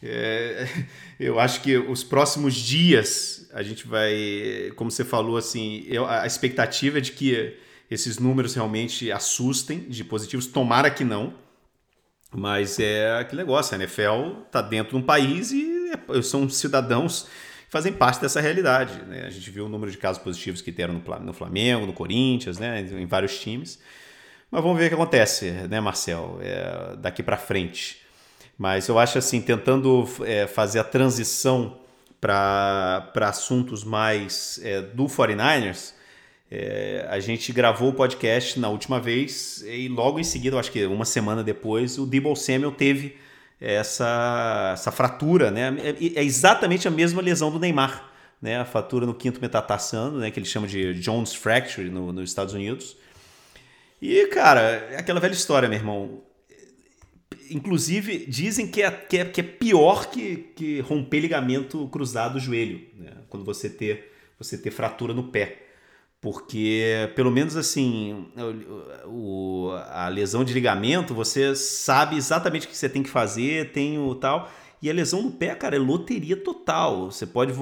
é, 0.01 0.67
eu 1.19 1.39
acho 1.39 1.62
que 1.62 1.77
os 1.77 2.03
próximos 2.03 2.55
dias 2.55 3.49
a 3.53 3.63
gente 3.63 3.88
vai, 3.88 4.71
como 4.75 4.91
você 4.91 5.03
falou, 5.03 5.38
assim, 5.38 5.83
eu, 5.88 6.05
a 6.05 6.27
expectativa 6.27 6.99
é 6.99 7.01
de 7.01 7.12
que 7.13 7.57
esses 7.89 8.19
números 8.19 8.54
realmente 8.54 9.12
assustem 9.12 9.80
de 9.82 10.04
positivos. 10.04 10.47
Tomara 10.47 10.89
que 10.89 11.04
não, 11.04 11.34
mas 12.32 12.80
é 12.80 13.17
aquele 13.19 13.41
negócio: 13.41 13.73
a 13.73 13.78
NFL 13.78 14.43
está 14.45 14.62
dentro 14.62 14.91
de 14.91 14.97
um 14.97 15.06
país 15.06 15.52
e 15.52 15.91
é, 16.10 16.21
são 16.21 16.50
cidadãos 16.50 17.23
que 17.65 17.71
fazem 17.71 17.93
parte 17.93 18.21
dessa 18.21 18.41
realidade. 18.41 19.02
Né? 19.04 19.26
A 19.26 19.30
gente 19.30 19.50
viu 19.50 19.65
o 19.65 19.69
número 19.69 19.91
de 19.91 19.97
casos 19.97 20.21
positivos 20.21 20.62
que 20.62 20.71
deram 20.71 21.02
no 21.21 21.34
Flamengo, 21.34 21.86
no 21.86 21.93
Corinthians, 21.93 22.58
né? 22.58 22.82
em 22.82 23.06
vários 23.06 23.39
times. 23.39 23.80
Mas 24.50 24.63
vamos 24.63 24.78
ver 24.78 24.86
o 24.86 24.89
que 24.89 24.95
acontece, 24.95 25.52
né, 25.69 25.82
Marcel, 25.82 26.39
é, 26.41 26.95
daqui 26.97 27.21
para 27.21 27.36
frente. 27.36 28.02
Mas 28.58 28.88
eu 28.88 28.97
acho 28.97 29.17
assim, 29.17 29.41
tentando 29.41 30.08
é, 30.26 30.47
fazer 30.47 30.80
a 30.80 30.86
transição 30.86 31.80
para 32.19 33.12
assuntos 33.21 33.84
mais 33.84 34.60
é, 34.63 34.82
do 34.82 35.06
49ers, 35.06 35.93
é, 36.49 37.05
a 37.10 37.19
gente 37.19 37.51
gravou 37.51 37.89
o 37.89 37.93
podcast 37.93 38.60
na 38.60 38.69
última 38.69 38.99
vez 38.99 39.63
e 39.67 39.88
logo 39.88 40.19
em 40.19 40.23
seguida, 40.23 40.57
acho 40.57 40.71
que 40.71 40.86
uma 40.86 41.05
semana 41.05 41.43
depois, 41.43 41.97
o 41.97 42.05
Debo 42.05 42.36
Samuel 42.36 42.71
teve 42.71 43.17
essa, 43.60 44.71
essa 44.73 44.91
fratura, 44.91 45.51
né? 45.51 45.75
É, 45.83 46.19
é 46.19 46.23
exatamente 46.23 46.88
a 46.88 46.91
mesma 46.91 47.21
lesão 47.21 47.51
do 47.51 47.60
Neymar, 47.60 48.10
né? 48.41 48.60
A 48.60 48.65
fratura 48.65 49.05
no 49.05 49.13
quinto 49.13 49.41
metatarsiano, 49.41 50.19
né? 50.19 50.31
Que 50.31 50.39
ele 50.39 50.45
chama 50.45 50.67
de 50.67 50.93
Jones 50.95 51.33
Fracture 51.33 51.89
no, 51.89 52.13
nos 52.13 52.29
Estados 52.29 52.53
Unidos. 52.53 52.95
E, 54.01 54.27
cara, 54.27 54.62
é 54.91 54.97
aquela 54.97 55.19
velha 55.19 55.33
história, 55.33 55.67
meu 55.67 55.77
irmão 55.77 56.21
inclusive, 57.49 58.25
dizem 58.27 58.67
que 58.67 58.81
é, 58.81 58.91
que 58.91 59.17
é, 59.17 59.25
que 59.25 59.41
é 59.41 59.43
pior 59.43 60.10
que, 60.10 60.49
que 60.55 60.79
romper 60.81 61.21
ligamento 61.21 61.88
cruzado 61.88 62.33
do 62.33 62.39
joelho, 62.39 62.81
né? 62.95 63.12
quando 63.29 63.45
você 63.45 63.69
ter, 63.69 64.12
você 64.38 64.57
ter 64.57 64.71
fratura 64.71 65.13
no 65.13 65.25
pé. 65.25 65.66
Porque, 66.19 67.12
pelo 67.15 67.32
menos 67.32 67.56
assim, 67.56 68.27
o, 69.06 69.69
a 69.89 70.08
lesão 70.08 70.43
de 70.43 70.53
ligamento, 70.53 71.13
você 71.13 71.56
sabe 71.56 72.15
exatamente 72.15 72.65
o 72.65 72.69
que 72.69 72.75
você 72.75 72.89
tem 72.89 73.03
que 73.03 73.10
fazer, 73.10 73.71
tem 73.71 73.99
o 73.99 74.15
tal. 74.15 74.49
E 74.82 74.89
a 74.89 74.93
lesão 74.93 75.21
no 75.21 75.32
pé, 75.32 75.53
cara, 75.56 75.75
é 75.75 75.80
loteria 75.80 76.36
total. 76.38 77.12
Você 77.12 77.25
pode, 77.25 77.53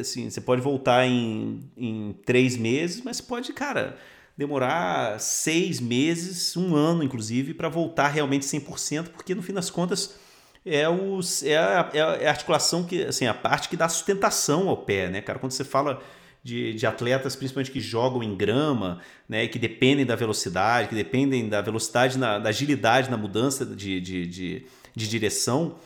assim, 0.00 0.28
você 0.28 0.40
pode 0.40 0.60
voltar 0.60 1.06
em, 1.06 1.70
em 1.76 2.14
três 2.24 2.56
meses, 2.56 3.02
mas 3.02 3.20
pode, 3.20 3.52
cara, 3.52 3.96
demorar 4.36 5.18
seis 5.20 5.80
meses, 5.80 6.56
um 6.56 6.74
ano 6.74 7.02
inclusive, 7.02 7.54
para 7.54 7.68
voltar 7.68 8.08
realmente 8.08 8.44
100%, 8.44 9.08
porque 9.08 9.34
no 9.34 9.42
fim 9.42 9.52
das 9.52 9.70
contas 9.70 10.18
é, 10.64 10.88
os, 10.88 11.42
é, 11.42 11.56
a, 11.56 11.90
é 11.92 12.26
a 12.26 12.30
articulação 12.30 12.84
que, 12.84 13.02
assim, 13.04 13.26
a 13.26 13.34
parte 13.34 13.68
que 13.68 13.76
dá 13.76 13.88
sustentação 13.88 14.68
ao 14.68 14.78
pé, 14.78 15.08
né, 15.08 15.20
cara? 15.20 15.38
Quando 15.38 15.52
você 15.52 15.64
fala 15.64 16.02
de, 16.44 16.74
de 16.74 16.86
atletas, 16.86 17.34
principalmente 17.34 17.70
que 17.70 17.80
jogam 17.80 18.22
em 18.22 18.36
grama, 18.36 19.00
né, 19.26 19.48
que 19.48 19.58
dependem 19.58 20.04
da 20.04 20.14
velocidade, 20.14 20.88
que 20.88 20.94
dependem 20.94 21.48
da 21.48 21.62
velocidade, 21.62 22.18
na, 22.18 22.38
da 22.38 22.50
agilidade 22.50 23.10
na 23.10 23.16
mudança 23.16 23.64
de, 23.64 23.98
de, 23.98 24.26
de, 24.26 24.66
de 24.94 25.08
direção, 25.08 25.76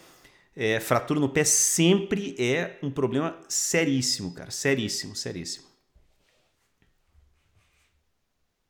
é, 0.57 0.81
fratura 0.81 1.21
no 1.21 1.29
pé 1.29 1.44
sempre 1.44 2.35
é 2.37 2.77
um 2.83 2.90
problema 2.90 3.38
seríssimo, 3.49 4.35
cara, 4.35 4.51
seríssimo, 4.51 5.14
seríssimo. 5.14 5.68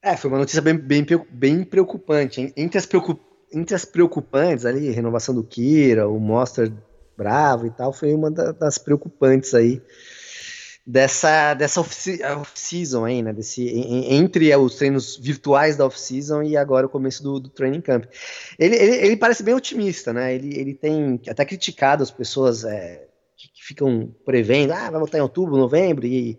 É, 0.03 0.14
foi 0.14 0.31
uma 0.31 0.38
notícia 0.38 0.61
bem, 0.61 0.77
bem, 0.77 1.07
bem 1.31 1.64
preocupante. 1.64 2.53
Entre, 2.55 2.79
as 2.79 2.85
preocup... 2.85 3.18
Entre 3.51 3.74
as 3.74 3.87
preocupantes 3.87 4.66
ali, 4.66 4.90
renovação 4.90 5.35
do 5.35 5.42
Kira, 5.42 6.07
o 6.07 6.20
Monster 6.20 6.70
bravo 7.16 7.66
e 7.66 7.70
tal, 7.70 7.94
foi 7.94 8.12
uma 8.12 8.31
das 8.31 8.77
preocupantes 8.77 9.55
aí 9.55 9.81
dessa, 10.90 11.53
dessa 11.53 11.83
off-season 11.83 13.05
aí, 13.05 13.22
né? 13.22 13.31
Desse, 13.31 13.68
entre 13.68 14.57
os 14.57 14.77
treinos 14.77 15.18
virtuais 15.18 15.77
da 15.77 15.85
off-season 15.85 16.42
e 16.42 16.57
agora 16.57 16.87
o 16.87 16.88
começo 16.88 17.22
do, 17.22 17.38
do 17.38 17.51
training 17.51 17.83
camp. 17.83 18.07
Ele, 18.59 18.74
ele, 18.74 18.96
ele, 18.96 19.16
parece 19.16 19.42
bem 19.42 19.55
otimista, 19.55 20.14
né? 20.14 20.35
Ele, 20.35 20.59
ele 20.59 20.72
tem 20.72 21.20
até 21.29 21.44
criticado 21.44 22.03
as 22.03 22.11
pessoas 22.11 22.64
é, 22.64 23.07
que, 23.37 23.48
que, 23.53 23.62
ficam 23.62 24.09
prevendo, 24.24 24.72
ah, 24.72 24.90
vai 24.90 24.98
voltar 24.98 25.18
em 25.18 25.20
outubro, 25.20 25.59
novembro, 25.59 26.07
e 26.07 26.38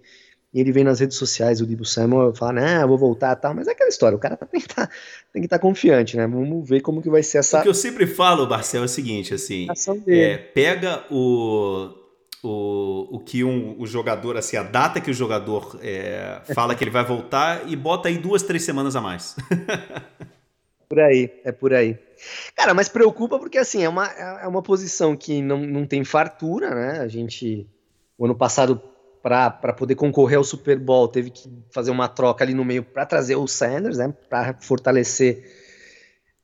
e 0.52 0.60
ele 0.60 0.72
vem 0.72 0.84
nas 0.84 1.00
redes 1.00 1.16
sociais, 1.16 1.62
o 1.62 1.68
Dibu 1.68 1.86
Samuel, 1.86 2.34
fala, 2.34 2.88
vou 2.88 2.98
voltar 2.98 3.36
tal, 3.36 3.54
mas 3.54 3.68
é 3.68 3.72
aquela 3.72 3.88
história, 3.88 4.16
o 4.16 4.20
cara 4.20 4.36
tem 4.52 4.60
que 4.60 4.68
tá, 4.68 4.90
estar 5.36 5.48
tá 5.48 5.60
confiante, 5.60 6.18
né? 6.18 6.26
Vamos 6.26 6.68
ver 6.68 6.82
como 6.82 7.04
que 7.04 7.10
vai 7.10 7.22
ser 7.22 7.38
essa. 7.38 7.60
O 7.60 7.62
que 7.62 7.70
eu 7.70 7.74
sempre 7.76 8.08
falo, 8.08 8.50
Marcel, 8.50 8.82
é 8.82 8.86
o 8.86 8.88
seguinte, 8.88 9.32
assim, 9.32 9.68
é, 10.08 10.38
pega 10.38 11.06
o, 11.12 11.94
o, 12.43 13.17
o 13.17 13.19
que 13.19 13.43
um, 13.43 13.75
o 13.80 13.86
jogador, 13.86 14.38
assim, 14.38 14.58
a 14.58 14.63
data 14.63 15.02
que 15.02 15.12
o 15.12 15.13
jogador 15.13 15.80
é, 15.82 16.41
fala 16.54 16.75
que 16.75 16.84
ele 16.84 16.91
vai 16.91 17.04
voltar 17.04 17.69
e 17.69 17.75
bota 17.75 18.08
aí 18.08 18.17
duas, 18.17 18.43
três 18.43 18.63
semanas 18.63 18.95
a 18.95 19.02
mais. 19.02 19.36
por 20.88 20.99
aí, 20.99 21.32
é 21.43 21.52
por 21.52 21.73
aí. 21.73 21.97
Cara, 22.56 22.73
mas 22.73 22.89
preocupa 22.89 23.38
porque, 23.38 23.58
assim, 23.58 23.84
é 23.84 23.89
uma, 23.89 24.08
é 24.08 24.47
uma 24.47 24.62
posição 24.62 25.15
que 25.15 25.41
não, 25.41 25.60
não 25.60 25.86
tem 25.86 26.04
fartura, 26.04 26.73
né? 26.73 26.99
A 26.99 27.08
gente, 27.08 27.67
o 28.17 28.25
ano 28.25 28.36
passado, 28.36 28.82
para 29.21 29.73
poder 29.73 29.95
concorrer 29.95 30.38
ao 30.38 30.43
Super 30.43 30.80
Bowl, 30.80 31.08
teve 31.08 31.30
que 31.30 31.49
fazer 31.71 31.91
uma 31.91 32.08
troca 32.08 32.43
ali 32.43 32.54
no 32.54 32.63
meio 32.63 32.84
para 32.84 33.06
trazer 33.06 33.36
o 33.36 33.47
Sanders, 33.47 33.97
né? 33.97 34.13
Para 34.30 34.54
fortalecer 34.62 35.59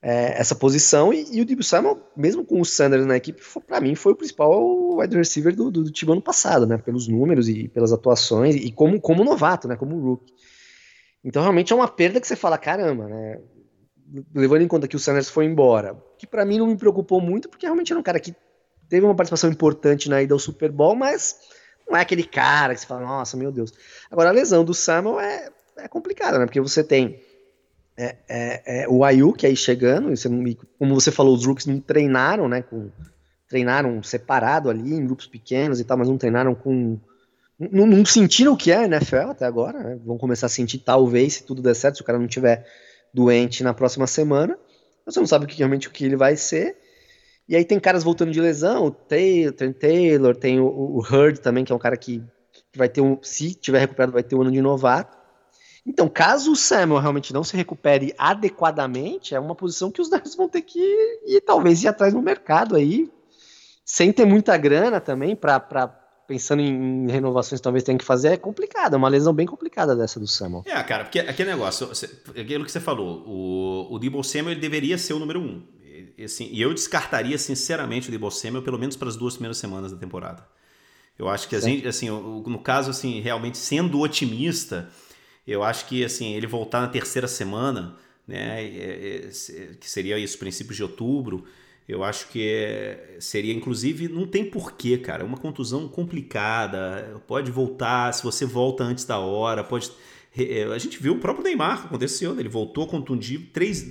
é, 0.05 0.39
essa 0.39 0.53
posição. 0.53 1.11
E, 1.11 1.25
e 1.35 1.41
o 1.41 1.45
Debo 1.45 1.63
Samuel, 1.63 1.99
mesmo 2.15 2.45
com 2.45 2.61
o 2.61 2.65
Sanders 2.65 3.07
na 3.07 3.17
equipe, 3.17 3.41
para 3.65 3.81
mim 3.81 3.95
foi 3.95 4.13
o 4.13 4.15
principal 4.15 4.95
wide 4.97 5.17
receiver 5.17 5.55
do, 5.55 5.71
do, 5.71 5.83
do, 5.85 5.91
time 5.91 6.11
ano 6.11 6.21
passado, 6.21 6.67
né? 6.67 6.77
Pelos 6.77 7.07
números 7.07 7.49
e 7.49 7.67
pelas 7.67 7.91
atuações 7.91 8.55
e 8.55 8.71
como, 8.71 9.01
como 9.01 9.23
novato, 9.23 9.67
né? 9.67 9.75
Como 9.75 9.99
rookie. 9.99 10.31
Então 11.23 11.41
realmente 11.41 11.73
é 11.73 11.75
uma 11.75 11.87
perda 11.87 12.21
que 12.21 12.27
você 12.27 12.35
fala, 12.35 12.55
caramba, 12.55 13.07
né? 13.07 13.41
Levando 14.35 14.61
em 14.61 14.67
conta 14.67 14.87
que 14.87 14.95
o 14.95 14.99
Sanders 14.99 15.27
foi 15.27 15.45
embora, 15.45 15.97
que 16.19 16.27
para 16.27 16.45
mim 16.45 16.59
não 16.59 16.67
me 16.67 16.77
preocupou 16.77 17.19
muito, 17.19 17.49
porque 17.49 17.65
realmente 17.65 17.91
era 17.91 17.99
um 17.99 18.03
cara 18.03 18.19
que 18.19 18.35
teve 18.87 19.03
uma 19.03 19.15
participação 19.15 19.49
importante 19.49 20.07
na 20.07 20.21
ida 20.21 20.35
ao 20.35 20.39
Super 20.39 20.71
Bowl, 20.71 20.95
mas 20.95 21.35
não 21.89 21.97
é 21.97 22.01
aquele 22.01 22.23
cara 22.23 22.75
que 22.75 22.81
você 22.81 22.85
fala, 22.85 23.01
nossa, 23.01 23.35
meu 23.35 23.51
Deus. 23.51 23.73
Agora 24.11 24.29
a 24.29 24.31
lesão 24.31 24.63
do 24.63 24.75
Samuel 24.75 25.19
é, 25.19 25.49
é 25.77 25.87
complicada, 25.87 26.37
né? 26.37 26.45
Porque 26.45 26.61
você 26.61 26.83
tem 26.83 27.19
é, 27.97 28.15
é, 28.27 28.83
é, 28.83 28.89
o 28.89 29.03
Ayuk 29.03 29.45
aí 29.45 29.55
chegando, 29.55 30.11
como 30.77 30.93
você 30.93 31.11
falou, 31.11 31.33
os 31.33 31.45
rookies 31.45 31.65
não 31.65 31.79
treinaram, 31.79 32.49
né? 32.49 32.61
Com, 32.61 32.89
treinaram 33.47 34.03
separado 34.03 34.69
ali, 34.69 34.93
em 34.93 35.05
grupos 35.05 35.27
pequenos 35.27 35.79
e 35.79 35.83
tal, 35.83 35.97
mas 35.97 36.09
não 36.09 36.17
treinaram 36.17 36.53
com. 36.53 36.99
Não, 37.57 37.85
não 37.85 38.05
sentiram 38.05 38.53
o 38.53 38.57
que 38.57 38.71
é 38.71 38.77
a 38.79 38.85
NFL 38.85 39.29
até 39.29 39.45
agora, 39.45 39.81
né? 39.81 39.99
Vão 40.03 40.17
começar 40.17 40.47
a 40.47 40.49
sentir, 40.49 40.79
talvez, 40.79 41.35
se 41.35 41.43
tudo 41.43 41.61
der 41.61 41.73
certo, 41.73 41.95
se 41.95 42.01
o 42.01 42.05
cara 42.05 42.19
não 42.19 42.27
tiver 42.27 42.65
doente 43.13 43.63
na 43.63 43.73
próxima 43.73 44.07
semana. 44.07 44.57
Você 45.05 45.19
não 45.19 45.27
sabe 45.27 45.45
realmente 45.53 45.87
o 45.87 45.91
que 45.91 46.03
ele 46.03 46.17
vai 46.17 46.35
ser. 46.35 46.75
E 47.47 47.55
aí 47.55 47.63
tem 47.63 47.79
caras 47.79 48.03
voltando 48.03 48.31
de 48.31 48.41
lesão, 48.41 48.87
o 48.87 48.91
Taylor, 48.91 49.53
tem, 49.53 49.71
Taylor, 49.71 50.35
tem 50.35 50.59
o, 50.59 50.65
o 50.65 50.99
Hurd 50.99 51.39
também, 51.39 51.63
que 51.63 51.71
é 51.71 51.75
um 51.75 51.79
cara 51.79 51.95
que, 51.95 52.21
que 52.73 52.77
vai 52.77 52.89
ter 52.89 53.01
um. 53.01 53.17
Se 53.21 53.53
tiver 53.53 53.79
recuperado, 53.79 54.11
vai 54.11 54.23
ter 54.23 54.35
um 54.35 54.41
ano 54.41 54.51
de 54.51 54.61
novato. 54.61 55.24
Então, 55.85 56.09
caso 56.09 56.51
o 56.51 56.55
Samuel 56.55 56.99
realmente 56.99 57.31
não 57.31 57.43
se 57.43 57.55
recupere 57.55 58.13
adequadamente, 58.17 59.35
é 59.35 59.39
uma 59.39 59.53
posição 59.53 59.91
que 59.91 60.01
os 60.01 60.09
Niners 60.11 60.35
vão 60.35 60.49
ter 60.49 60.61
que 60.61 60.79
ir, 60.79 61.41
talvez 61.41 61.83
ir 61.83 61.87
atrás 61.87 62.13
no 62.13 62.21
mercado 62.21 62.75
aí, 62.75 63.09
sem 63.85 64.11
ter 64.11 64.25
muita 64.25 64.57
grana 64.57 64.99
também, 64.99 65.35
para 65.35 65.59
pensando 66.27 66.59
em 66.59 67.07
renovações 67.07 67.61
talvez 67.61 67.83
tenha 67.83 67.97
que 67.97 68.03
fazer, 68.03 68.29
é 68.29 68.37
complicado, 68.37 68.95
é 68.95 68.97
uma 68.97 69.07
lesão 69.07 69.31
bem 69.31 69.45
complicada 69.45 69.95
dessa 69.95 70.19
do 70.19 70.27
Samuel. 70.27 70.63
É, 70.65 70.81
cara, 70.81 71.03
porque 71.03 71.19
aquele 71.19 71.51
negócio, 71.51 71.87
aquilo 72.29 72.65
que 72.65 72.71
você 72.71 72.79
falou, 72.79 73.23
o, 73.27 73.93
o 73.93 73.99
Debo 73.99 74.23
Samuel 74.23 74.53
ele 74.53 74.59
deveria 74.59 74.97
ser 74.97 75.13
o 75.13 75.19
número 75.19 75.39
um. 75.39 75.63
E, 76.17 76.23
assim, 76.23 76.49
e 76.51 76.61
eu 76.61 76.73
descartaria 76.73 77.37
sinceramente 77.37 78.09
o 78.09 78.11
Debo 78.11 78.31
Samuel 78.31 78.63
pelo 78.63 78.79
menos 78.79 78.95
para 78.95 79.07
as 79.07 79.15
duas 79.15 79.35
primeiras 79.35 79.57
semanas 79.57 79.91
da 79.91 79.97
temporada. 79.99 80.43
Eu 81.17 81.29
acho 81.29 81.47
que 81.47 81.55
a 81.55 81.59
gente, 81.59 81.87
assim, 81.87 82.09
no 82.09 82.59
caso, 82.59 82.89
assim, 82.89 83.21
realmente 83.21 83.57
sendo 83.57 84.01
otimista, 84.01 84.89
eu 85.47 85.63
acho 85.63 85.87
que 85.87 86.03
assim 86.03 86.33
ele 86.33 86.47
voltar 86.47 86.81
na 86.81 86.87
terceira 86.87 87.27
semana, 87.27 87.95
né, 88.27 88.63
é, 88.63 89.27
é, 89.27 89.69
que 89.79 89.89
seria 89.89 90.17
isso, 90.17 90.37
princípios 90.37 90.75
de 90.75 90.83
outubro, 90.83 91.45
eu 91.87 92.03
acho 92.03 92.29
que 92.29 92.41
é, 92.47 93.17
seria, 93.19 93.53
inclusive, 93.53 94.07
não 94.07 94.25
tem 94.25 94.43
porquê, 94.43 94.97
cara. 94.97 95.21
É 95.21 95.25
uma 95.25 95.37
contusão 95.37 95.87
complicada. 95.87 97.21
Pode 97.27 97.51
voltar, 97.51 98.11
se 98.11 98.23
você 98.23 98.43
volta 98.43 98.83
antes 98.83 99.05
da 99.05 99.19
hora, 99.19 99.63
pode. 99.63 99.91
A 100.73 100.77
gente 100.79 101.01
viu 101.01 101.13
o 101.13 101.19
próprio 101.19 101.45
Neymar 101.45 101.85
aconteceu, 101.85 102.33
né? 102.33 102.41
ele 102.41 102.49
voltou 102.49 102.85
contundido 102.87 103.45
três, 103.53 103.85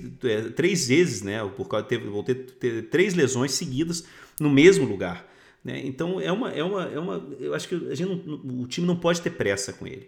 três 0.55 0.87
vezes, 0.87 1.23
né? 1.23 1.43
Por 1.57 1.67
causa 1.67 1.87
teve, 1.87 2.07
voltou 2.07 2.35
ter 2.35 2.83
três 2.89 3.15
lesões 3.15 3.53
seguidas 3.53 4.05
no 4.39 4.49
mesmo 4.49 4.85
lugar. 4.85 5.25
Né? 5.63 5.81
Então 5.83 6.21
é 6.21 6.31
uma, 6.31 6.51
é 6.51 6.63
uma, 6.63 6.83
é 6.83 6.99
uma. 6.99 7.25
Eu 7.39 7.55
acho 7.55 7.67
que 7.67 7.75
a 7.89 7.95
gente 7.95 8.07
não, 8.07 8.61
o 8.61 8.67
time 8.67 8.85
não 8.85 8.95
pode 8.95 9.21
ter 9.21 9.31
pressa 9.31 9.73
com 9.73 9.87
ele. 9.87 10.07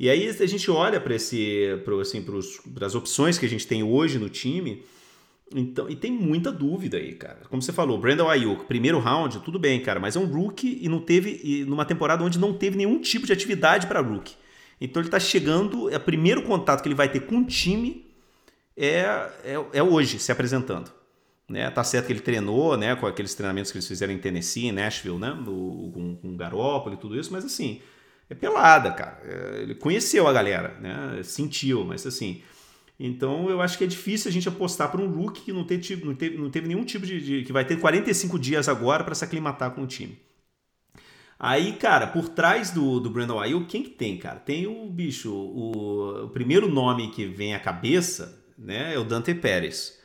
E 0.00 0.08
aí 0.08 0.26
a 0.26 0.46
gente 0.46 0.70
olha 0.70 0.98
para 0.98 1.14
esse, 1.14 1.78
pro, 1.84 2.00
assim, 2.00 2.24
para 2.74 2.86
as 2.86 2.94
opções 2.94 3.36
que 3.36 3.44
a 3.44 3.48
gente 3.48 3.66
tem 3.66 3.82
hoje 3.82 4.18
no 4.18 4.30
time, 4.30 4.82
então, 5.54 5.90
e 5.90 5.94
tem 5.94 6.10
muita 6.10 6.50
dúvida 6.50 6.96
aí, 6.96 7.12
cara. 7.14 7.40
Como 7.50 7.60
você 7.60 7.70
falou, 7.70 7.98
Brandon 7.98 8.26
Ayuk, 8.26 8.64
primeiro 8.64 8.98
round, 8.98 9.40
tudo 9.40 9.58
bem, 9.58 9.78
cara, 9.82 10.00
mas 10.00 10.16
é 10.16 10.18
um 10.18 10.24
rookie 10.24 10.78
e 10.80 10.88
não 10.88 11.00
teve 11.00 11.38
e 11.44 11.66
numa 11.66 11.84
temporada 11.84 12.24
onde 12.24 12.38
não 12.38 12.54
teve 12.54 12.78
nenhum 12.78 12.98
tipo 12.98 13.26
de 13.26 13.34
atividade 13.34 13.86
para 13.88 14.00
rookie. 14.00 14.36
Então 14.80 15.02
ele 15.02 15.08
está 15.08 15.20
chegando, 15.20 15.90
é 15.90 15.98
o 15.98 16.00
primeiro 16.00 16.44
contato 16.44 16.80
que 16.80 16.88
ele 16.88 16.94
vai 16.94 17.10
ter 17.10 17.20
com 17.20 17.40
o 17.40 17.44
time 17.44 18.06
é, 18.74 19.00
é, 19.44 19.66
é 19.74 19.82
hoje, 19.82 20.18
se 20.18 20.32
apresentando. 20.32 20.90
Né? 21.46 21.68
Tá 21.68 21.84
certo 21.84 22.06
que 22.06 22.12
ele 22.14 22.20
treinou, 22.20 22.74
né, 22.74 22.96
com 22.96 23.06
aqueles 23.06 23.34
treinamentos 23.34 23.70
que 23.70 23.76
eles 23.76 23.86
fizeram 23.86 24.14
em 24.14 24.18
Tennessee, 24.18 24.68
em 24.68 24.72
Nashville, 24.72 25.18
né, 25.18 25.38
do, 25.44 25.90
com, 25.92 26.16
com 26.16 26.36
Garoppolo 26.38 26.94
e 26.94 26.98
tudo 26.98 27.20
isso, 27.20 27.30
mas 27.30 27.44
assim, 27.44 27.82
é 28.30 28.34
pelada, 28.34 28.92
cara. 28.92 29.20
É, 29.24 29.62
ele 29.62 29.74
conheceu 29.74 30.28
a 30.28 30.32
galera, 30.32 30.78
né? 30.80 31.20
Sentiu, 31.24 31.84
mas 31.84 32.06
assim. 32.06 32.40
Então 32.98 33.50
eu 33.50 33.60
acho 33.60 33.76
que 33.76 33.84
é 33.84 33.86
difícil 33.86 34.28
a 34.28 34.32
gente 34.32 34.48
apostar 34.48 34.90
para 34.90 35.00
um 35.00 35.10
rookie 35.10 35.40
que 35.40 35.52
não 35.52 35.64
teve, 35.64 36.04
não 36.04 36.14
teve, 36.14 36.36
não 36.38 36.50
teve 36.50 36.68
nenhum 36.68 36.84
tipo 36.84 37.04
de, 37.04 37.20
de, 37.20 37.44
que 37.44 37.52
vai 37.52 37.64
ter 37.64 37.80
45 37.80 38.38
dias 38.38 38.68
agora 38.68 39.02
para 39.02 39.14
se 39.14 39.24
aclimatar 39.24 39.72
com 39.72 39.82
o 39.82 39.86
time. 39.86 40.18
Aí, 41.38 41.72
cara, 41.72 42.06
por 42.06 42.28
trás 42.28 42.70
do, 42.70 43.00
do 43.00 43.08
Brandon 43.08 43.40
Ayuk, 43.40 43.66
quem 43.66 43.82
que 43.82 43.90
tem, 43.90 44.18
cara? 44.18 44.38
Tem 44.38 44.66
o 44.66 44.86
bicho, 44.90 45.32
o, 45.32 46.26
o 46.26 46.28
primeiro 46.28 46.68
nome 46.68 47.10
que 47.10 47.24
vem 47.24 47.54
à 47.54 47.58
cabeça, 47.58 48.44
né, 48.58 48.94
é 48.94 48.98
o 48.98 49.04
Dante 49.04 49.32
Pérez, 49.34 49.98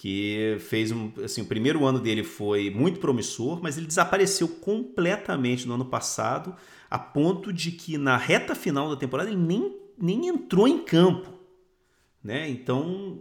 que 0.00 0.56
fez 0.60 0.90
um, 0.90 1.12
assim, 1.22 1.42
o 1.42 1.44
primeiro 1.44 1.84
ano 1.84 1.98
dele 1.98 2.24
foi 2.24 2.70
muito 2.70 2.98
promissor, 2.98 3.60
mas 3.62 3.76
ele 3.76 3.86
desapareceu 3.86 4.48
completamente 4.48 5.68
no 5.68 5.74
ano 5.74 5.84
passado 5.84 6.56
a 6.90 6.98
ponto 6.98 7.52
de 7.52 7.70
que 7.70 7.98
na 7.98 8.16
reta 8.16 8.54
final 8.54 8.88
da 8.88 8.96
temporada 8.96 9.28
ele 9.28 9.38
nem, 9.38 9.76
nem 10.00 10.28
entrou 10.28 10.66
em 10.66 10.78
campo. 10.78 11.34
Né? 12.24 12.48
Então 12.48 13.20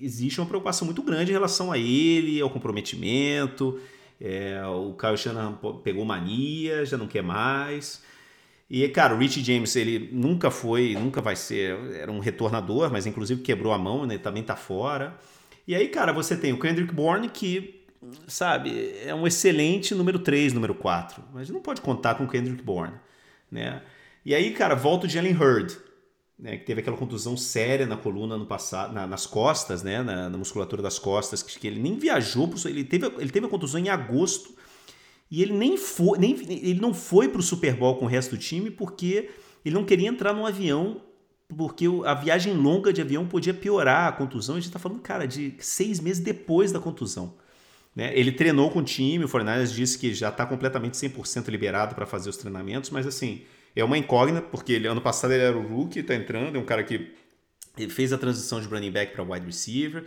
existe 0.00 0.40
uma 0.40 0.46
preocupação 0.46 0.86
muito 0.86 1.02
grande 1.02 1.30
em 1.30 1.34
relação 1.34 1.70
a 1.70 1.76
ele, 1.76 2.40
ao 2.40 2.48
comprometimento. 2.48 3.78
É, 4.18 4.64
o 4.64 4.94
Kyle 4.94 5.18
Shanahan 5.18 5.58
pegou 5.82 6.06
mania, 6.06 6.86
já 6.86 6.96
não 6.96 7.06
quer 7.06 7.22
mais. 7.22 8.02
E, 8.70 8.88
cara, 8.88 9.14
o 9.14 9.18
Richie 9.18 9.44
James, 9.44 9.76
ele 9.76 10.08
nunca 10.10 10.50
foi, 10.50 10.94
nunca 10.94 11.20
vai 11.20 11.36
ser, 11.36 11.78
era 11.96 12.10
um 12.10 12.18
retornador, 12.18 12.90
mas 12.90 13.04
inclusive 13.04 13.42
quebrou 13.42 13.74
a 13.74 13.78
mão, 13.78 14.06
né? 14.06 14.16
Também 14.16 14.42
tá 14.42 14.56
fora. 14.56 15.18
E 15.66 15.74
aí, 15.74 15.88
cara, 15.88 16.12
você 16.12 16.36
tem 16.36 16.52
o 16.52 16.58
Kendrick 16.58 16.92
Bourne, 16.92 17.28
que 17.28 17.84
sabe, 18.28 18.94
é 19.04 19.14
um 19.14 19.26
excelente 19.26 19.94
número 19.94 20.18
3, 20.18 20.52
número 20.52 20.74
4. 20.74 21.22
Mas 21.32 21.48
não 21.48 21.60
pode 21.60 21.80
contar 21.80 22.14
com 22.16 22.24
o 22.24 22.28
Kendrick 22.28 22.62
Bourne, 22.62 22.94
né? 23.50 23.82
E 24.24 24.34
aí, 24.34 24.52
cara, 24.52 24.74
volta 24.74 25.06
o 25.06 25.08
Jalen 25.08 25.36
Hurd, 25.36 25.76
né, 26.38 26.56
que 26.56 26.64
teve 26.64 26.80
aquela 26.80 26.96
contusão 26.96 27.36
séria 27.36 27.86
na 27.86 27.96
coluna 27.96 28.36
no 28.36 28.46
passado, 28.46 28.92
na, 28.92 29.06
nas 29.06 29.26
costas, 29.26 29.82
né, 29.82 30.02
na, 30.02 30.28
na, 30.28 30.38
musculatura 30.38 30.82
das 30.82 30.98
costas, 30.98 31.42
que, 31.42 31.58
que 31.58 31.66
ele 31.66 31.80
nem 31.80 31.98
viajou, 31.98 32.48
pro, 32.48 32.68
ele 32.68 32.84
teve, 32.84 33.06
ele 33.18 33.30
teve 33.30 33.46
a 33.46 33.48
contusão 33.48 33.80
em 33.80 33.88
agosto 33.88 34.54
e 35.30 35.42
ele 35.42 35.52
nem 35.52 35.76
foi, 35.76 36.18
nem, 36.18 36.34
ele 36.48 36.80
não 36.80 36.94
foi 36.94 37.28
para 37.28 37.40
o 37.40 37.42
Super 37.42 37.76
Bowl 37.76 37.96
com 37.96 38.06
o 38.06 38.08
resto 38.08 38.30
do 38.34 38.38
time 38.38 38.70
porque 38.70 39.30
ele 39.64 39.74
não 39.74 39.84
queria 39.84 40.08
entrar 40.08 40.32
num 40.32 40.46
avião 40.46 41.02
porque 41.48 41.86
a 42.04 42.14
viagem 42.14 42.54
longa 42.54 42.92
de 42.92 43.00
avião 43.00 43.26
podia 43.26 43.54
piorar 43.54 44.08
a 44.08 44.12
contusão. 44.12 44.56
A 44.56 44.58
gente 44.58 44.68
está 44.68 44.78
falando, 44.78 45.00
cara, 45.00 45.26
de 45.26 45.54
seis 45.58 46.00
meses 46.00 46.22
depois 46.22 46.72
da 46.72 46.80
contusão. 46.80 47.34
Né? 47.94 48.16
Ele 48.18 48.32
treinou 48.32 48.70
com 48.70 48.80
o 48.80 48.82
time, 48.82 49.24
o 49.24 49.28
Fornales 49.28 49.72
disse 49.72 49.98
que 49.98 50.12
já 50.12 50.28
está 50.28 50.44
completamente 50.44 50.94
100% 50.94 51.48
liberado 51.48 51.94
para 51.94 52.06
fazer 52.06 52.28
os 52.28 52.36
treinamentos, 52.36 52.90
mas 52.90 53.06
assim, 53.06 53.42
é 53.76 53.84
uma 53.84 53.96
incógnita, 53.96 54.42
porque 54.42 54.72
ele, 54.72 54.88
ano 54.88 55.00
passado 55.00 55.32
ele 55.32 55.42
era 55.42 55.56
o 55.56 55.66
rookie, 55.66 56.00
está 56.00 56.14
entrando, 56.14 56.56
é 56.56 56.58
um 56.58 56.64
cara 56.64 56.82
que 56.82 57.12
fez 57.90 58.12
a 58.12 58.18
transição 58.18 58.60
de 58.60 58.66
running 58.66 58.90
back 58.90 59.12
para 59.12 59.22
wide 59.22 59.46
receiver. 59.46 60.04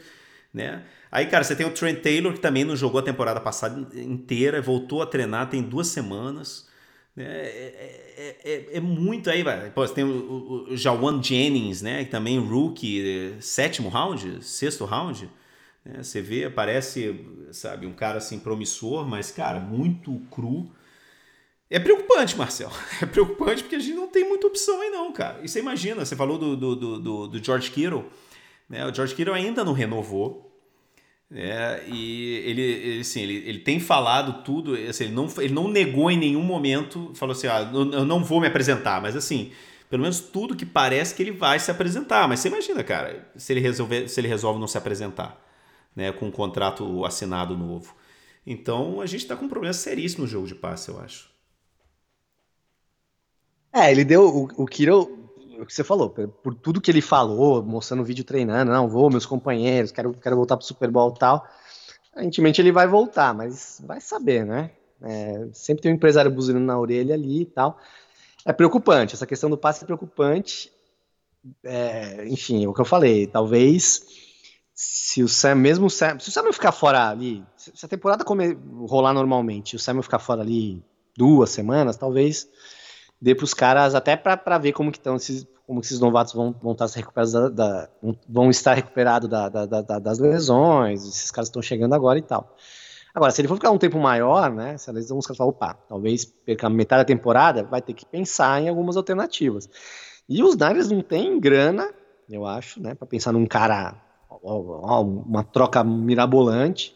Né? 0.54 0.84
Aí, 1.12 1.28
cara, 1.28 1.43
você 1.43 1.56
tem 1.56 1.65
o 1.65 1.71
Trent 1.71 2.02
Taylor, 2.02 2.34
que 2.34 2.39
também 2.39 2.65
não 2.65 2.76
jogou 2.76 3.00
a 3.00 3.04
temporada 3.04 3.39
passada 3.39 3.88
inteira, 4.00 4.62
voltou 4.62 5.02
a 5.02 5.06
treinar 5.06 5.50
tem 5.50 5.62
duas 5.62 5.88
semanas. 5.88 6.67
Né? 7.17 7.25
É, 7.25 8.15
é, 8.15 8.36
é, 8.45 8.77
é 8.77 8.80
muito 8.80 9.27
aí, 9.27 9.41
vai. 9.41 9.72
Pô, 9.72 9.86
você 9.86 9.95
tem 9.95 10.03
o, 10.03 10.07
o, 10.07 10.74
o 10.74 10.78
Jawan 10.78 11.22
Jennings, 11.22 11.82
né? 11.82 12.05
Que 12.05 12.11
também 12.11 12.38
rookie, 12.39 13.36
sétimo 13.41 13.89
round, 13.89 14.43
sexto 14.45 14.86
round. 14.86 15.28
Né? 15.84 16.03
Você 16.03 16.22
vê, 16.22 16.47
parece, 16.47 17.26
sabe, 17.51 17.88
um 17.88 17.93
cara 17.93 18.20
assim 18.20 18.38
promissor, 18.38 19.03
mas, 19.07 19.32
cara, 19.32 19.59
muito 19.59 20.22
cru. 20.30 20.72
É 21.70 21.80
preocupante, 21.80 22.38
Marcel. 22.38 22.72
É 23.01 23.05
preocupante 23.07 23.63
porque 23.63 23.76
a 23.76 23.80
gente 23.80 23.95
não 23.95 24.07
tem 24.07 24.24
muita 24.24 24.45
opção 24.45 24.80
aí, 24.80 24.91
não, 24.91 25.11
cara. 25.11 25.39
E 25.43 25.49
você 25.49 25.59
imagina, 25.59 26.05
você 26.05 26.15
falou 26.15 26.38
do, 26.38 26.55
do, 26.55 26.99
do, 26.99 27.28
do 27.28 27.43
George 27.43 27.72
Kittle. 27.72 28.05
Né? 28.70 28.86
O 28.86 28.93
George 28.93 29.15
Kittle 29.15 29.34
ainda 29.34 29.65
não 29.65 29.74
renovou. 29.74 30.47
É, 31.30 31.84
e 31.88 32.36
ele, 32.45 32.61
ele, 32.61 32.99
assim, 33.01 33.21
ele, 33.21 33.49
ele 33.49 33.59
tem 33.59 33.80
falado 33.80 34.43
tudo, 34.43 34.75
assim, 34.89 35.05
ele, 35.05 35.13
não, 35.13 35.28
ele 35.39 35.53
não 35.53 35.67
negou 35.67 36.09
em 36.09 36.17
nenhum 36.17 36.41
momento, 36.41 37.11
falou 37.15 37.34
assim, 37.34 37.47
ah, 37.47 37.69
eu 37.73 38.05
não 38.05 38.23
vou 38.23 38.39
me 38.39 38.47
apresentar, 38.47 39.01
mas 39.01 39.13
assim, 39.15 39.51
pelo 39.89 40.01
menos 40.01 40.19
tudo 40.19 40.55
que 40.55 40.65
parece 40.65 41.13
que 41.13 41.21
ele 41.23 41.32
vai 41.32 41.59
se 41.59 41.69
apresentar. 41.69 42.28
Mas 42.28 42.39
você 42.39 42.47
imagina, 42.47 42.84
cara, 42.84 43.30
se 43.36 43.51
ele, 43.53 43.59
resolver, 43.59 44.07
se 44.07 44.19
ele 44.19 44.28
resolve 44.28 44.59
não 44.59 44.67
se 44.67 44.78
apresentar, 44.78 45.41
né, 45.95 46.11
com 46.11 46.28
um 46.28 46.32
contrato 46.32 47.05
assinado 47.05 47.57
novo. 47.57 47.93
Então 48.45 49.01
a 49.01 49.05
gente 49.05 49.21
está 49.21 49.36
com 49.36 49.45
um 49.45 49.49
problema 49.49 49.73
seríssimo 49.73 50.23
no 50.23 50.30
jogo 50.30 50.47
de 50.47 50.55
passe, 50.55 50.89
eu 50.89 50.99
acho. 50.99 51.30
É, 53.73 53.91
ele 53.91 54.05
deu 54.05 54.23
o, 54.23 54.63
o 54.63 54.65
Kiro, 54.65 55.26
o 55.60 55.66
que 55.66 55.74
você 55.74 55.84
falou, 55.84 56.10
por, 56.10 56.55
tudo 56.55 56.82
que 56.82 56.91
ele 56.91 57.01
falou, 57.01 57.64
mostrando 57.64 58.01
o 58.01 58.05
vídeo 58.05 58.24
treinando, 58.24 58.72
não, 58.72 58.88
vou, 58.88 59.10
meus 59.10 59.26
companheiros, 59.26 59.91
quero, 59.91 60.14
quero 60.14 60.36
voltar 60.36 60.58
pro 60.58 60.66
Super 60.66 60.89
Bowl 60.89 61.14
e 61.16 61.20
tal. 61.20 61.47
Aparentemente 62.12 62.62
ele 62.62 62.72
vai 62.72 62.88
voltar, 62.88 63.34
mas 63.34 63.82
vai 63.86 64.01
saber, 64.01 64.45
né? 64.45 64.72
É, 65.01 65.47
sempre 65.53 65.84
tem 65.84 65.91
um 65.91 65.95
empresário 65.95 66.32
buzinando 66.32 66.66
na 66.66 66.80
orelha 66.80 67.14
ali 67.14 67.41
e 67.41 67.45
tal. 67.45 67.80
É 68.45 68.53
preocupante, 68.53 69.14
essa 69.14 69.28
questão 69.28 69.49
do 69.49 69.58
passe 69.58 69.84
é 69.84 69.86
preocupante. 69.86 70.72
É, 71.64 72.28
enfim, 72.28 72.66
é 72.66 72.68
o 72.68 72.74
que 72.74 72.82
eu 72.82 72.86
falei, 72.86 73.28
talvez 73.28 74.01
se 74.80 75.24
o 75.24 75.28
Sam, 75.28 75.55
mesmo 75.55 75.88
o 75.88 75.89
Sam, 75.89 76.20
se 76.20 76.30
o 76.30 76.32
Sam 76.32 76.53
ficar 76.53 76.72
fora 76.72 77.10
ali, 77.10 77.43
se 77.55 77.84
a 77.84 77.89
temporada 77.89 78.24
rolar 78.88 79.12
normalmente, 79.12 79.76
o 79.76 79.80
Sam 79.80 80.03
ficar 80.03 80.20
fora 80.20 80.41
ali 80.41 80.84
duas 81.18 81.49
semanas, 81.49 81.97
talvez 81.97 82.47
dê 83.22 83.36
para 83.36 83.45
os 83.45 83.53
caras 83.53 83.95
até 83.95 84.15
para 84.15 84.57
ver 84.57 84.74
como 84.74 84.91
que 84.91 84.97
estão 84.97 85.15
esses, 85.15 85.45
como 85.65 85.82
que 85.82 85.88
esses 85.88 85.99
novatos 85.99 86.34
vão, 86.34 86.55
vão 86.61 86.72
estar 86.72 86.88
se 86.88 86.97
recuperados 86.97 87.34
da, 87.34 87.49
da, 87.49 87.89
vão 88.28 88.49
estar 88.49 88.74
recuperados 88.74 89.30
da, 89.30 89.49
da, 89.49 89.99
das 89.99 90.20
lesões, 90.20 91.03
esses 91.03 91.32
caras 91.32 91.49
estão 91.49 91.61
chegando 91.61 91.93
agora 91.93 92.20
e 92.20 92.22
tal. 92.22 92.55
Agora, 93.18 93.32
se 93.32 93.41
ele 93.41 93.47
for 93.47 93.55
ficar 93.55 93.72
um 93.72 93.80
tempo 93.80 93.97
maior, 93.97 94.53
né? 94.53 94.78
Se 94.78 94.91
a 94.91 94.93
lesão, 94.93 95.18
os 95.18 95.26
caras 95.26 95.38
falam, 95.38 95.49
opa, 95.49 95.74
talvez 95.89 96.24
perca 96.24 96.70
metade 96.70 97.01
da 97.01 97.05
temporada, 97.05 97.63
vai 97.63 97.82
ter 97.82 97.93
que 97.93 98.05
pensar 98.05 98.61
em 98.61 98.70
algumas 98.70 98.95
alternativas. 98.95 99.68
E 100.30 100.43
os 100.43 100.55
Niners 100.55 100.91
não 100.91 101.01
têm 101.01 101.39
grana, 101.39 101.91
eu 102.30 102.45
acho, 102.45 102.80
né? 102.80 102.93
Para 102.93 103.07
pensar 103.07 103.32
num 103.32 103.47
cara, 103.47 103.95
uma 104.43 105.43
troca 105.43 105.84
mirabolante. 105.84 106.95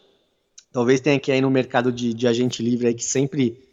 Talvez 0.70 1.00
tenha 1.00 1.18
que 1.18 1.34
ir 1.34 1.40
no 1.40 1.50
mercado 1.50 1.90
de, 1.90 2.14
de 2.14 2.28
agente 2.28 2.62
livre 2.62 2.86
aí 2.86 2.94
que 2.94 3.04
sempre 3.04 3.71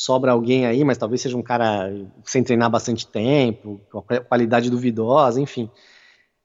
sobra 0.00 0.32
alguém 0.32 0.64
aí, 0.64 0.82
mas 0.82 0.96
talvez 0.96 1.20
seja 1.20 1.36
um 1.36 1.42
cara 1.42 1.92
sem 2.24 2.42
treinar 2.42 2.70
bastante 2.70 3.06
tempo, 3.06 3.78
com 3.92 4.00
qualidade 4.26 4.70
duvidosa, 4.70 5.38
enfim. 5.38 5.70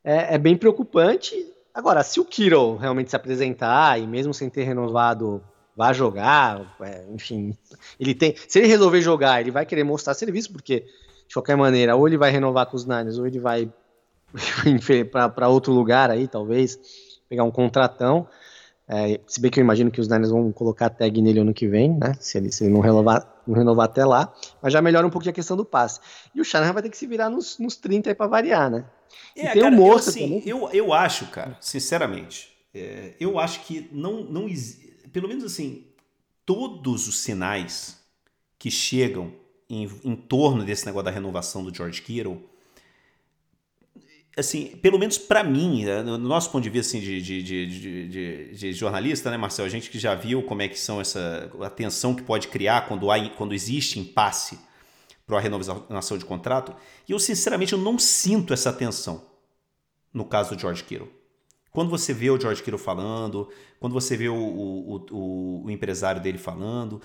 É, 0.04 0.36
é, 0.36 0.38
bem 0.38 0.58
preocupante. 0.58 1.34
Agora, 1.74 2.04
se 2.04 2.20
o 2.20 2.26
Kiro 2.26 2.76
realmente 2.76 3.10
se 3.10 3.16
apresentar 3.16 3.98
e 3.98 4.06
mesmo 4.06 4.34
sem 4.34 4.50
ter 4.50 4.64
renovado 4.64 5.42
vai 5.74 5.94
jogar, 5.94 6.76
é, 6.82 7.06
enfim, 7.14 7.58
ele 7.98 8.14
tem. 8.14 8.36
Se 8.46 8.60
ele 8.60 8.68
resolver 8.68 9.02
jogar, 9.02 9.40
ele 9.40 9.52
vai 9.52 9.66
querer 9.66 9.86
mostrar 9.86 10.14
serviço, 10.16 10.52
porque 10.52 10.82
de 11.26 11.34
qualquer 11.34 11.56
maneira, 11.56 11.96
ou 11.96 12.06
ele 12.06 12.18
vai 12.18 12.32
renovar 12.32 12.66
com 12.66 12.76
os 12.76 12.86
Niners, 12.86 13.18
ou 13.18 13.26
ele 13.26 13.40
vai 13.40 13.72
para 15.34 15.48
outro 15.48 15.72
lugar 15.72 16.12
aí, 16.12 16.28
talvez, 16.28 16.78
pegar 17.30 17.46
um 17.46 17.52
contratão. 17.52 18.28
É, 18.88 19.20
se 19.26 19.42
bem 19.42 19.50
que 19.50 19.60
eu 19.60 19.64
imagino 19.64 19.90
que 19.90 20.00
os 20.00 20.08
Niners 20.08 20.30
vão 20.30 20.52
colocar 20.52 20.86
a 20.86 20.90
tag 20.90 21.20
nele 21.20 21.40
ano 21.40 21.54
que 21.54 21.68
vem, 21.68 21.98
né? 21.98 22.16
Se 22.20 22.38
ele, 22.38 22.52
se 22.52 22.64
ele 22.64 22.74
não, 22.74 22.82
renovar, 22.82 23.42
não 23.48 23.56
renovar 23.56 23.86
até 23.86 24.06
lá. 24.06 24.32
Mas 24.62 24.72
já 24.72 24.82
melhora 24.82 25.08
um 25.08 25.10
pouquinho 25.10 25.32
a 25.32 25.34
questão 25.34 25.58
do 25.58 25.66
passe. 25.66 26.00
E 26.36 26.40
o 26.40 26.46
Shanahan 26.46 26.74
vai 26.74 26.84
ter 26.84 26.90
que 26.90 26.98
se 26.98 27.08
virar 27.08 27.30
nos, 27.30 27.58
nos 27.58 27.76
30 27.76 28.10
aí 28.10 28.16
pra 28.16 28.28
variar, 28.28 28.70
né? 28.70 28.86
É, 29.36 29.48
e 29.48 29.54
tem 29.54 29.62
cara, 29.64 29.76
o 29.76 29.78
Moça 29.78 30.10
eu, 30.10 30.14
assim, 30.14 30.40
também. 30.40 30.44
Eu, 30.46 30.70
eu 30.72 30.94
acho, 30.94 31.28
cara, 31.28 31.58
sinceramente, 31.60 32.56
é, 32.74 33.14
eu 33.20 33.40
acho 33.40 33.62
que 33.62 33.90
não, 33.92 34.24
não 34.24 34.48
pelo 35.12 35.28
menos 35.28 35.44
assim, 35.44 35.88
todos 36.46 37.08
os 37.08 37.20
sinais 37.20 37.98
que 38.60 38.70
chegam 38.70 39.34
em, 39.70 39.90
em 40.04 40.16
torno 40.16 40.64
desse 40.64 40.86
negócio 40.86 41.06
da 41.06 41.12
renovação 41.12 41.64
do 41.64 41.74
George 41.74 42.02
Kittle 42.02 42.42
assim, 44.38 44.78
pelo 44.82 45.00
menos 45.00 45.18
para 45.18 45.44
mim, 45.44 45.86
né, 45.86 46.04
no 46.04 46.18
nosso 46.18 46.52
ponto 46.52 46.64
de 46.64 46.70
vista 46.70 46.98
assim, 46.98 47.06
de, 47.06 47.22
de, 47.22 47.44
de, 47.44 48.52
de, 48.54 48.74
jornalista, 48.74 49.32
né, 49.32 49.38
Marcel? 49.38 49.66
A 49.66 49.70
gente 49.70 49.90
que 49.90 49.98
já 49.98 50.14
viu 50.14 50.44
como 50.44 50.62
é 50.62 50.68
que 50.68 50.80
são 50.80 51.00
essa 51.00 51.50
a 51.62 51.70
tensão 51.70 52.14
que 52.14 52.24
pode 52.24 52.48
criar 52.48 52.88
quando, 52.88 53.10
há, 53.10 53.30
quando 53.30 53.54
existe 53.54 54.00
impasse 54.00 54.60
para 55.26 55.38
a 55.38 55.42
renovação 55.42 56.18
de 56.18 56.26
contrato. 56.26 56.76
E 57.08 57.12
eu, 57.12 57.20
sinceramente, 57.20 57.74
eu 57.74 57.80
não 57.80 57.98
sinto 57.98 58.54
essa 58.54 58.72
tensão 58.72 59.26
no 60.14 60.26
caso 60.26 60.56
do 60.56 60.60
George 60.60 60.84
Kittle. 60.84 61.12
Quando 61.72 61.90
você 61.90 62.14
vê 62.14 62.30
o 62.30 62.40
George 62.40 62.62
Kittle 62.62 62.80
falando, 62.80 63.50
quando 63.80 63.94
você 63.94 64.16
vê 64.16 64.30
o, 64.30 64.36
o, 64.36 65.06
o, 65.12 65.66
o 65.66 65.72
empresário 65.72 66.22
dele 66.22 66.38
falando, 66.38 67.02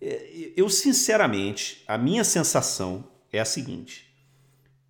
é, 0.00 0.52
eu, 0.56 0.68
sinceramente, 0.68 1.82
a 1.86 1.98
minha 1.98 2.24
sensação 2.24 3.04
é 3.32 3.40
a 3.40 3.44
seguinte. 3.44 4.10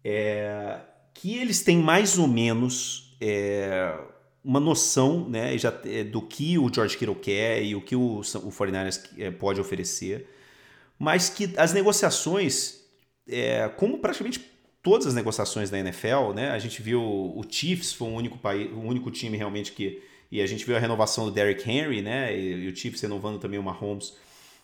É, 0.04 0.80
que 1.14 1.38
eles 1.38 1.62
têm 1.62 1.78
mais 1.78 2.18
ou 2.18 2.28
menos 2.28 3.16
é, 3.20 3.96
uma 4.44 4.60
noção 4.60 5.26
né, 5.28 5.56
já, 5.56 5.72
é, 5.86 6.04
do 6.04 6.20
que 6.20 6.58
o 6.58 6.72
George 6.72 6.98
Kittle 6.98 7.14
quer 7.14 7.62
e 7.62 7.74
o 7.74 7.80
que 7.80 7.96
o, 7.96 8.18
o 8.18 8.20
49ers 8.20 9.00
é, 9.16 9.30
pode 9.30 9.60
oferecer, 9.60 10.28
mas 10.98 11.30
que 11.30 11.54
as 11.56 11.72
negociações, 11.72 12.80
é, 13.26 13.68
como 13.70 13.98
praticamente 13.98 14.54
todas 14.84 15.06
as 15.06 15.14
negociações 15.14 15.70
da 15.70 15.78
NFL, 15.78 16.34
né, 16.34 16.50
a 16.50 16.58
gente 16.58 16.82
viu 16.82 17.00
o 17.02 17.42
Chiefs 17.48 17.94
foi 17.94 18.08
o 18.08 18.12
único, 18.12 18.36
país, 18.36 18.70
o 18.70 18.80
único 18.80 19.10
time 19.10 19.36
realmente 19.36 19.72
que. 19.72 20.02
E 20.30 20.42
a 20.42 20.46
gente 20.46 20.64
viu 20.64 20.76
a 20.76 20.80
renovação 20.80 21.24
do 21.24 21.30
Derrick 21.30 21.68
Henry, 21.68 22.02
né? 22.02 22.36
E, 22.36 22.64
e 22.64 22.68
o 22.68 22.74
Chiefs 22.74 23.00
renovando 23.00 23.38
também 23.38 23.58
o 23.58 23.62
Mahomes 23.62 24.14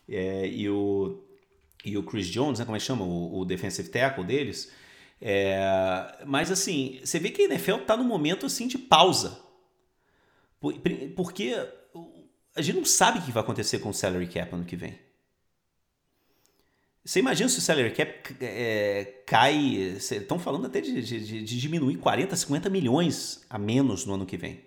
é, 0.09 0.47
e, 0.47 0.69
o, 0.69 1.23
e 1.85 1.97
o 1.97 2.03
Chris 2.03 2.27
Jones, 2.27 2.59
né, 2.59 2.65
como 2.65 2.77
é 2.77 2.81
que 2.81 2.85
chama? 2.85 3.05
O, 3.05 3.41
o 3.41 3.45
defensive 3.45 3.89
tackle 3.89 4.25
deles. 4.25 4.73
É, 5.21 6.25
mas 6.25 6.51
assim, 6.51 6.99
você 7.05 7.19
vê 7.19 7.31
que 7.31 7.43
a 7.43 7.45
NFL 7.47 7.77
está 7.77 7.97
num 7.97 8.05
momento 8.05 8.47
assim 8.47 8.67
de 8.67 8.79
pausa. 8.79 9.39
Porque 11.15 11.55
a 12.55 12.63
gente 12.63 12.77
não 12.77 12.85
sabe 12.85 13.19
o 13.19 13.23
que 13.23 13.33
vai 13.33 13.43
acontecer 13.43 13.79
com 13.79 13.91
o 13.91 13.95
salary 13.95 14.27
cap 14.27 14.55
ano 14.55 14.65
que 14.65 14.77
vem. 14.77 14.99
Você 17.05 17.19
imagina 17.19 17.49
se 17.49 17.59
o 17.59 17.63
salary 17.63 17.93
cap 17.93 18.37
é, 18.41 19.23
cai. 19.27 19.57
Estão 19.57 20.39
falando 20.39 20.67
até 20.67 20.81
de, 20.81 21.03
de, 21.03 21.45
de, 21.45 21.61
diminuir 21.61 21.97
40, 21.97 22.37
50 22.37 22.69
milhões 22.69 23.45
a 23.49 23.59
menos 23.59 24.05
no 24.05 24.15
ano 24.15 24.27
que 24.27 24.37
vem. 24.37 24.61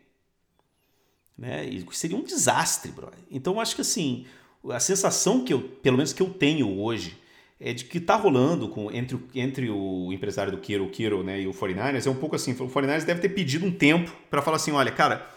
Né? 1.37 1.65
E 1.65 1.85
seria 1.91 2.17
um 2.17 2.23
desastre, 2.23 2.91
bro. 2.91 3.11
Então 3.29 3.53
eu 3.53 3.59
acho 3.59 3.75
que 3.75 3.81
assim, 3.81 4.25
a 4.69 4.79
sensação 4.79 5.43
que 5.43 5.53
eu, 5.53 5.61
pelo 5.61 5.97
menos 5.97 6.13
que 6.13 6.21
eu 6.21 6.33
tenho 6.33 6.79
hoje, 6.79 7.17
é 7.59 7.73
de 7.73 7.85
que 7.85 7.99
tá 7.99 8.15
rolando 8.15 8.67
com, 8.67 8.91
entre, 8.91 9.19
entre 9.33 9.69
o 9.69 10.11
empresário 10.11 10.51
do 10.51 10.57
Kiro, 10.57 10.85
o 10.85 10.89
Kiro 10.89 11.23
né, 11.23 11.41
e 11.41 11.47
o 11.47 11.51
49ers, 11.51 12.05
é 12.05 12.09
um 12.09 12.15
pouco 12.15 12.35
assim, 12.35 12.51
o 12.51 12.67
49ers 12.69 13.05
deve 13.05 13.21
ter 13.21 13.29
pedido 13.29 13.65
um 13.65 13.71
tempo 13.71 14.11
para 14.29 14.41
falar 14.41 14.57
assim, 14.57 14.71
olha, 14.71 14.91
cara, 14.91 15.27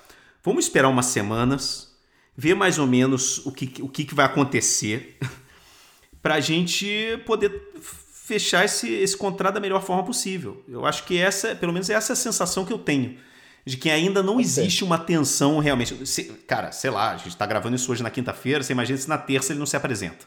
vamos 0.43 0.65
esperar 0.65 0.89
umas 0.89 1.07
semanas, 1.07 1.95
ver 2.37 2.55
mais 2.55 2.79
ou 2.79 2.87
menos 2.87 3.45
o 3.47 3.53
que, 3.53 3.83
o 3.83 3.89
que, 3.89 4.15
vai 4.15 4.27
acontecer 4.27 5.17
para 6.21 6.35
a 6.35 6.41
gente 6.41 7.21
poder 7.25 7.73
fechar 7.81 8.65
esse, 8.65 8.93
esse 8.93 9.17
contrato 9.17 9.55
da 9.55 9.61
melhor 9.61 9.83
forma 9.83 10.03
possível. 10.03 10.65
Eu 10.69 10.85
acho 10.85 11.05
que 11.05 11.17
essa, 11.17 11.55
pelo 11.55 11.73
menos 11.73 11.89
essa 11.89 12.13
é 12.13 12.15
a 12.15 12.17
sensação 12.17 12.65
que 12.65 12.73
eu 12.73 12.79
tenho. 12.79 13.17
De 13.65 13.77
que 13.77 13.91
ainda 13.91 14.23
não 14.23 14.41
existe 14.41 14.85
uma 14.85 14.97
tensão 14.97 15.59
realmente. 15.59 16.07
Se, 16.07 16.25
cara, 16.47 16.71
sei 16.71 16.91
lá, 16.91 17.13
a 17.13 17.17
gente 17.17 17.31
está 17.31 17.45
gravando 17.47 17.75
isso 17.75 17.91
hoje 17.91 18.01
na 18.03 18.11
quinta-feira, 18.11 18.63
você 18.63 18.73
imagina 18.73 18.97
se 18.97 19.09
na 19.09 19.19
terça 19.19 19.53
ele 19.53 19.59
não 19.59 19.67
se 19.67 19.77
apresenta. 19.77 20.25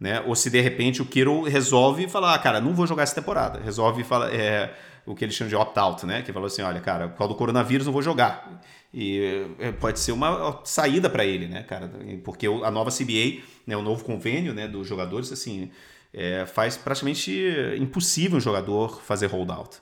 Né? 0.00 0.20
Ou 0.22 0.34
se 0.34 0.48
de 0.48 0.60
repente 0.60 1.02
o 1.02 1.04
Kiro 1.04 1.42
resolve 1.42 2.08
falar, 2.08 2.34
ah, 2.34 2.38
cara, 2.38 2.60
não 2.60 2.74
vou 2.74 2.86
jogar 2.86 3.02
essa 3.02 3.14
temporada. 3.14 3.60
Resolve 3.60 4.02
falar, 4.02 4.34
é, 4.34 4.74
o 5.04 5.14
que 5.14 5.24
eles 5.24 5.34
chamam 5.34 5.50
de 5.50 5.56
opt-out, 5.56 6.06
né? 6.06 6.22
Que 6.22 6.32
falou 6.32 6.46
assim, 6.46 6.62
olha, 6.62 6.80
cara, 6.80 7.08
por 7.08 7.18
causa 7.18 7.34
do 7.34 7.36
coronavírus 7.36 7.84
não 7.84 7.92
vou 7.92 8.00
jogar. 8.00 8.62
E 8.94 9.46
é, 9.58 9.70
pode 9.72 10.00
ser 10.00 10.12
uma 10.12 10.60
saída 10.64 11.10
para 11.10 11.24
ele, 11.24 11.46
né, 11.46 11.62
cara? 11.64 11.90
Porque 12.24 12.46
a 12.46 12.70
nova 12.70 12.90
CBA, 12.90 13.42
né, 13.66 13.76
o 13.76 13.82
novo 13.82 14.02
convênio 14.02 14.54
né, 14.54 14.66
dos 14.66 14.88
jogadores, 14.88 15.30
assim, 15.30 15.70
é, 16.14 16.46
faz 16.46 16.78
praticamente 16.78 17.30
impossível 17.78 18.38
um 18.38 18.40
jogador 18.40 19.02
fazer 19.02 19.26
holdout 19.26 19.80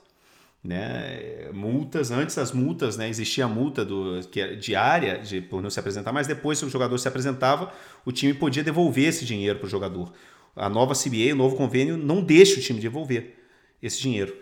né, 0.63 1.51
multas, 1.53 2.11
antes 2.11 2.37
das 2.37 2.53
multas, 2.53 2.97
né, 2.97 3.09
existia 3.09 3.45
a 3.45 3.49
multa 3.49 3.85
do, 3.85 4.21
que 4.31 4.41
era 4.41 4.57
diária 4.57 5.19
de, 5.19 5.41
por 5.41 5.63
não 5.63 5.71
se 5.71 5.79
apresentar, 5.79 6.13
mas 6.13 6.27
depois, 6.27 6.59
se 6.59 6.65
o 6.65 6.71
jogador 6.71 6.99
se 6.99 7.09
apresentava, 7.09 7.73
o 8.05 8.13
time 8.13 8.35
podia 8.35 8.63
devolver 8.63 9.09
esse 9.09 9.25
dinheiro 9.25 9.59
para 9.59 9.67
o 9.67 9.71
jogador. 9.71 10.13
A 10.57 10.69
nova 10.69 10.95
CBA, 10.95 11.33
o 11.33 11.37
novo 11.37 11.57
convênio, 11.57 11.97
não 11.97 12.23
deixa 12.23 12.59
o 12.59 12.63
time 12.63 12.81
devolver 12.81 13.37
esse 13.83 14.01
dinheiro. 14.01 14.35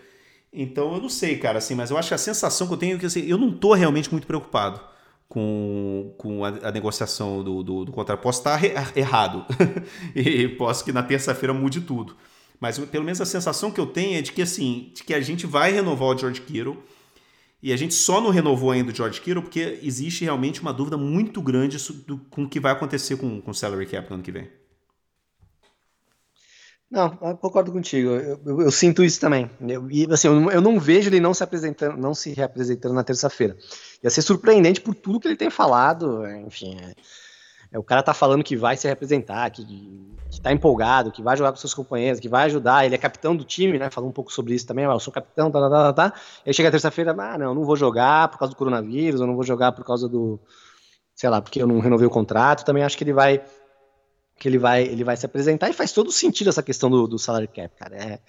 Então, 0.51 0.93
eu 0.95 1.01
não 1.01 1.09
sei, 1.09 1.37
cara, 1.37 1.59
assim, 1.59 1.75
mas 1.75 1.91
eu 1.91 1.97
acho 1.97 2.07
que 2.07 2.15
a 2.15 2.17
sensação 2.17 2.67
que 2.67 2.73
eu 2.73 2.77
tenho 2.77 2.95
é 2.95 2.99
que 2.99 3.05
assim, 3.05 3.25
eu 3.27 3.37
não 3.37 3.49
estou 3.49 3.73
realmente 3.73 4.11
muito 4.11 4.25
preocupado 4.25 4.81
com, 5.27 6.13
com 6.17 6.43
a, 6.43 6.49
a 6.49 6.71
negociação 6.71 7.43
do, 7.43 7.61
do, 7.61 7.85
do 7.85 7.91
contrato. 7.91 8.21
Posso 8.21 8.39
estar 8.39 8.59
errado 8.97 9.45
e 10.15 10.47
posso 10.49 10.83
que 10.83 10.91
na 10.91 11.03
terça-feira 11.03 11.53
mude 11.53 11.81
tudo. 11.81 12.15
Mas 12.59 12.77
pelo 12.79 13.03
menos 13.03 13.21
a 13.21 13.25
sensação 13.25 13.71
que 13.71 13.79
eu 13.79 13.85
tenho 13.85 14.17
é 14.17 14.21
de 14.21 14.31
que 14.31 14.41
assim, 14.41 14.91
de 14.93 15.03
que 15.03 15.13
a 15.13 15.21
gente 15.21 15.45
vai 15.45 15.71
renovar 15.71 16.09
o 16.09 16.17
George 16.17 16.41
Kittle. 16.41 16.77
E 17.61 17.73
a 17.73 17.77
gente 17.77 17.93
só 17.93 18.21
não 18.21 18.29
renovou 18.29 18.71
ainda 18.71 18.91
o 18.91 18.95
George 18.95 19.19
Kittle 19.19 19.41
porque 19.41 19.79
existe 19.81 20.23
realmente 20.23 20.61
uma 20.61 20.71
dúvida 20.71 20.97
muito 20.97 21.41
grande 21.41 21.77
do, 22.05 22.17
com 22.29 22.43
o 22.43 22.49
que 22.49 22.59
vai 22.59 22.71
acontecer 22.71 23.17
com, 23.17 23.41
com 23.41 23.51
o 23.51 23.53
salary 23.53 23.85
cap 23.87 24.07
no 24.09 24.15
ano 24.15 24.23
que 24.23 24.31
vem. 24.31 24.47
Não, 26.89 27.09
concordo 27.09 27.71
contigo. 27.71 28.09
Eu, 28.11 28.39
eu, 28.45 28.61
eu, 28.61 28.71
sinto 28.71 29.03
isso 29.03 29.19
também. 29.19 29.49
Eu, 29.59 29.85
assim, 30.13 30.27
eu, 30.27 30.51
eu, 30.51 30.61
não 30.61 30.79
vejo 30.79 31.09
ele 31.09 31.19
não 31.19 31.33
se 31.33 31.43
apresentando, 31.43 31.97
não 31.97 32.13
se 32.13 32.31
reapresentando 32.31 32.93
na 32.93 33.03
terça-feira. 33.03 33.57
Ia 34.01 34.09
ser 34.09 34.21
surpreendente 34.21 34.79
por 34.79 34.95
tudo 34.95 35.19
que 35.19 35.27
ele 35.27 35.35
tem 35.35 35.49
falado. 35.49 36.25
Enfim, 36.45 36.77
é, 36.79 36.93
o 37.73 37.83
cara 37.83 38.01
tá 38.01 38.13
falando 38.13 38.43
que 38.43 38.55
vai 38.55 38.77
se 38.77 38.87
representar, 38.87 39.49
que, 39.49 39.65
que 40.29 40.39
tá 40.41 40.51
empolgado, 40.51 41.11
que 41.11 41.21
vai 41.21 41.35
jogar 41.35 41.51
com 41.51 41.57
seus 41.57 41.73
companheiros, 41.73 42.19
que 42.19 42.29
vai 42.29 42.45
ajudar. 42.45 42.85
Ele 42.85 42.95
é 42.95 42.97
capitão 42.97 43.35
do 43.35 43.43
time, 43.43 43.77
né? 43.77 43.89
Falou 43.89 44.09
um 44.09 44.13
pouco 44.13 44.31
sobre 44.31 44.53
isso 44.53 44.65
também. 44.65 44.85
Eu 44.85 44.99
sou 44.99 45.11
capitão, 45.11 45.51
tá, 45.51 45.59
tá, 45.59 45.69
tá, 45.69 45.93
tá. 45.93 46.09
tá. 46.09 46.19
E 46.45 46.49
aí 46.49 46.53
chega 46.53 46.71
terça-feira, 46.71 47.15
ah, 47.17 47.37
não, 47.37 47.53
não 47.53 47.63
vou 47.63 47.75
jogar 47.75 48.29
por 48.29 48.37
causa 48.37 48.53
do 48.53 48.57
coronavírus, 48.57 49.19
eu 49.19 49.27
não 49.27 49.35
vou 49.35 49.43
jogar 49.43 49.71
por 49.71 49.83
causa 49.83 50.07
do, 50.07 50.39
sei 51.15 51.29
lá, 51.29 51.41
porque 51.41 51.61
eu 51.61 51.67
não 51.67 51.79
renovei 51.79 52.07
o 52.07 52.11
contrato. 52.11 52.63
Também 52.63 52.83
acho 52.83 52.97
que 52.97 53.03
ele 53.03 53.13
vai 53.13 53.41
que 54.39 54.47
ele 54.47 54.59
vai, 54.59 54.83
ele 54.83 55.03
vai 55.03 55.17
se 55.17 55.25
apresentar 55.25 55.69
e 55.69 55.73
faz 55.73 55.91
todo 55.91 56.11
sentido 56.11 56.49
essa 56.49 56.61
questão 56.61 56.89
do, 56.89 57.07
do 57.07 57.17
salary 57.17 57.47
cap, 57.47 57.75
cara. 57.75 57.95
É, 57.95 58.19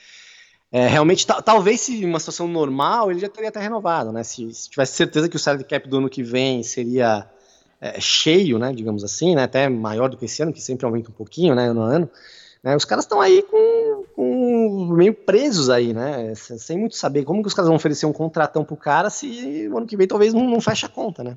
é 0.72 0.86
realmente, 0.86 1.26
talvez 1.26 1.82
se 1.82 2.04
uma 2.04 2.18
situação 2.18 2.48
normal, 2.48 3.10
ele 3.10 3.20
já 3.20 3.28
teria 3.28 3.50
até 3.50 3.60
renovado, 3.60 4.10
né? 4.10 4.22
Se, 4.22 4.52
se 4.54 4.70
tivesse 4.70 4.94
certeza 4.94 5.28
que 5.28 5.36
o 5.36 5.38
salary 5.38 5.64
cap 5.64 5.86
do 5.86 5.98
ano 5.98 6.08
que 6.08 6.22
vem 6.22 6.62
seria 6.62 7.28
é, 7.80 8.00
cheio, 8.00 8.58
né, 8.58 8.72
digamos 8.72 9.04
assim, 9.04 9.34
né, 9.34 9.44
até 9.44 9.68
maior 9.68 10.08
do 10.08 10.16
que 10.16 10.24
esse 10.24 10.42
ano, 10.42 10.52
que 10.52 10.60
sempre 10.60 10.84
aumenta 10.86 11.10
um 11.10 11.14
pouquinho, 11.14 11.54
né, 11.54 11.72
no 11.72 11.82
ano, 11.82 12.10
né, 12.62 12.74
os 12.76 12.84
caras 12.84 13.04
estão 13.04 13.20
aí 13.20 13.42
com, 13.42 14.04
com, 14.14 14.94
meio 14.94 15.14
presos 15.14 15.70
aí, 15.70 15.92
né, 15.92 16.34
sem 16.34 16.78
muito 16.78 16.96
saber 16.96 17.24
como 17.24 17.42
que 17.42 17.48
os 17.48 17.54
caras 17.54 17.68
vão 17.68 17.76
oferecer 17.76 18.06
um 18.06 18.12
contratão 18.12 18.64
pro 18.64 18.76
cara 18.76 19.10
se 19.10 19.68
o 19.72 19.76
ano 19.76 19.86
que 19.86 19.96
vem 19.96 20.06
talvez 20.06 20.34
não, 20.34 20.48
não 20.48 20.60
feche 20.60 20.86
a 20.86 20.88
conta, 20.88 21.22
né 21.22 21.36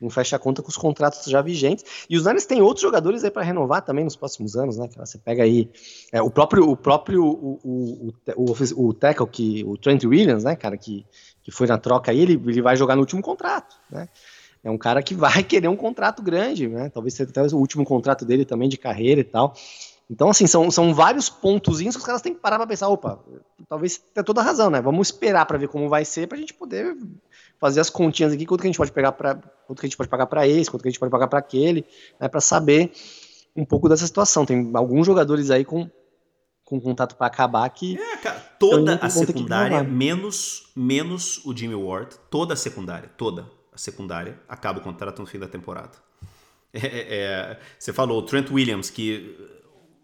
não 0.00 0.08
fecha 0.08 0.36
a 0.36 0.38
conta 0.38 0.62
com 0.62 0.68
os 0.68 0.76
contratos 0.76 1.24
já 1.26 1.42
vigentes. 1.42 1.84
E 2.08 2.16
os 2.16 2.24
Niners 2.24 2.46
têm 2.46 2.62
outros 2.62 2.82
jogadores 2.82 3.22
aí 3.22 3.30
para 3.30 3.42
renovar 3.42 3.82
também 3.82 4.02
nos 4.02 4.16
próximos 4.16 4.56
anos, 4.56 4.78
né? 4.78 4.88
Você 4.96 5.18
pega 5.18 5.42
aí 5.42 5.70
é, 6.10 6.22
o 6.22 6.30
próprio 6.30 6.70
o 6.70 6.76
próprio 6.76 7.22
o, 7.22 7.60
o, 7.62 8.14
o, 8.34 8.88
o 8.88 8.94
tackle 8.94 9.26
que 9.26 9.62
o 9.64 9.76
Trent 9.76 10.04
Williams, 10.04 10.44
né, 10.44 10.56
cara, 10.56 10.76
que, 10.78 11.04
que 11.42 11.50
foi 11.50 11.66
na 11.66 11.76
troca 11.76 12.10
aí, 12.10 12.20
ele, 12.20 12.32
ele 12.46 12.62
vai 12.62 12.76
jogar 12.76 12.94
no 12.94 13.02
último 13.02 13.20
contrato, 13.20 13.76
né? 13.90 14.08
É 14.62 14.70
um 14.70 14.78
cara 14.78 15.02
que 15.02 15.14
vai 15.14 15.42
querer 15.44 15.68
um 15.68 15.76
contrato 15.76 16.22
grande, 16.22 16.68
né? 16.68 16.90
Talvez 16.90 17.14
seja 17.14 17.30
até 17.30 17.42
o 17.54 17.58
último 17.58 17.84
contrato 17.84 18.24
dele 18.24 18.44
também 18.44 18.68
de 18.68 18.76
carreira 18.76 19.20
e 19.20 19.24
tal. 19.24 19.54
Então, 20.10 20.28
assim, 20.28 20.46
são, 20.46 20.70
são 20.72 20.92
vários 20.92 21.28
pontozinhos 21.28 21.94
que 21.94 22.00
os 22.00 22.06
caras 22.06 22.20
têm 22.20 22.34
que 22.34 22.40
parar 22.40 22.56
para 22.56 22.66
pensar, 22.66 22.88
opa, 22.88 23.22
talvez 23.68 23.96
tenha 24.12 24.24
toda 24.24 24.40
a 24.40 24.44
razão, 24.44 24.68
né? 24.68 24.80
Vamos 24.80 25.06
esperar 25.06 25.46
para 25.46 25.56
ver 25.56 25.68
como 25.68 25.88
vai 25.88 26.04
ser 26.04 26.26
para 26.26 26.36
a 26.36 26.40
gente 26.40 26.52
poder 26.52 26.96
fazer 27.60 27.78
as 27.78 27.88
continhas 27.88 28.32
aqui, 28.32 28.44
quanto 28.44 28.62
que 28.62 28.66
a 28.66 28.70
gente 28.70 28.78
pode 28.78 28.90
pegar 28.90 29.12
para 29.12 29.36
quanto 29.66 29.78
que 29.78 29.86
a 29.86 29.88
gente 29.88 29.96
pode 29.96 30.08
pagar 30.08 30.26
para 30.26 30.48
esse, 30.48 30.68
quanto 30.68 30.82
que 30.82 30.88
a 30.88 30.90
gente 30.90 30.98
pode 30.98 31.12
pagar 31.12 31.28
para 31.28 31.38
aquele, 31.38 31.84
né, 32.18 32.26
para 32.26 32.40
saber 32.40 32.90
um 33.54 33.64
pouco 33.64 33.88
dessa 33.88 34.04
situação. 34.04 34.44
Tem 34.44 34.72
alguns 34.74 35.06
jogadores 35.06 35.50
aí 35.50 35.64
com 35.64 35.88
com 36.64 36.80
contato 36.80 37.16
para 37.16 37.26
acabar 37.26 37.68
que 37.70 38.00
é, 38.00 38.16
cara, 38.18 38.38
toda 38.58 38.94
a 39.02 39.10
secundária 39.10 39.82
menos 39.82 40.70
menos 40.74 41.44
o 41.44 41.56
Jimmy 41.56 41.74
Ward, 41.74 42.16
toda 42.30 42.54
a 42.54 42.56
secundária, 42.56 43.10
toda 43.16 43.59
secundária 43.74 44.38
acaba 44.48 44.78
o 44.80 44.82
contrato 44.82 45.20
no 45.20 45.26
fim 45.26 45.38
da 45.38 45.48
temporada. 45.48 45.92
É, 46.72 46.86
é, 46.86 47.14
é 47.18 47.60
você 47.76 47.92
falou 47.92 48.20
o 48.20 48.22
Trent 48.22 48.48
Williams 48.48 48.90
que 48.90 49.36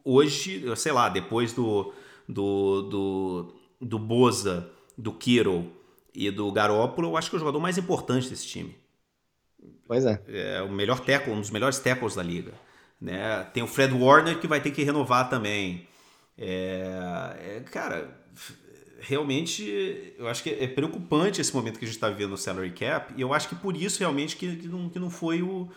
hoje, 0.04 0.64
sei 0.74 0.90
lá, 0.90 1.08
depois 1.08 1.52
do 1.52 1.94
do 2.28 2.82
do, 2.82 3.54
do 3.80 3.98
Boza, 4.00 4.68
do 4.98 5.12
Kiro 5.12 5.70
e 6.12 6.28
do 6.28 6.50
Garópolo, 6.50 7.10
eu 7.10 7.16
acho 7.16 7.30
que 7.30 7.36
é 7.36 7.38
o 7.38 7.38
jogador 7.38 7.60
mais 7.60 7.78
importante 7.78 8.28
desse 8.28 8.48
time. 8.48 8.76
Pois 9.86 10.04
é. 10.04 10.20
É 10.26 10.62
o 10.62 10.68
melhor 10.68 10.98
tackle, 10.98 11.32
um 11.32 11.40
dos 11.40 11.50
melhores 11.50 11.78
tackles 11.78 12.16
da 12.16 12.22
liga. 12.22 12.52
Né? 13.00 13.44
Tem 13.52 13.62
o 13.62 13.66
Fred 13.66 13.94
Warner 13.94 14.40
que 14.40 14.48
vai 14.48 14.60
ter 14.60 14.70
que 14.70 14.82
renovar 14.82 15.30
também. 15.30 15.86
É, 16.36 17.58
é, 17.58 17.60
cara, 17.70 18.10
realmente 19.06 20.14
eu 20.18 20.26
acho 20.26 20.42
que 20.42 20.50
é 20.50 20.66
preocupante 20.66 21.40
esse 21.40 21.54
momento 21.54 21.78
que 21.78 21.84
a 21.84 21.88
gente 21.88 21.96
está 21.96 22.08
vivendo 22.08 22.30
no 22.30 22.36
salary 22.36 22.70
cap 22.70 23.14
e 23.16 23.20
eu 23.20 23.32
acho 23.32 23.48
que 23.48 23.54
por 23.54 23.76
isso 23.76 24.00
realmente 24.00 24.36
que, 24.36 24.56
que, 24.56 24.66
não, 24.66 24.88
que 24.88 24.98
não 24.98 25.10
foi 25.10 25.42
o 25.42 25.68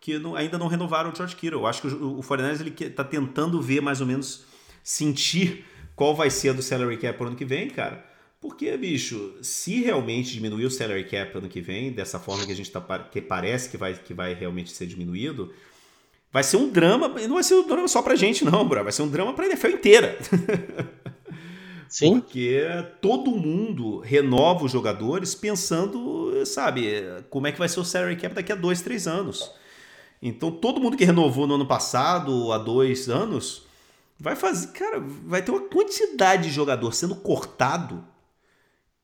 que 0.00 0.18
não, 0.18 0.36
ainda 0.36 0.58
não 0.58 0.66
renovaram 0.66 1.10
o 1.10 1.16
George 1.16 1.34
Kittle. 1.34 1.62
Eu 1.62 1.66
acho 1.66 1.80
que 1.80 1.88
o, 1.88 2.18
o 2.18 2.22
Foreigners 2.22 2.60
ele 2.60 2.74
está 2.78 3.02
tentando 3.02 3.60
ver 3.62 3.80
mais 3.80 4.02
ou 4.02 4.06
menos 4.06 4.44
sentir 4.82 5.64
qual 5.96 6.14
vai 6.14 6.28
ser 6.28 6.52
do 6.52 6.62
salary 6.62 6.98
cap 6.98 7.16
para 7.16 7.24
o 7.24 7.28
ano 7.28 7.36
que 7.36 7.44
vem, 7.44 7.70
cara. 7.70 8.04
Porque, 8.38 8.76
bicho, 8.76 9.34
se 9.40 9.82
realmente 9.82 10.34
diminuir 10.34 10.66
o 10.66 10.70
salary 10.70 11.04
cap 11.04 11.38
ano 11.38 11.48
que 11.48 11.62
vem, 11.62 11.90
dessa 11.90 12.18
forma 12.18 12.44
que 12.44 12.52
a 12.52 12.54
gente 12.54 12.70
tá, 12.70 12.82
que 13.10 13.22
parece 13.22 13.70
que 13.70 13.78
vai, 13.78 13.94
que 13.94 14.12
vai 14.12 14.34
realmente 14.34 14.70
ser 14.72 14.84
diminuído, 14.84 15.50
vai 16.30 16.42
ser 16.42 16.58
um 16.58 16.68
drama, 16.68 17.08
não 17.08 17.34
vai 17.36 17.42
ser 17.42 17.54
um 17.54 17.66
drama 17.66 17.88
só 17.88 18.02
pra 18.02 18.14
gente, 18.14 18.44
não, 18.44 18.68
bro. 18.68 18.84
Vai 18.84 18.92
ser 18.92 19.00
um 19.00 19.08
drama 19.08 19.32
pra 19.32 19.46
NFL 19.46 19.68
inteira. 19.68 20.18
Sim. 21.94 22.18
Porque 22.18 22.60
todo 23.00 23.30
mundo 23.30 24.00
renova 24.00 24.64
os 24.64 24.72
jogadores 24.72 25.32
pensando, 25.32 26.44
sabe, 26.44 26.88
como 27.30 27.46
é 27.46 27.52
que 27.52 27.58
vai 27.58 27.68
ser 27.68 27.78
o 27.78 27.84
salary 27.84 28.16
cap 28.16 28.34
daqui 28.34 28.50
a 28.50 28.56
dois, 28.56 28.82
três 28.82 29.06
anos. 29.06 29.48
Então, 30.20 30.50
todo 30.50 30.80
mundo 30.80 30.96
que 30.96 31.04
renovou 31.04 31.46
no 31.46 31.54
ano 31.54 31.66
passado, 31.68 32.50
há 32.50 32.58
dois 32.58 33.08
anos, 33.08 33.68
vai 34.18 34.34
fazer, 34.34 34.72
cara, 34.72 34.98
vai 34.98 35.40
ter 35.40 35.52
uma 35.52 35.68
quantidade 35.68 36.48
de 36.48 36.50
jogador 36.50 36.92
sendo 36.92 37.14
cortado 37.14 38.04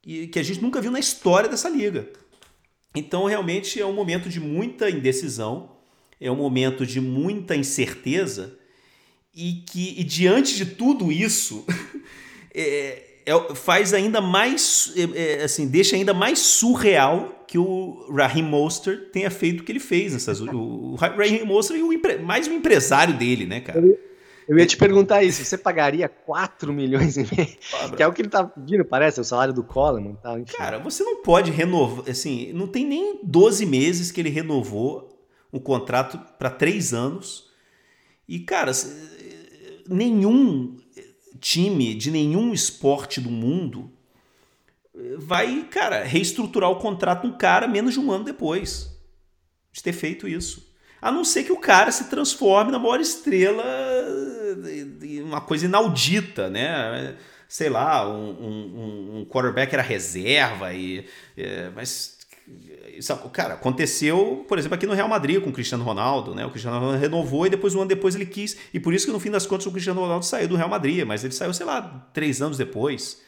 que 0.03 0.41
a 0.41 0.43
gente 0.43 0.61
nunca 0.61 0.81
viu 0.81 0.91
na 0.91 0.99
história 0.99 1.49
dessa 1.49 1.69
liga. 1.69 2.11
Então, 2.93 3.27
realmente 3.27 3.81
é 3.81 3.87
um 3.87 3.95
momento 3.95 4.29
de 4.29 4.41
muita 4.41 4.91
indecisão, 4.91 5.77
é 6.21 6.29
um 6.29 6.35
momento 6.35 6.85
de 6.85 7.01
muita 7.01 7.55
incerteza 7.55 8.59
e 9.33 9.63
que, 9.65 9.95
e 9.97 10.03
diante 10.03 10.57
de 10.57 10.67
tudo 10.67 11.13
isso, 11.13 11.65
é, 12.55 13.11
é, 13.27 13.55
faz 13.55 13.93
ainda 13.95 14.21
mais, 14.21 14.93
é, 14.97 15.41
é, 15.41 15.45
assim, 15.45 15.69
deixa 15.69 15.97
ainda 15.97 16.15
mais 16.15 16.39
surreal 16.39 17.45
que 17.47 17.59
o 17.59 18.07
Raheem 18.13 18.45
Mostert 18.45 19.11
tenha 19.13 19.31
feito 19.31 19.61
o 19.61 19.65
que 19.65 19.73
ele 19.73 19.81
fez 19.81 20.13
nessas. 20.13 20.41
O, 20.41 20.47
o 20.57 20.95
Raheem 20.97 21.45
Mostert 21.45 21.79
e 21.79 21.83
o, 21.83 22.23
mais 22.23 22.49
um 22.49 22.53
empresário 22.53 23.17
dele, 23.17 23.47
né, 23.47 23.61
cara? 23.61 23.83
Eu 24.49 24.59
ia 24.59 24.67
te 24.67 24.77
perguntar 24.77 25.23
isso, 25.23 25.45
você 25.45 25.57
pagaria 25.57 26.09
4 26.09 26.73
milhões 26.73 27.17
e 27.17 27.21
meio? 27.21 27.57
Que 27.97 28.03
é 28.03 28.07
o 28.07 28.13
que 28.13 28.23
ele 28.23 28.29
tá 28.29 28.43
pedindo, 28.43 28.85
parece, 28.85 29.21
o 29.21 29.25
salário 29.25 29.55
do 29.55 29.63
Coleman 29.63 30.13
e 30.13 30.23
tal. 30.23 30.39
Enfim. 30.41 30.57
Cara, 30.57 30.79
você 30.79 31.05
não 31.05 31.23
pode 31.23 31.53
renovar, 31.53 32.11
assim, 32.11 32.53
não 32.53 32.67
tem 32.67 32.85
nem 32.85 33.21
12 33.23 33.65
meses 33.65 34.11
que 34.11 34.21
ele 34.21 34.31
renovou 34.31 35.25
o 35.53 35.61
contrato 35.61 36.19
para 36.37 36.51
3 36.51 36.93
anos. 36.93 37.49
E, 38.29 38.41
cara, 38.41 38.73
nenhum 39.89 40.77
time 41.41 41.95
de 41.95 42.11
nenhum 42.11 42.53
esporte 42.53 43.21
do 43.21 43.31
mundo 43.31 43.91
vai, 45.17 45.65
cara, 45.71 46.05
reestruturar 46.05 46.71
o 46.71 46.77
contrato 46.77 47.27
um 47.27 47.37
cara 47.37 47.67
menos 47.67 47.95
de 47.95 48.01
um 48.01 48.11
ano 48.11 48.25
depois 48.25 48.91
de 49.73 49.83
ter 49.83 49.93
feito 49.93 50.29
isso. 50.29 50.69
A 51.01 51.11
não 51.11 51.25
ser 51.25 51.45
que 51.45 51.53
o 51.53 51.59
cara 51.59 51.91
se 51.91 52.11
transforme 52.11 52.71
na 52.71 52.79
maior 52.79 53.01
estrela, 53.01 53.65
uma 55.25 55.41
coisa 55.41 55.65
inaudita, 55.65 56.51
né? 56.51 57.17
Sei 57.49 57.71
lá, 57.71 58.09
um, 58.09 58.31
um, 58.31 59.19
um 59.19 59.25
quarterback 59.25 59.73
era 59.73 59.83
reserva, 59.83 60.73
e, 60.75 61.07
é, 61.37 61.71
mas 61.75 62.19
isso, 63.01 63.17
cara, 63.33 63.55
aconteceu, 63.55 64.45
por 64.47 64.59
exemplo, 64.59 64.75
aqui 64.75 64.87
no 64.87 64.93
Real 64.93 65.09
Madrid 65.09 65.41
com 65.41 65.49
o 65.49 65.53
Cristiano 65.53 65.83
Ronaldo, 65.83 66.35
né? 66.35 66.45
O 66.45 66.51
Cristiano 66.51 66.79
Ronaldo 66.79 66.99
renovou 66.99 67.47
e 67.47 67.51
depois 67.51 67.75
um 67.75 67.81
ano 67.81 67.89
depois 67.89 68.15
ele 68.15 68.27
quis. 68.27 68.59
E 68.75 68.79
por 68.79 68.93
isso 68.93 69.07
que 69.07 69.13
no 69.13 69.19
fim 69.19 69.31
das 69.31 69.47
contas 69.47 69.67
o 69.67 69.73
Cristiano 69.73 70.01
Ronaldo 70.01 70.27
saiu 70.27 70.47
do 70.47 70.55
Real 70.55 70.69
Madrid, 70.69 71.03
mas 71.07 71.25
ele 71.25 71.33
saiu, 71.33 71.55
sei 71.55 71.65
lá, 71.65 72.09
três 72.13 72.43
anos 72.43 72.59
depois 72.59 73.23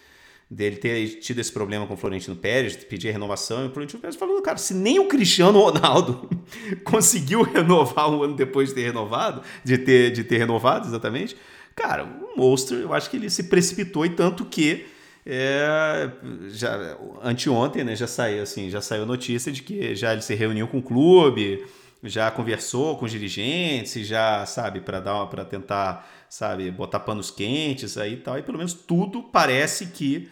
dele 0.51 0.77
ter 0.77 1.07
tido 1.21 1.39
esse 1.39 1.51
problema 1.51 1.87
com 1.87 1.95
o 1.95 1.97
Florentino 1.97 2.37
Pérez, 2.37 2.77
pedir 2.77 3.11
renovação, 3.11 3.65
e 3.65 3.69
o 3.69 3.71
Florentino 3.71 3.99
Pérez 3.99 4.17
falou, 4.17 4.43
cara, 4.43 4.59
se 4.59 4.75
nem 4.75 4.99
o 4.99 5.09
Cristiano 5.09 5.59
Ronaldo 5.59 6.29
conseguiu 6.85 7.41
renovar 7.41 8.11
um 8.11 8.23
ano 8.23 8.37
depois 8.37 8.69
de 8.69 8.75
ter 8.75 8.83
renovado, 8.83 9.43
de 9.65 9.79
ter, 9.79 10.11
de 10.11 10.23
ter 10.23 10.37
renovado 10.37 10.87
exatamente, 10.87 11.35
cara, 11.75 12.05
o 12.05 12.39
Monster, 12.39 12.79
eu 12.79 12.93
acho 12.93 13.09
que 13.09 13.17
ele 13.17 13.31
se 13.31 13.45
precipitou 13.45 14.05
e 14.05 14.11
tanto 14.11 14.45
que 14.45 14.85
é, 15.25 16.11
já 16.51 16.97
anteontem, 17.23 17.85
né, 17.85 17.95
já 17.95 18.07
saiu 18.07 18.43
assim, 18.43 18.71
já 18.71 18.81
saiu 18.81 19.07
notícia 19.07 19.53
de 19.53 19.63
que 19.63 19.95
já 19.95 20.13
ele 20.13 20.23
se 20.23 20.35
reuniu 20.35 20.67
com 20.69 20.79
o 20.79 20.83
clube, 20.83 21.65
já 22.03 22.31
conversou 22.31 22.97
com 22.99 23.05
os 23.05 23.13
dirigentes, 23.13 24.07
já 24.07 24.45
sabe 24.47 24.81
para 24.81 25.01
dar 25.01 25.27
para 25.27 25.45
tentar, 25.45 26.09
sabe, 26.29 26.71
botar 26.71 27.01
panos 27.01 27.31
quentes 27.31 27.97
aí 27.97 28.15
e 28.15 28.17
tal, 28.17 28.39
e 28.39 28.43
pelo 28.43 28.59
menos 28.59 28.75
tudo 28.75 29.23
parece 29.23 29.87
que 29.87 30.29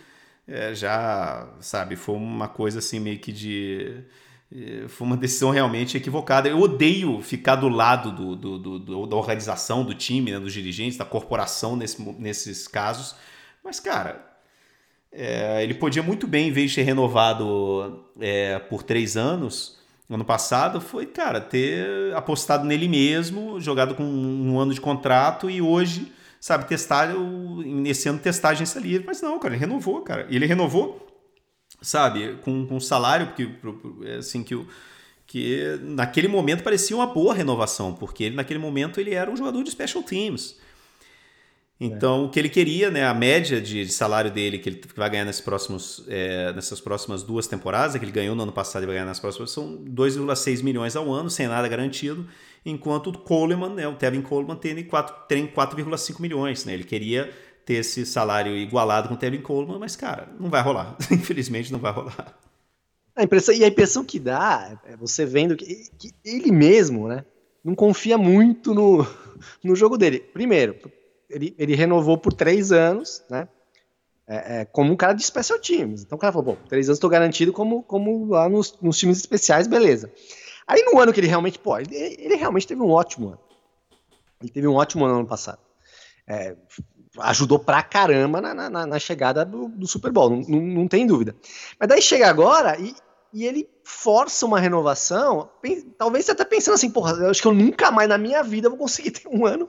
é, 0.51 0.75
já, 0.75 1.49
sabe, 1.61 1.95
foi 1.95 2.17
uma 2.17 2.49
coisa 2.49 2.81
assim 2.81 2.99
meio 2.99 3.21
que 3.21 3.31
de. 3.31 4.03
É, 4.53 4.89
foi 4.89 5.07
uma 5.07 5.17
decisão 5.17 5.51
realmente 5.51 5.97
equivocada. 5.97 6.49
Eu 6.49 6.59
odeio 6.59 7.23
ficar 7.23 7.55
do 7.55 7.69
lado 7.69 8.11
do, 8.11 8.35
do, 8.35 8.79
do, 8.81 9.07
da 9.07 9.15
organização, 9.15 9.85
do 9.85 9.95
time, 9.95 10.33
né, 10.33 10.41
dos 10.41 10.53
dirigentes, 10.53 10.99
da 10.99 11.05
corporação 11.05 11.77
nesse, 11.77 12.03
nesses 12.19 12.67
casos. 12.67 13.15
Mas, 13.63 13.79
cara, 13.79 14.30
É, 15.13 15.63
ele 15.63 15.75
podia 15.75 16.03
muito 16.03 16.27
bem, 16.27 16.49
em 16.49 16.53
vez 16.53 16.71
de 16.71 16.77
ser 16.77 16.83
renovado 16.83 18.05
é, 18.21 18.59
por 18.59 18.83
três 18.83 19.17
anos, 19.17 19.79
ano 20.09 20.25
passado, 20.25 20.81
foi, 20.81 21.07
cara, 21.07 21.41
ter 21.41 22.15
apostado 22.15 22.65
nele 22.65 22.89
mesmo, 22.89 23.61
jogado 23.61 23.95
com 23.95 24.05
um 24.05 24.59
ano 24.59 24.75
de 24.75 24.81
contrato 24.81 25.49
e 25.49 25.63
hoje, 25.63 26.13
sabe, 26.41 26.67
testar, 26.67 27.15
nesse 27.15 28.09
ano 28.09 28.19
testar 28.19 28.49
a 28.49 28.53
agência 28.53 28.81
livre. 28.81 29.07
Mas 29.07 29.23
não, 29.23 29.39
cara, 29.39 29.55
ele 29.55 29.61
renovou, 29.61 30.01
cara. 30.03 30.27
Ele 30.29 30.47
renovou, 30.47 31.07
sabe, 31.81 32.39
com, 32.43 32.67
com 32.67 32.81
salário, 32.81 33.29
porque, 33.29 33.49
assim, 34.19 34.43
que 34.43 34.55
o 34.55 34.67
que 35.31 35.79
naquele 35.83 36.27
momento 36.27 36.65
parecia 36.65 36.97
uma 36.97 37.07
boa 37.07 37.33
renovação, 37.33 37.95
porque 37.95 38.25
ele 38.25 38.35
naquele 38.35 38.59
momento 38.59 38.99
ele 38.99 39.15
era 39.15 39.31
um 39.31 39.37
jogador 39.37 39.63
de 39.63 39.71
special 39.71 40.03
teams. 40.03 40.57
Então, 41.81 42.25
é. 42.25 42.27
o 42.27 42.29
que 42.29 42.39
ele 42.39 42.51
queria, 42.51 42.91
né, 42.91 43.07
a 43.07 43.15
média 43.15 43.59
de, 43.59 43.87
de 43.87 43.93
salário 43.93 44.31
dele 44.31 44.59
que 44.59 44.69
ele 44.69 44.83
vai 44.95 45.09
ganhar 45.09 45.25
nesses 45.25 45.41
próximos, 45.41 46.05
é, 46.09 46.53
nessas 46.53 46.79
próximas 46.79 47.23
duas 47.23 47.47
temporadas, 47.47 47.97
que 47.97 48.05
ele 48.05 48.13
ganhou 48.13 48.35
no 48.37 48.43
ano 48.43 48.53
passado 48.53 48.83
e 48.83 48.87
vai 48.87 48.97
ganhar 48.97 49.07
nas 49.07 49.19
próximas, 49.19 49.51
são 49.51 49.79
2,6 49.89 50.63
milhões 50.63 50.95
ao 50.95 51.11
ano, 51.11 51.31
sem 51.31 51.49
nada 51.49 51.67
garantido, 51.67 52.29
enquanto 52.67 53.07
o 53.07 53.19
Coleman, 53.19 53.71
né, 53.71 53.89
o 53.89 53.95
Tevin 53.95 54.21
Coleman, 54.21 54.57
tem 54.57 54.77
4,5 54.85 56.21
milhões. 56.21 56.67
Né, 56.67 56.75
ele 56.75 56.85
queria 56.85 57.31
ter 57.65 57.75
esse 57.77 58.05
salário 58.05 58.55
igualado 58.55 59.09
com 59.09 59.15
o 59.15 59.17
Tevin 59.17 59.41
Coleman, 59.41 59.79
mas, 59.79 59.97
cara, 59.97 60.29
não 60.39 60.51
vai 60.51 60.61
rolar. 60.61 60.99
Infelizmente, 61.11 61.73
não 61.73 61.79
vai 61.79 61.93
rolar. 61.93 62.39
A 63.17 63.25
impressão, 63.25 63.55
e 63.55 63.65
a 63.65 63.69
impressão 63.69 64.05
que 64.05 64.19
dá 64.19 64.79
é 64.85 64.97
você 64.99 65.25
vendo 65.25 65.57
que, 65.57 65.89
que 65.99 66.11
ele 66.23 66.53
mesmo, 66.53 67.09
né, 67.09 67.25
não 67.65 67.75
confia 67.75 68.19
muito 68.19 68.75
no, 68.75 69.07
no 69.65 69.75
jogo 69.75 69.97
dele. 69.97 70.21
Primeiro, 70.21 70.77
ele, 71.31 71.55
ele 71.59 71.75
renovou 71.75 72.19
por 72.19 72.33
três 72.33 72.73
anos, 72.73 73.23
né? 73.31 73.49
É, 74.27 74.61
é, 74.61 74.65
como 74.65 74.93
um 74.93 74.97
cara 74.97 75.13
de 75.13 75.25
special 75.25 75.59
teams. 75.59 76.03
Então 76.03 76.17
o 76.17 76.21
cara 76.21 76.33
falou, 76.33 76.55
bom, 76.55 76.63
três 76.69 76.89
anos 76.89 76.99
estou 76.99 77.11
garantido 77.11 77.53
como, 77.53 77.83
como 77.83 78.27
lá 78.27 78.49
nos, 78.49 78.79
nos, 78.81 78.97
times 78.97 79.19
especiais, 79.19 79.67
beleza. 79.67 80.13
Aí 80.67 80.85
no 80.85 81.01
ano 81.01 81.13
que 81.13 81.19
ele 81.19 81.27
realmente, 81.27 81.59
pô, 81.59 81.77
ele, 81.77 81.97
ele, 81.97 82.37
realmente 82.37 82.67
teve 82.67 82.81
um 82.81 82.91
ótimo 82.91 83.29
ano. 83.29 83.41
Ele 84.41 84.53
teve 84.53 84.69
um 84.69 84.75
ótimo 84.75 85.05
ano 85.05 85.15
no 85.15 85.21
ano 85.21 85.29
passado. 85.29 85.59
É, 86.29 86.55
ajudou 87.19 87.59
pra 87.59 87.83
caramba 87.83 88.41
na, 88.41 88.71
na, 88.71 88.87
na 88.87 88.99
chegada 89.01 89.45
do, 89.45 89.69
do, 89.69 89.87
Super 89.89 90.13
Bowl, 90.13 90.31
não, 90.31 90.43
não, 90.43 90.61
não, 90.61 90.89
tem 90.89 91.05
dúvida. 91.05 91.35
Mas 91.77 91.89
daí 91.89 92.01
chega 92.01 92.29
agora 92.29 92.79
e, 92.79 92.95
e 93.33 93.45
ele 93.45 93.69
força 93.83 94.47
uma 94.47 94.61
renovação, 94.61 95.51
talvez 95.99 96.31
até 96.31 96.45
pensando 96.45 96.75
assim, 96.75 96.91
porra, 96.91 97.15
eu 97.15 97.31
acho 97.31 97.43
que 97.43 97.49
eu 97.49 97.55
nunca 97.55 97.91
mais 97.91 98.09
na 98.09 98.17
minha 98.17 98.45
vida 98.45 98.69
vou 98.69 98.79
conseguir 98.79 99.11
ter 99.11 99.29
um 99.29 99.45
ano 99.45 99.69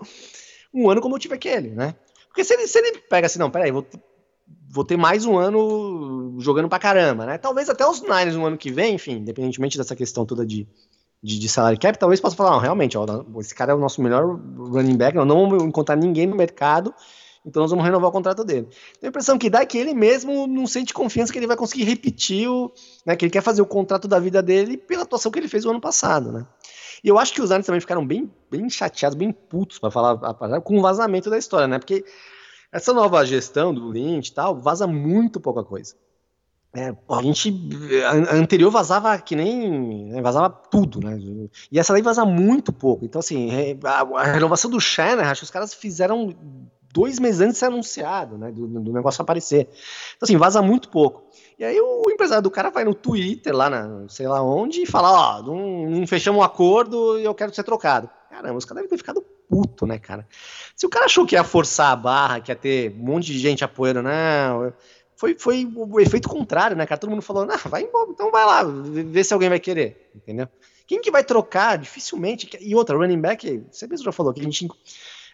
um 0.73 0.89
ano 0.89 1.01
como 1.01 1.15
eu 1.15 1.19
tive 1.19 1.35
aquele, 1.35 1.69
né? 1.69 1.95
Porque 2.27 2.43
se 2.43 2.53
ele, 2.53 2.67
se 2.67 2.77
ele 2.79 2.99
pega 3.09 3.27
assim, 3.27 3.39
não, 3.39 3.51
peraí, 3.51 3.71
vou, 3.71 3.85
vou 4.69 4.85
ter 4.85 4.97
mais 4.97 5.25
um 5.25 5.37
ano 5.37 6.35
jogando 6.39 6.69
pra 6.69 6.79
caramba, 6.79 7.25
né? 7.25 7.37
Talvez 7.37 7.69
até 7.69 7.85
os 7.85 8.01
Niners 8.01 8.35
no 8.35 8.45
ano 8.45 8.57
que 8.57 8.71
vem, 8.71 8.95
enfim, 8.95 9.17
independentemente 9.17 9.77
dessa 9.77 9.95
questão 9.95 10.25
toda 10.25 10.45
de, 10.45 10.67
de, 11.21 11.37
de 11.37 11.49
salário 11.49 11.79
cap, 11.79 11.97
talvez 11.99 12.21
possa 12.21 12.35
falar, 12.35 12.51
não, 12.51 12.59
realmente, 12.59 12.97
ó, 12.97 13.05
esse 13.39 13.53
cara 13.53 13.73
é 13.73 13.75
o 13.75 13.79
nosso 13.79 14.01
melhor 14.01 14.39
running 14.57 14.97
back, 14.97 15.15
nós 15.15 15.27
não 15.27 15.49
vamos 15.49 15.63
encontrar 15.63 15.97
ninguém 15.97 16.25
no 16.25 16.35
mercado, 16.35 16.93
então 17.45 17.61
nós 17.61 17.71
vamos 17.71 17.83
renovar 17.83 18.09
o 18.09 18.13
contrato 18.13 18.43
dele. 18.45 18.67
Então 18.97 19.07
a 19.07 19.09
impressão 19.09 19.37
que 19.37 19.49
dá 19.49 19.61
é 19.61 19.65
que 19.65 19.77
ele 19.77 19.93
mesmo 19.93 20.47
não 20.47 20.65
sente 20.67 20.93
confiança 20.93 21.33
que 21.33 21.39
ele 21.39 21.47
vai 21.47 21.57
conseguir 21.57 21.83
repetir 21.83 22.47
o, 22.47 22.71
né, 23.05 23.15
que 23.15 23.25
ele 23.25 23.31
quer 23.31 23.41
fazer 23.41 23.61
o 23.61 23.65
contrato 23.65 24.07
da 24.07 24.19
vida 24.19 24.41
dele 24.41 24.77
pela 24.77 25.03
atuação 25.03 25.31
que 25.31 25.39
ele 25.39 25.47
fez 25.47 25.65
o 25.65 25.69
ano 25.69 25.81
passado, 25.81 26.31
né? 26.31 26.45
E 27.03 27.07
eu 27.07 27.17
acho 27.17 27.33
que 27.33 27.41
os 27.41 27.49
Niners 27.49 27.65
também 27.65 27.81
ficaram 27.81 28.05
bem, 28.05 28.31
bem 28.49 28.69
chateados, 28.69 29.17
bem 29.17 29.31
putos, 29.31 29.79
para 29.79 29.91
falar 29.91 30.61
com 30.61 30.77
o 30.77 30.81
vazamento 30.81 31.29
da 31.29 31.37
história, 31.37 31.67
né? 31.67 31.79
Porque 31.79 32.05
essa 32.71 32.93
nova 32.93 33.25
gestão 33.25 33.73
do 33.73 33.89
Lynch 33.89 34.29
e 34.29 34.33
tal 34.33 34.59
vaza 34.59 34.87
muito 34.87 35.39
pouca 35.39 35.63
coisa. 35.63 35.95
É, 36.73 36.95
a 37.09 37.21
gente 37.21 37.53
a 38.05 38.33
anterior 38.33 38.71
vazava 38.71 39.17
que 39.19 39.35
nem 39.35 40.07
né, 40.09 40.21
vazava 40.21 40.49
tudo, 40.49 41.01
né? 41.01 41.19
E 41.69 41.77
essa 41.77 41.91
daí 41.91 42.01
vaza 42.01 42.23
muito 42.23 42.71
pouco. 42.71 43.03
Então, 43.03 43.19
assim, 43.19 43.49
a, 43.83 44.21
a 44.21 44.23
renovação 44.23 44.71
do 44.71 44.79
Shannon, 44.79 45.23
acho 45.23 45.41
que 45.41 45.45
os 45.45 45.51
caras 45.51 45.73
fizeram 45.73 46.33
dois 46.91 47.19
meses 47.19 47.41
antes 47.41 47.53
de 47.53 47.59
ser 47.59 47.65
anunciado, 47.65 48.37
né? 48.37 48.51
Do, 48.51 48.67
do 48.67 48.93
negócio 48.93 49.21
aparecer. 49.21 49.69
Então, 50.15 50.23
assim, 50.23 50.37
vaza 50.37 50.61
muito 50.61 50.89
pouco. 50.89 51.23
E 51.57 51.63
aí 51.63 51.79
o 51.79 52.03
empresário 52.09 52.41
do 52.41 52.51
cara 52.51 52.69
vai 52.69 52.83
no 52.83 52.93
Twitter, 52.93 53.55
lá 53.55 53.69
na 53.69 54.07
sei 54.09 54.27
lá 54.27 54.41
onde, 54.41 54.83
e 54.83 54.85
fala, 54.85 55.11
ó, 55.11 55.43
não, 55.43 55.89
não 55.89 56.07
fechamos 56.07 56.39
um 56.39 56.43
acordo 56.43 57.19
e 57.19 57.23
eu 57.23 57.35
quero 57.35 57.53
ser 57.53 57.63
trocado. 57.63 58.09
Caramba, 58.29 58.57
os 58.57 58.65
caras 58.65 58.83
devem 58.83 58.89
ter 58.89 58.97
ficado 58.97 59.21
puto, 59.49 59.85
né, 59.85 59.99
cara? 59.99 60.27
Se 60.75 60.85
o 60.85 60.89
cara 60.89 61.05
achou 61.05 61.25
que 61.25 61.35
ia 61.35 61.43
forçar 61.43 61.91
a 61.91 61.95
barra, 61.95 62.39
que 62.39 62.51
ia 62.51 62.55
ter 62.55 62.91
um 62.91 63.03
monte 63.03 63.25
de 63.25 63.39
gente 63.39 63.63
apoiando, 63.63 64.01
não. 64.01 64.73
Foi, 65.15 65.35
foi 65.37 65.71
o 65.75 65.99
efeito 65.99 66.27
contrário, 66.27 66.75
né, 66.75 66.85
cara? 66.85 66.99
Todo 66.99 67.09
mundo 67.11 67.21
falou, 67.21 67.45
não, 67.45 67.57
vai 67.65 67.83
embora, 67.83 68.09
então 68.09 68.31
vai 68.31 68.45
lá, 68.45 68.63
vê 68.63 69.23
se 69.23 69.33
alguém 69.33 69.49
vai 69.49 69.59
querer, 69.59 70.09
entendeu? 70.15 70.47
Quem 70.87 70.99
que 70.99 71.09
vai 71.09 71.23
trocar? 71.23 71.77
Dificilmente. 71.77 72.49
E 72.59 72.75
outra, 72.75 72.97
running 72.97 73.21
back, 73.21 73.63
você 73.71 73.87
mesmo 73.87 74.03
já 74.03 74.11
falou 74.11 74.33
que 74.33 74.41
a 74.41 74.43
gente. 74.43 74.67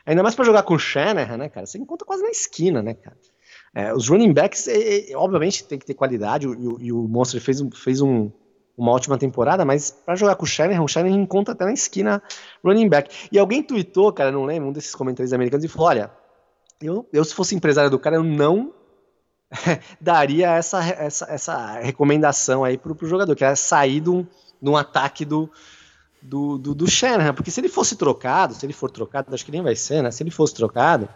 Ainda 0.08 0.24
mais 0.24 0.34
para 0.34 0.46
jogar 0.46 0.64
com 0.64 0.74
o 0.74 0.80
Shanahan, 0.80 1.36
né, 1.36 1.50
cara? 1.50 1.66
Você 1.66 1.78
encontra 1.78 2.08
quase 2.08 2.24
na 2.24 2.30
esquina, 2.30 2.82
né, 2.82 2.94
cara? 2.94 3.18
É, 3.76 3.94
os 3.94 4.08
running 4.08 4.32
backs, 4.32 4.66
é, 4.70 5.12
é, 5.12 5.18
obviamente, 5.18 5.66
tem 5.66 5.78
que 5.78 5.86
ter 5.86 5.94
qualidade, 5.94 6.48
e, 6.48 6.86
e 6.86 6.94
o 6.94 7.08
Monster 7.10 7.42
fez, 7.42 7.62
fez 7.76 8.02
um, 8.02 8.32
uma 8.78 8.94
ótima 8.94 9.18
temporada, 9.18 9.66
mas 9.66 9.92
para 9.92 10.16
jogar 10.16 10.36
com 10.36 10.46
o 10.46 10.48
Shanahan, 10.48 10.82
o 10.82 10.88
Shanahan 10.88 11.14
encontra 11.14 11.54
até 11.54 11.66
na 11.66 11.74
esquina 11.74 12.24
running 12.64 12.88
back. 12.88 13.28
E 13.30 13.38
alguém 13.38 13.62
tweetou, 13.62 14.14
cara, 14.14 14.32
não 14.32 14.46
lembro, 14.46 14.70
um 14.70 14.72
desses 14.72 14.96
comentários 14.96 15.34
americanos, 15.34 15.66
e 15.66 15.68
falou: 15.68 15.90
olha, 15.90 16.12
eu, 16.82 17.06
eu 17.12 17.26
se 17.26 17.36
fosse 17.36 17.54
empresário 17.54 17.92
do 17.92 18.00
cara, 18.00 18.16
eu 18.16 18.24
não 18.24 18.74
daria 20.00 20.56
essa, 20.56 20.82
essa, 20.88 21.26
essa 21.30 21.80
recomendação 21.82 22.64
aí 22.64 22.78
pro, 22.78 22.96
pro 22.96 23.08
jogador, 23.08 23.36
que 23.36 23.44
é 23.44 23.54
sair 23.56 24.00
de 24.00 24.10
um 24.62 24.78
ataque 24.78 25.26
do, 25.26 25.52
do, 26.28 26.58
do, 26.58 26.76
do 26.76 26.88
Shanahan, 26.88 27.34
porque 27.34 27.50
se 27.50 27.62
ele 27.62 27.70
fosse 27.70 27.96
trocado, 27.96 28.54
se 28.54 28.66
ele 28.66 28.74
for 28.74 28.92
trocado, 28.92 29.34
acho 29.34 29.46
que 29.46 29.52
nem 29.52 29.62
vai 29.62 29.76
ser, 29.76 30.04
né? 30.04 30.12
Se 30.12 30.22
ele 30.22 30.30
fosse 30.30 30.54
trocado, 30.54 31.08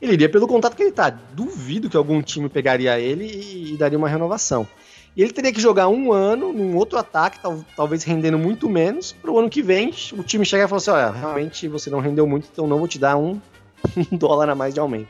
ele 0.00 0.12
iria 0.12 0.28
pelo 0.28 0.46
contato 0.46 0.76
que 0.76 0.82
ele 0.82 0.92
tá. 0.92 1.08
Duvido 1.08 1.88
que 1.88 1.96
algum 1.96 2.20
time 2.20 2.48
pegaria 2.50 3.00
ele 3.00 3.24
e, 3.24 3.72
e 3.72 3.76
daria 3.78 3.96
uma 3.96 4.08
renovação. 4.08 4.68
E 5.16 5.22
ele 5.22 5.32
teria 5.32 5.52
que 5.52 5.60
jogar 5.60 5.88
um 5.88 6.12
ano 6.12 6.52
num 6.52 6.76
outro 6.76 6.98
ataque, 6.98 7.40
tal, 7.40 7.64
talvez 7.74 8.04
rendendo 8.04 8.38
muito 8.38 8.68
menos, 8.68 9.10
para 9.10 9.30
o 9.30 9.38
ano 9.38 9.48
que 9.48 9.62
vem 9.62 9.88
o 10.12 10.22
time 10.22 10.44
chegar 10.44 10.66
e 10.66 10.68
falar 10.68 10.76
assim: 10.76 10.90
olha, 10.90 11.10
realmente 11.10 11.66
você 11.66 11.88
não 11.88 11.98
rendeu 11.98 12.26
muito, 12.26 12.48
então 12.52 12.66
não 12.66 12.78
vou 12.78 12.86
te 12.86 12.98
dar 12.98 13.16
um, 13.16 13.40
um 14.12 14.16
dólar 14.16 14.50
a 14.50 14.54
mais 14.54 14.74
de 14.74 14.80
aumento. 14.80 15.08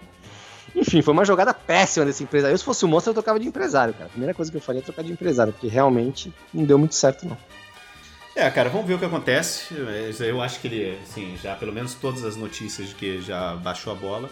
Enfim, 0.74 1.02
foi 1.02 1.12
uma 1.12 1.24
jogada 1.24 1.52
péssima 1.52 2.06
desse 2.06 2.22
empresário. 2.22 2.54
Eu, 2.54 2.58
se 2.58 2.64
fosse 2.64 2.84
o 2.84 2.88
monstro, 2.88 3.10
eu 3.10 3.14
trocava 3.14 3.40
de 3.40 3.48
empresário, 3.48 3.92
cara. 3.92 4.06
A 4.06 4.10
primeira 4.10 4.32
coisa 4.32 4.50
que 4.50 4.56
eu 4.56 4.60
faria 4.60 4.80
é 4.80 4.84
trocar 4.84 5.02
de 5.02 5.10
empresário, 5.10 5.52
porque 5.52 5.66
realmente 5.66 6.32
não 6.54 6.64
deu 6.64 6.78
muito 6.78 6.94
certo, 6.94 7.26
não. 7.26 7.36
É, 8.38 8.48
cara, 8.52 8.70
vamos 8.70 8.86
ver 8.86 8.94
o 8.94 9.00
que 9.00 9.04
acontece. 9.04 9.74
Eu 10.20 10.40
acho 10.40 10.60
que 10.60 10.68
ele, 10.68 10.96
assim, 11.02 11.36
já 11.42 11.56
pelo 11.56 11.72
menos 11.72 11.94
todas 11.94 12.24
as 12.24 12.36
notícias 12.36 12.90
de 12.90 12.94
que 12.94 13.20
já 13.20 13.56
baixou 13.56 13.92
a 13.92 13.96
bola. 13.96 14.30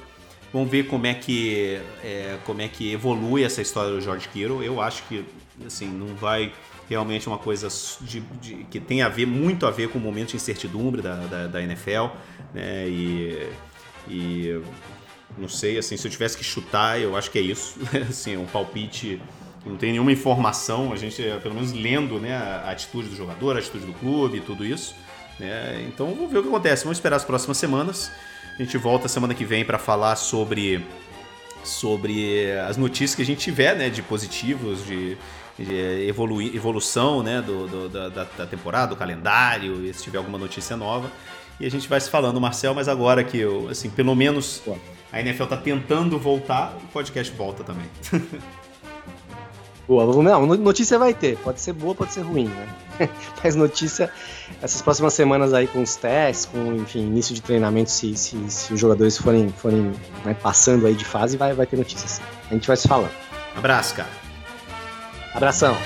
Vamos 0.53 0.71
ver 0.71 0.87
como 0.87 1.09
é 1.09 1.15
que 1.15 1.81
é, 2.05 2.39
como 2.45 2.63
é 2.63 2.69
que 2.69 2.93
evolui 2.93 3.43
essa 3.43 3.61
história 3.61 3.91
do 3.91 4.01
George 4.01 4.29
Kittle. 4.29 4.63
Eu 4.63 4.81
acho 4.81 5.03
que 5.09 5.25
assim 5.67 5.89
não 5.89 6.15
vai 6.15 6.53
realmente 6.89 7.27
uma 7.27 7.37
coisa 7.37 7.67
de, 8.03 8.21
de, 8.41 8.55
que 8.71 8.79
tem 8.79 9.03
a 9.03 9.09
ver 9.09 9.27
muito 9.27 9.67
a 9.67 9.73
ver 9.73 9.89
com 9.89 9.99
o 9.99 10.01
momento 10.01 10.29
de 10.29 10.37
incertidumbre 10.37 11.03
da, 11.03 11.17
da, 11.17 11.47
da 11.49 11.63
NFL, 11.63 12.07
né? 12.55 12.89
E, 12.89 13.51
e 14.07 14.63
não 15.37 15.49
sei, 15.49 15.79
assim, 15.79 15.97
se 15.97 16.07
eu 16.07 16.13
tivesse 16.13 16.39
que 16.39 16.45
chutar, 16.45 17.01
eu 17.01 17.17
acho 17.17 17.29
que 17.29 17.41
é 17.41 17.43
isso. 17.43 17.77
assim, 18.09 18.37
um 18.37 18.47
palpite 18.47 19.21
não 19.67 19.77
tem 19.77 19.91
nenhuma 19.91 20.12
informação, 20.12 20.93
a 20.93 20.97
gente, 20.97 21.23
pelo 21.43 21.55
menos 21.55 21.73
lendo 21.73 22.21
né, 22.21 22.37
a 22.37 22.71
atitude 22.71 23.09
do 23.09 23.17
jogador, 23.17 23.57
a 23.57 23.59
atitude 23.59 23.85
do 23.85 23.93
clube, 23.95 24.41
tudo 24.41 24.64
isso. 24.64 24.95
Né? 25.39 25.85
Então 25.89 26.14
vamos 26.14 26.31
ver 26.31 26.39
o 26.39 26.43
que 26.43 26.49
acontece. 26.49 26.85
Vamos 26.85 26.99
esperar 26.99 27.17
as 27.17 27.25
próximas 27.25 27.57
semanas. 27.57 28.11
A 28.59 28.62
gente 28.62 28.79
volta 28.79 29.09
semana 29.09 29.35
que 29.35 29.45
vem 29.45 29.64
para 29.64 29.79
falar 29.79 30.17
sobre, 30.17 30.85
sobre 31.64 32.53
as 32.67 32.77
notícias 32.77 33.14
que 33.14 33.23
a 33.23 33.27
gente 33.27 33.41
tiver, 33.41 33.77
né, 33.77 33.91
de 33.91 34.03
positivos, 34.03 34.87
de, 34.87 35.19
de 35.59 36.09
evoluir, 36.09 36.55
evolução, 36.55 37.23
né, 37.23 37.43
do, 37.43 37.67
do 37.67 37.89
da, 37.89 38.09
da, 38.09 38.47
temporada, 38.47 38.95
do 38.95 38.97
calendário, 38.97 39.85
e 39.85 39.93
se 39.93 40.03
tiver 40.03 40.19
alguma 40.19 40.39
notícia 40.39 40.77
nova. 40.77 41.11
E 41.61 41.67
a 41.67 41.71
gente 41.71 41.89
vai 41.89 42.01
se 42.01 42.09
falando, 42.09 42.41
Marcel, 42.41 42.75
mas 42.75 42.89
agora 42.89 43.23
que 43.25 43.39
eu, 43.39 43.69
assim, 43.69 43.91
pelo 43.91 44.14
menos 44.14 44.62
a 45.12 45.21
NFL 45.21 45.45
tá 45.45 45.57
tentando 45.57 46.19
voltar, 46.19 46.77
o 46.83 46.87
podcast 46.89 47.35
volta 47.35 47.62
também. 47.62 47.87
Boa, 49.87 50.22
não, 50.22 50.47
notícia 50.47 50.99
vai 50.99 51.14
ter. 51.14 51.39
Pode 51.39 51.61
ser 51.61 51.72
boa, 51.72 51.95
pode 51.95 52.12
ser 52.12 52.22
ruim, 52.22 52.49
né? 52.49 53.09
Mas 53.43 53.55
notícia, 53.55 54.11
essas 54.61 54.82
próximas 54.82 55.14
semanas 55.14 55.55
aí 55.55 55.68
com 55.68 55.80
os 55.80 55.95
testes, 55.95 56.47
com, 56.47 56.74
enfim, 56.74 57.01
início 57.01 57.34
de 57.34 57.41
treinamento, 57.41 57.91
se, 57.91 58.16
se, 58.16 58.37
se 58.51 58.74
os 58.74 58.80
jogadores 58.80 59.16
forem, 59.16 59.49
forem 59.49 59.93
né, 60.24 60.34
passando 60.34 60.87
aí 60.87 60.95
de 60.95 61.05
fase, 61.05 61.37
vai, 61.37 61.53
vai 61.53 61.66
ter 61.66 61.76
notícias. 61.76 62.20
A 62.51 62.55
gente 62.55 62.66
vai 62.66 62.76
se 62.76 62.89
falando. 62.89 63.12
Abraço, 63.55 63.95
cara. 63.95 64.11
Abração. 65.34 65.76